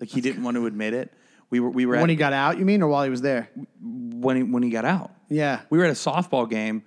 Like 0.00 0.10
he 0.10 0.20
didn't 0.20 0.42
want 0.42 0.56
to 0.56 0.66
admit 0.66 0.94
it. 0.94 1.12
We 1.48 1.60
were 1.60 1.70
we 1.70 1.86
were 1.86 1.94
When 1.94 2.04
at, 2.04 2.10
he 2.10 2.16
got 2.16 2.32
out, 2.32 2.58
you 2.58 2.64
mean, 2.64 2.82
or 2.82 2.88
while 2.88 3.04
he 3.04 3.10
was 3.10 3.22
there? 3.22 3.48
when 3.80 4.36
he 4.36 4.42
when 4.42 4.62
he 4.62 4.70
got 4.70 4.84
out. 4.84 5.12
Yeah. 5.28 5.62
we 5.70 5.78
were 5.78 5.84
at 5.84 5.90
a 5.90 5.94
softball 5.94 6.48
game 6.48 6.82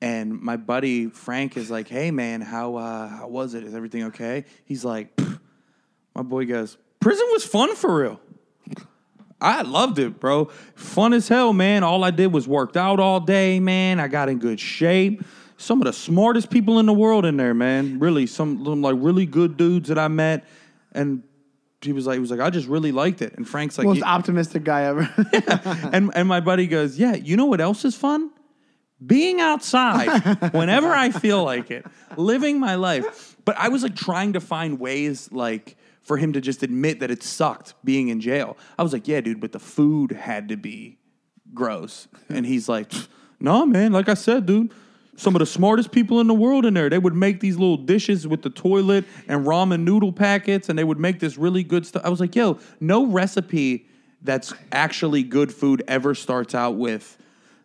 and 0.00 0.40
my 0.40 0.56
buddy 0.56 1.08
Frank 1.08 1.56
is 1.56 1.70
like, 1.70 1.88
"Hey 1.88 2.10
man, 2.10 2.40
how 2.40 2.76
uh, 2.76 3.08
how 3.08 3.28
was 3.28 3.54
it? 3.54 3.64
Is 3.64 3.74
everything 3.74 4.04
okay?" 4.04 4.44
He's 4.64 4.84
like, 4.84 5.14
"Pfft." 5.16 5.40
"My 6.14 6.22
boy 6.22 6.46
goes, 6.46 6.76
prison 7.00 7.26
was 7.32 7.44
fun 7.44 7.74
for 7.76 7.94
real. 8.02 8.20
I 9.40 9.62
loved 9.62 9.98
it, 9.98 10.18
bro. 10.18 10.46
Fun 10.74 11.12
as 11.12 11.28
hell, 11.28 11.52
man. 11.52 11.84
All 11.84 12.02
I 12.04 12.10
did 12.10 12.32
was 12.32 12.48
worked 12.48 12.76
out 12.76 12.98
all 12.98 13.20
day, 13.20 13.60
man. 13.60 14.00
I 14.00 14.08
got 14.08 14.28
in 14.28 14.38
good 14.38 14.58
shape. 14.58 15.22
Some 15.56 15.80
of 15.80 15.86
the 15.86 15.92
smartest 15.92 16.50
people 16.50 16.78
in 16.78 16.86
the 16.86 16.92
world 16.92 17.24
in 17.24 17.36
there, 17.36 17.54
man. 17.54 17.98
Really, 17.98 18.26
some, 18.26 18.64
some 18.64 18.82
like 18.82 18.96
really 18.98 19.26
good 19.26 19.56
dudes 19.56 19.88
that 19.88 19.98
I 19.98 20.08
met, 20.08 20.44
and." 20.92 21.22
He 21.80 21.92
was 21.92 22.08
like, 22.08 22.14
he 22.14 22.20
was 22.20 22.32
like, 22.32 22.40
I 22.40 22.50
just 22.50 22.66
really 22.66 22.90
liked 22.90 23.22
it. 23.22 23.34
And 23.36 23.48
Frank's 23.48 23.78
like, 23.78 23.86
Most 23.86 23.98
"You- 23.98 24.02
optimistic 24.02 24.64
guy 24.64 24.82
ever. 24.82 25.08
and 25.92 26.10
and 26.12 26.26
my 26.26 26.40
buddy 26.40 26.66
goes, 26.66 26.98
"Yeah, 26.98 27.14
you 27.14 27.36
know 27.36 27.44
what 27.44 27.60
else 27.60 27.84
is 27.84 27.94
fun? 27.94 28.32
Being 29.06 29.40
outside 29.40 30.08
whenever 30.52 30.88
I 30.88 31.12
feel 31.12 31.44
like 31.44 31.70
it, 31.70 31.86
living 32.16 32.58
my 32.58 32.74
life." 32.74 33.36
But 33.44 33.56
I 33.58 33.68
was 33.68 33.84
like 33.84 33.94
trying 33.94 34.32
to 34.32 34.40
find 34.40 34.80
ways 34.80 35.30
like 35.30 35.76
for 36.08 36.16
him 36.16 36.32
to 36.32 36.40
just 36.40 36.62
admit 36.64 36.98
that 37.00 37.10
it 37.10 37.22
sucked 37.22 37.74
being 37.84 38.08
in 38.08 38.20
jail. 38.20 38.56
I 38.78 38.82
was 38.82 38.92
like, 38.92 39.06
"Yeah, 39.06 39.20
dude, 39.20 39.40
but 39.40 39.52
the 39.52 39.60
food 39.60 40.10
had 40.12 40.48
to 40.48 40.56
be 40.56 40.98
gross." 41.54 42.08
And 42.28 42.44
he's 42.44 42.68
like, 42.68 42.92
"No, 43.38 43.64
man, 43.64 43.92
like 43.92 44.08
I 44.08 44.14
said, 44.14 44.46
dude, 44.46 44.72
some 45.18 45.34
of 45.34 45.40
the 45.40 45.46
smartest 45.46 45.92
people 45.92 46.20
in 46.20 46.28
the 46.28 46.34
world 46.34 46.64
in 46.64 46.74
there. 46.74 46.88
They 46.88 46.98
would 46.98 47.14
make 47.14 47.40
these 47.40 47.56
little 47.56 47.76
dishes 47.76 48.26
with 48.26 48.42
the 48.42 48.50
toilet 48.50 49.04
and 49.26 49.44
ramen 49.44 49.82
noodle 49.82 50.12
packets, 50.12 50.68
and 50.68 50.78
they 50.78 50.84
would 50.84 50.98
make 50.98 51.20
this 51.20 51.36
really 51.36 51.62
good 51.62 51.84
stuff. 51.84 52.02
I 52.04 52.08
was 52.08 52.20
like, 52.20 52.34
yo, 52.34 52.58
no 52.80 53.04
recipe 53.04 53.86
that's 54.22 54.54
actually 54.72 55.22
good 55.22 55.52
food 55.52 55.82
ever 55.86 56.14
starts 56.14 56.54
out 56.54 56.76
with. 56.76 57.18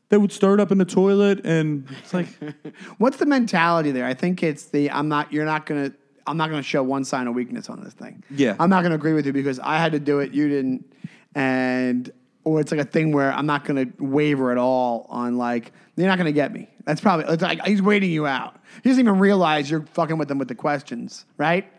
They 0.10 0.18
would 0.18 0.32
start 0.32 0.60
up 0.60 0.72
in 0.72 0.78
the 0.80 0.86
toilet, 0.86 1.46
and 1.46 1.88
it's 2.02 2.14
like, 2.14 2.28
What's 2.98 3.18
the 3.18 3.26
mentality 3.26 3.92
there? 3.92 4.06
I 4.06 4.14
think 4.14 4.44
it's 4.44 4.66
the 4.66 4.92
I'm 4.92 5.08
not. 5.08 5.32
You're 5.32 5.46
not 5.46 5.66
gonna. 5.66 5.94
I'm 6.26 6.38
not 6.38 6.50
going 6.50 6.62
to 6.62 6.68
show 6.68 6.84
one 6.84 7.04
sign 7.04 7.28
of 7.28 7.36
weakness 7.36 7.70
on 7.70 7.84
this 7.84 7.94
thing. 7.94 8.24
Yeah. 8.30 8.56
I'm 8.60 8.70
not 8.70 8.82
going 8.82 8.92
to 8.92 8.96
agree 8.96 9.14
with 9.14 9.26
you 9.26 9.34
because 9.34 9.60
I 9.60 9.78
had 9.78 9.92
to 9.92 10.00
do 10.00 10.20
it, 10.20 10.34
you 10.34 10.48
didn't, 10.48 10.94
and 11.36 12.12
or 12.44 12.60
it's 12.60 12.72
like 12.72 12.82
a 12.82 12.86
thing 12.86 13.12
where 13.12 13.32
I'm 13.32 13.46
not 13.46 13.66
going 13.66 13.86
to 13.86 14.04
waver 14.04 14.52
at 14.52 14.58
all 14.58 15.06
on 15.10 15.38
like 15.38 15.72
you're 15.96 16.08
not 16.08 16.18
going 16.18 16.26
to 16.26 16.34
get 16.34 16.52
me. 16.52 16.70
That's 16.86 17.00
probably 17.02 17.26
it's 17.34 17.42
like 17.42 17.66
he's 17.66 17.82
waiting 17.82 18.12
you 18.12 18.28
out. 18.28 18.60
He 18.84 18.90
doesn't 18.90 19.04
even 19.04 19.20
realize 19.20 19.70
you're 19.70 19.86
fucking 19.94 20.18
with 20.18 20.30
him 20.30 20.38
with 20.38 20.50
the 20.50 20.56
questions, 20.56 21.26
right? 21.38 21.72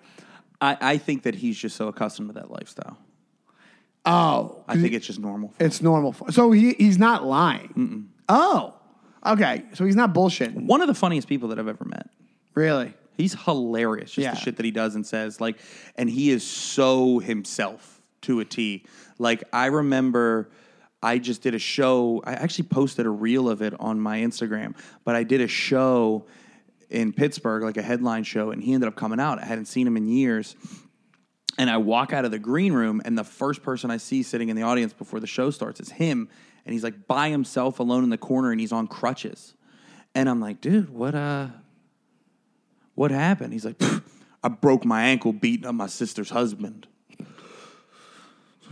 I, 0.61 0.76
I 0.80 0.99
think 0.99 1.24
that 1.24 1.34
he's 1.34 1.59
just 1.59 1.76
so 1.76 1.88
accustomed 1.88 2.28
to 2.30 2.34
that 2.34 2.51
lifestyle. 2.51 2.97
Oh, 4.07 4.62
I 4.68 4.76
think 4.76 4.92
it's 4.92 5.07
just 5.07 5.18
normal. 5.18 5.55
it's 5.59 5.80
normal. 5.80 6.12
For, 6.12 6.30
so 6.30 6.53
he 6.53 6.74
he's 6.74 6.99
not 6.99 7.24
lying. 7.24 8.11
Oh, 8.28 8.74
okay. 9.24 9.64
So 9.72 9.84
he's 9.84 9.97
not 9.97 10.14
bullshitting. 10.14 10.66
One 10.66 10.80
of 10.80 10.88
the 10.88 10.95
funniest 10.95 11.28
people 11.28 11.49
that 11.49 11.59
I've 11.59 11.68
ever 11.68 11.84
met. 11.84 12.09
Really? 12.55 12.95
He's 13.16 13.34
hilarious. 13.44 14.10
Just 14.12 14.24
Yeah. 14.24 14.30
the 14.34 14.40
shit 14.40 14.56
that 14.56 14.64
he 14.64 14.70
does 14.72 14.94
and 14.94 15.06
says. 15.06 15.40
Like, 15.40 15.58
and 15.96 16.08
he 16.10 16.30
is 16.30 16.44
so 16.46 17.18
himself 17.20 18.02
to 18.22 18.40
a 18.40 18.44
T. 18.44 18.84
Like, 19.18 19.44
I 19.52 19.66
remember 19.66 20.50
I 21.02 21.18
just 21.18 21.42
did 21.42 21.54
a 21.54 21.58
show. 21.58 22.22
I 22.24 22.32
actually 22.32 22.68
posted 22.68 23.04
a 23.06 23.10
reel 23.10 23.48
of 23.48 23.60
it 23.62 23.74
on 23.78 24.00
my 24.00 24.18
Instagram, 24.20 24.74
but 25.04 25.14
I 25.14 25.22
did 25.22 25.40
a 25.42 25.48
show 25.48 26.24
in 26.88 27.12
Pittsburgh, 27.12 27.62
like 27.62 27.76
a 27.76 27.82
headline 27.82 28.24
show, 28.24 28.50
and 28.50 28.62
he 28.62 28.72
ended 28.72 28.88
up 28.88 28.94
coming 28.96 29.20
out. 29.20 29.38
I 29.38 29.44
hadn't 29.44 29.66
seen 29.66 29.86
him 29.86 29.96
in 29.96 30.06
years. 30.06 30.56
And 31.56 31.70
I 31.70 31.76
walk 31.76 32.12
out 32.12 32.24
of 32.24 32.30
the 32.32 32.38
green 32.38 32.72
room, 32.72 33.00
and 33.04 33.16
the 33.16 33.22
first 33.24 33.62
person 33.62 33.90
I 33.90 33.98
see 33.98 34.22
sitting 34.24 34.48
in 34.48 34.56
the 34.56 34.62
audience 34.62 34.92
before 34.92 35.20
the 35.20 35.26
show 35.26 35.50
starts 35.50 35.78
is 35.78 35.90
him. 35.90 36.28
And 36.64 36.72
he's 36.72 36.82
like 36.82 37.06
by 37.06 37.28
himself 37.30 37.78
alone 37.78 38.02
in 38.02 38.10
the 38.10 38.18
corner, 38.18 38.50
and 38.50 38.58
he's 38.60 38.72
on 38.72 38.86
crutches. 38.88 39.54
And 40.16 40.28
I'm 40.28 40.40
like, 40.40 40.60
dude, 40.60 40.88
what 40.90 41.14
uh 41.14 41.48
what 42.95 43.11
happened? 43.11 43.53
He's 43.53 43.64
like, 43.64 43.82
I 44.42 44.49
broke 44.49 44.84
my 44.84 45.05
ankle 45.05 45.32
beating 45.32 45.66
up 45.66 45.74
my 45.74 45.86
sister's 45.86 46.30
husband. 46.30 46.86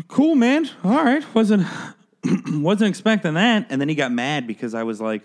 Cool, 0.09 0.35
man. 0.35 0.69
All 0.85 1.05
right. 1.05 1.23
Wasn't 1.35 1.67
wasn't 2.49 2.89
expecting 2.89 3.35
that. 3.35 3.67
And 3.71 3.81
then 3.81 3.89
he 3.89 3.95
got 3.95 4.13
mad 4.13 4.47
because 4.47 4.75
I 4.75 4.85
was 4.85 5.01
like, 5.01 5.23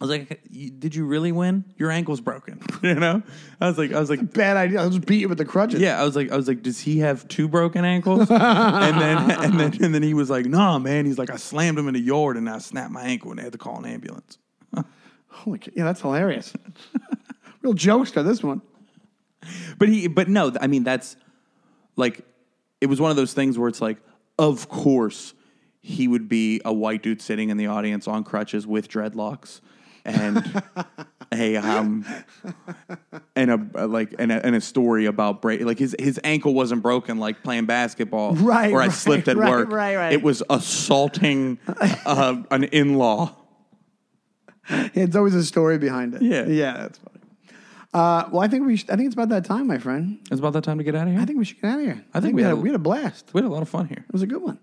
I 0.00 0.04
was 0.04 0.10
like, 0.10 0.40
did 0.78 0.94
you 0.94 1.04
really 1.06 1.32
win? 1.32 1.64
Your 1.76 1.90
ankle's 1.90 2.20
broken. 2.20 2.60
you 2.82 2.94
know? 2.94 3.20
I 3.60 3.66
was 3.66 3.78
like, 3.78 3.92
I 3.92 3.98
was 3.98 4.08
like, 4.08 4.32
Bad 4.32 4.56
idea. 4.56 4.80
I'll 4.80 4.90
just 4.90 5.06
beat 5.06 5.20
you 5.20 5.28
with 5.28 5.38
the 5.38 5.44
crutches. 5.44 5.80
yeah, 5.80 6.00
I 6.00 6.04
was 6.04 6.14
like, 6.14 6.30
I 6.30 6.36
was 6.36 6.46
like, 6.46 6.62
does 6.62 6.78
he 6.78 7.00
have 7.00 7.26
two 7.26 7.48
broken 7.48 7.84
ankles? 7.84 8.20
and 8.30 9.00
then 9.00 9.30
and 9.30 9.60
then 9.60 9.84
and 9.84 9.94
then 9.94 10.02
he 10.02 10.14
was 10.14 10.30
like, 10.30 10.46
nah, 10.46 10.78
man. 10.78 11.04
He's 11.04 11.18
like, 11.18 11.30
I 11.30 11.36
slammed 11.36 11.78
him 11.78 11.88
in 11.88 11.94
the 11.94 12.00
yard 12.00 12.36
and 12.36 12.48
I 12.48 12.58
snapped 12.58 12.92
my 12.92 13.02
ankle 13.02 13.30
and 13.30 13.38
they 13.38 13.44
had 13.44 13.52
to 13.52 13.58
call 13.58 13.78
an 13.78 13.86
ambulance. 13.86 14.38
Holy, 15.28 15.60
yeah, 15.74 15.84
that's 15.84 16.00
hilarious. 16.00 16.52
Real 17.62 17.74
jokester, 17.74 18.24
this 18.24 18.42
one. 18.42 18.62
But 19.78 19.88
he, 19.88 20.08
but 20.08 20.28
no, 20.28 20.52
I 20.60 20.66
mean 20.66 20.84
that's 20.84 21.16
like 21.96 22.24
it 22.80 22.86
was 22.86 23.00
one 23.00 23.10
of 23.10 23.16
those 23.16 23.32
things 23.32 23.58
where 23.58 23.68
it's 23.68 23.80
like, 23.80 23.98
of 24.38 24.68
course, 24.68 25.34
he 25.80 26.08
would 26.08 26.28
be 26.28 26.60
a 26.64 26.72
white 26.72 27.02
dude 27.02 27.22
sitting 27.22 27.50
in 27.50 27.56
the 27.56 27.66
audience 27.66 28.08
on 28.08 28.24
crutches 28.24 28.66
with 28.66 28.88
dreadlocks 28.88 29.60
and 30.04 30.62
a 31.32 31.56
um 31.56 32.04
and 33.36 33.50
a 33.50 33.86
like 33.86 34.14
and 34.18 34.32
a, 34.32 34.44
and 34.44 34.56
a 34.56 34.60
story 34.60 35.06
about 35.06 35.42
break 35.42 35.60
like 35.60 35.78
his 35.78 35.94
his 35.98 36.18
ankle 36.24 36.54
wasn't 36.54 36.82
broken 36.82 37.18
like 37.18 37.42
playing 37.42 37.66
basketball 37.66 38.34
Right, 38.34 38.72
or 38.72 38.80
I 38.80 38.86
right, 38.86 38.92
slipped 38.92 39.28
at 39.28 39.36
right, 39.36 39.50
work 39.50 39.70
right, 39.70 39.96
right. 39.96 40.12
it 40.12 40.22
was 40.22 40.42
assaulting 40.48 41.58
uh, 42.06 42.42
an 42.50 42.64
in 42.64 42.94
law 42.94 43.34
It's 44.94 45.16
always 45.16 45.34
a 45.34 45.44
story 45.44 45.78
behind 45.78 46.14
it. 46.14 46.22
Yeah. 46.22 46.44
yeah, 46.46 46.72
that's 46.74 46.98
funny. 46.98 47.17
Uh, 47.94 48.28
well, 48.30 48.42
I 48.42 48.48
think 48.48 48.66
we. 48.66 48.76
Should, 48.76 48.90
I 48.90 48.96
think 48.96 49.06
it's 49.06 49.14
about 49.14 49.30
that 49.30 49.44
time, 49.46 49.66
my 49.66 49.78
friend. 49.78 50.18
it's 50.30 50.40
about 50.40 50.52
that 50.52 50.64
time 50.64 50.76
to 50.78 50.84
get 50.84 50.94
out 50.94 51.06
of 51.06 51.12
here 51.14 51.22
I 51.22 51.24
think 51.24 51.38
we 51.38 51.44
should 51.46 51.60
get 51.60 51.70
out 51.70 51.78
of 51.78 51.84
here. 51.86 52.04
I, 52.12 52.20
think 52.20 52.36
we, 52.36 52.42
had, 52.42 52.52
a, 52.52 52.56
we 52.56 52.68
had 52.68 52.76
a 52.76 52.78
blast. 52.78 53.30
we 53.32 53.40
had 53.40 53.48
a 53.48 53.52
lot 53.52 53.62
of 53.62 53.68
fun 53.68 53.88
here 53.88 54.04
It 54.06 54.12
was 54.12 54.20
a 54.22 54.26
good 54.26 54.42
one. 54.42 54.58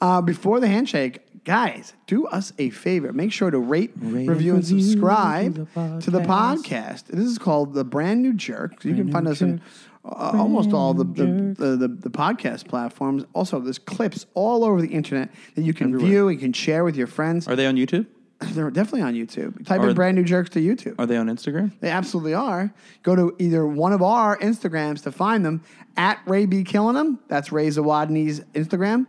Uh, 0.00 0.20
before 0.22 0.60
the 0.60 0.68
handshake, 0.68 1.20
guys, 1.44 1.94
do 2.06 2.26
us 2.28 2.52
a 2.58 2.70
favor. 2.70 3.12
Make 3.12 3.32
sure 3.32 3.50
to 3.50 3.58
rate, 3.58 3.90
Rate 3.96 4.28
review, 4.28 4.54
and 4.54 4.62
review 4.62 4.80
subscribe 4.82 5.54
the 5.74 6.00
to 6.02 6.10
the 6.10 6.20
podcast. 6.20 6.58
podcast. 6.62 7.04
This 7.06 7.26
is 7.26 7.36
called 7.38 7.74
the 7.74 7.82
Brand 7.84 8.22
New 8.22 8.32
Jerk. 8.32 8.84
You 8.84 8.94
can 8.94 9.06
New 9.06 9.12
find 9.12 9.26
us 9.26 9.42
in 9.42 9.58
Jerks. 9.58 9.70
uh, 10.04 10.32
almost 10.38 10.72
all 10.72 10.94
the 10.94 11.02
the, 11.02 11.24
Brand 11.24 11.56
the, 11.56 11.76
the 11.76 11.88
the 11.88 12.10
podcast 12.10 12.68
platforms. 12.68 13.24
Also, 13.32 13.58
there's 13.58 13.80
clips 13.80 14.24
all 14.34 14.62
over 14.64 14.80
the 14.80 14.88
internet 14.92 15.30
that 15.56 15.62
you 15.62 15.74
can 15.74 15.88
Everywhere. 15.88 16.08
view 16.08 16.28
and 16.28 16.38
can 16.38 16.52
share 16.52 16.84
with 16.84 16.94
your 16.94 17.08
friends. 17.08 17.48
are 17.48 17.56
they 17.56 17.66
on 17.66 17.74
YouTube 17.74 18.06
They're 18.52 18.70
definitely 18.70 19.02
on 19.02 19.14
YouTube. 19.14 19.66
Type 19.66 19.80
Are- 19.80 19.88
in 19.88 19.94
Brand 19.94 20.16
New 20.16 20.24
Jerks 20.24 20.50
to 20.50 20.60
YouTube. 20.60 20.94
are 20.98 21.06
they 21.06 21.16
on 21.16 21.26
Instagram 21.26 21.72
They 21.80 21.90
absolutely 21.90 22.34
are. 22.34 22.72
Go 23.02 23.16
to 23.16 23.34
either 23.38 23.66
one 23.66 23.92
of 23.92 24.02
our 24.02 24.38
Instagrams 24.38 25.02
to 25.02 25.12
find 25.12 25.44
them 25.44 25.62
at 25.96 26.20
Ray 26.26 26.46
B 26.46 26.62
Killing 26.62 26.94
Them. 26.94 27.18
That's 27.28 27.50
Ray 27.50 27.68
Zawodni's 27.68 28.40
Instagram, 28.54 29.06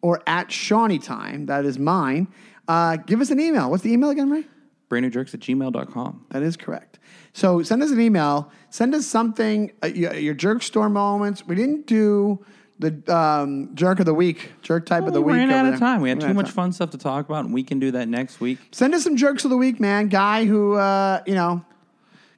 or 0.00 0.22
at 0.26 0.48
Seany 0.48 1.02
Time. 1.02 1.46
That 1.46 1.64
is 1.66 1.78
mine. 1.78 2.28
Uh, 2.66 2.96
give 2.96 3.20
us 3.20 3.30
an 3.30 3.40
email. 3.40 3.70
What's 3.70 3.82
the 3.82 3.92
email 3.92 4.10
again, 4.10 4.30
Ray? 4.30 4.44
brandnewjerks 4.88 5.32
at 5.32 5.40
gmail.com 5.40 6.26
That 6.30 6.42
is 6.42 6.54
correct. 6.54 6.98
So 7.32 7.62
send 7.62 7.82
us 7.82 7.90
an 7.90 8.00
email. 8.00 8.52
Send 8.68 8.94
us 8.94 9.06
something, 9.06 9.72
uh, 9.82 9.86
your, 9.86 10.14
your 10.14 10.34
jerk 10.34 10.62
store 10.62 10.90
moments. 10.90 11.46
We 11.46 11.54
didn't 11.54 11.86
do 11.86 12.44
the 12.82 13.16
um, 13.16 13.74
jerk 13.74 14.00
of 14.00 14.06
the 14.06 14.14
week, 14.14 14.52
jerk 14.60 14.84
type 14.86 15.06
of 15.06 15.14
the 15.14 15.22
we 15.22 15.32
week. 15.32 15.38
ran 15.40 15.50
out 15.50 15.64
of 15.66 15.72
there. 15.72 15.78
time. 15.80 16.00
We 16.00 16.08
had 16.08 16.22
Ran 16.22 16.30
too 16.30 16.34
much 16.34 16.46
time. 16.46 16.54
fun 16.54 16.72
stuff 16.72 16.90
to 16.90 16.98
talk 16.98 17.26
about, 17.28 17.44
and 17.44 17.54
we 17.54 17.62
can 17.62 17.78
do 17.78 17.92
that 17.92 18.08
next 18.08 18.40
week. 18.40 18.58
Send 18.72 18.94
us 18.94 19.04
some 19.04 19.16
jerks 19.16 19.44
of 19.44 19.50
the 19.50 19.56
week, 19.56 19.80
man. 19.80 20.08
Guy 20.08 20.44
who, 20.44 20.74
uh, 20.74 21.22
you 21.26 21.34
know, 21.34 21.64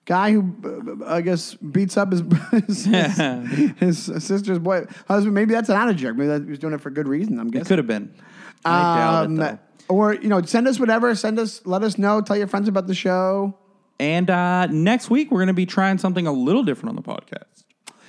guy 0.05 0.33
who, 0.33 0.55
uh, 1.03 1.15
I 1.15 1.21
guess, 1.23 1.55
beats 1.55 1.97
up 1.97 2.13
his 2.13 2.21
his, 2.67 2.85
his, 2.85 4.07
his 4.07 4.25
sister's 4.25 4.59
boy 4.59 4.85
husband. 5.09 5.35
Maybe 5.35 5.55
that's 5.55 5.69
not 5.69 5.89
a 5.89 5.95
jerk. 5.95 6.17
Maybe 6.17 6.29
that, 6.29 6.45
he 6.45 6.51
was 6.51 6.59
doing 6.59 6.75
it 6.75 6.81
for 6.81 6.91
good 6.91 7.09
reason. 7.09 7.41
I'm 7.41 7.51
guessing 7.51 7.67
It 7.67 7.69
could 7.69 7.79
have 7.79 7.87
been. 7.87 8.15
Um, 8.65 9.41
it 9.41 9.59
or 9.89 10.15
you 10.15 10.29
know, 10.29 10.41
send 10.43 10.69
us 10.69 10.79
whatever. 10.79 11.15
Send 11.15 11.39
us. 11.39 11.63
Let 11.65 11.83
us 11.83 11.99
know. 11.99 12.21
Tell 12.21 12.37
your 12.37 12.47
friends 12.47 12.69
about 12.69 12.87
the 12.87 12.95
show. 12.95 13.57
And 14.01 14.29
uh, 14.29 14.67
next 14.67 15.09
week 15.09 15.31
we're 15.31 15.39
going 15.39 15.47
to 15.49 15.53
be 15.55 15.67
trying 15.67 15.99
something 15.99 16.27
a 16.27 16.33
little 16.33 16.65
different 16.65 16.91
on 16.91 16.97
the 16.97 17.03
podcast. 17.03 17.65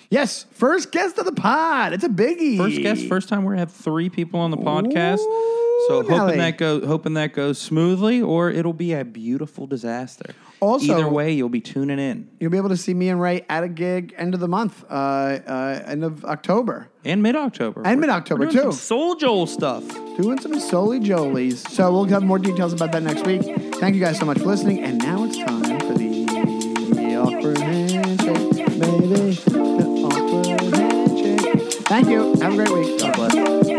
Yes, 0.09 0.45
first 0.51 0.91
guest 0.91 1.17
of 1.17 1.25
the 1.25 1.31
pod. 1.31 1.93
It's 1.93 2.03
a 2.03 2.09
biggie. 2.09 2.57
First 2.57 2.81
guest, 2.81 3.07
first 3.07 3.27
time 3.29 3.43
we're 3.43 3.51
gonna 3.53 3.61
have 3.61 3.71
three 3.71 4.09
people 4.09 4.39
on 4.39 4.51
the 4.51 4.57
podcast. 4.57 5.19
Ooh, 5.19 5.85
so 5.87 6.01
Nelly. 6.01 6.17
hoping 6.19 6.37
that 6.39 6.57
goes, 6.57 6.85
hoping 6.85 7.13
that 7.15 7.33
goes 7.33 7.59
smoothly, 7.59 8.21
or 8.21 8.49
it'll 8.49 8.73
be 8.73 8.93
a 8.93 9.03
beautiful 9.03 9.67
disaster. 9.67 10.33
Also- 10.61 10.93
either 10.93 11.09
way, 11.09 11.31
you'll 11.33 11.49
be 11.49 11.59
tuning 11.59 11.99
in. 11.99 12.29
You'll 12.39 12.49
be 12.51 12.57
able 12.57 12.69
to 12.69 12.77
see 12.77 12.93
me 12.93 13.09
and 13.09 13.19
Ray 13.19 13.45
at 13.49 13.63
a 13.63 13.67
gig 13.67 14.13
end 14.17 14.33
of 14.33 14.39
the 14.39 14.47
month, 14.47 14.85
uh, 14.89 14.93
uh, 14.93 15.81
end 15.85 16.03
of 16.03 16.23
October, 16.23 16.87
And 17.03 17.21
mid 17.21 17.35
October. 17.35 17.81
and 17.83 17.99
mid 17.99 18.09
October 18.09 18.49
too. 18.49 18.71
Soul 18.71 19.15
Joel 19.15 19.47
stuff. 19.47 19.83
doing 20.17 20.39
some 20.39 20.57
Soli 20.61 21.01
Jolies. 21.01 21.57
So 21.71 21.91
we'll 21.91 22.05
have 22.05 22.23
more 22.23 22.39
details 22.39 22.71
about 22.71 22.93
that 22.93 23.03
next 23.03 23.25
week. 23.27 23.41
Thank 23.75 23.95
you 23.95 24.01
guys 24.01 24.17
so 24.17 24.25
much 24.25 24.37
for 24.39 24.45
listening. 24.45 24.79
And 24.81 24.97
now 24.99 25.25
it's 25.25 25.37
time 25.37 25.79
for 25.81 25.93
the 25.97 27.15
awkward 27.17 27.59
Thank 31.95 32.09
you. 32.09 32.35
Have 32.41 32.51
a 32.51 32.55
great 32.57 32.71
week. 32.71 32.99
God 32.99 33.15
bless. 33.15 33.74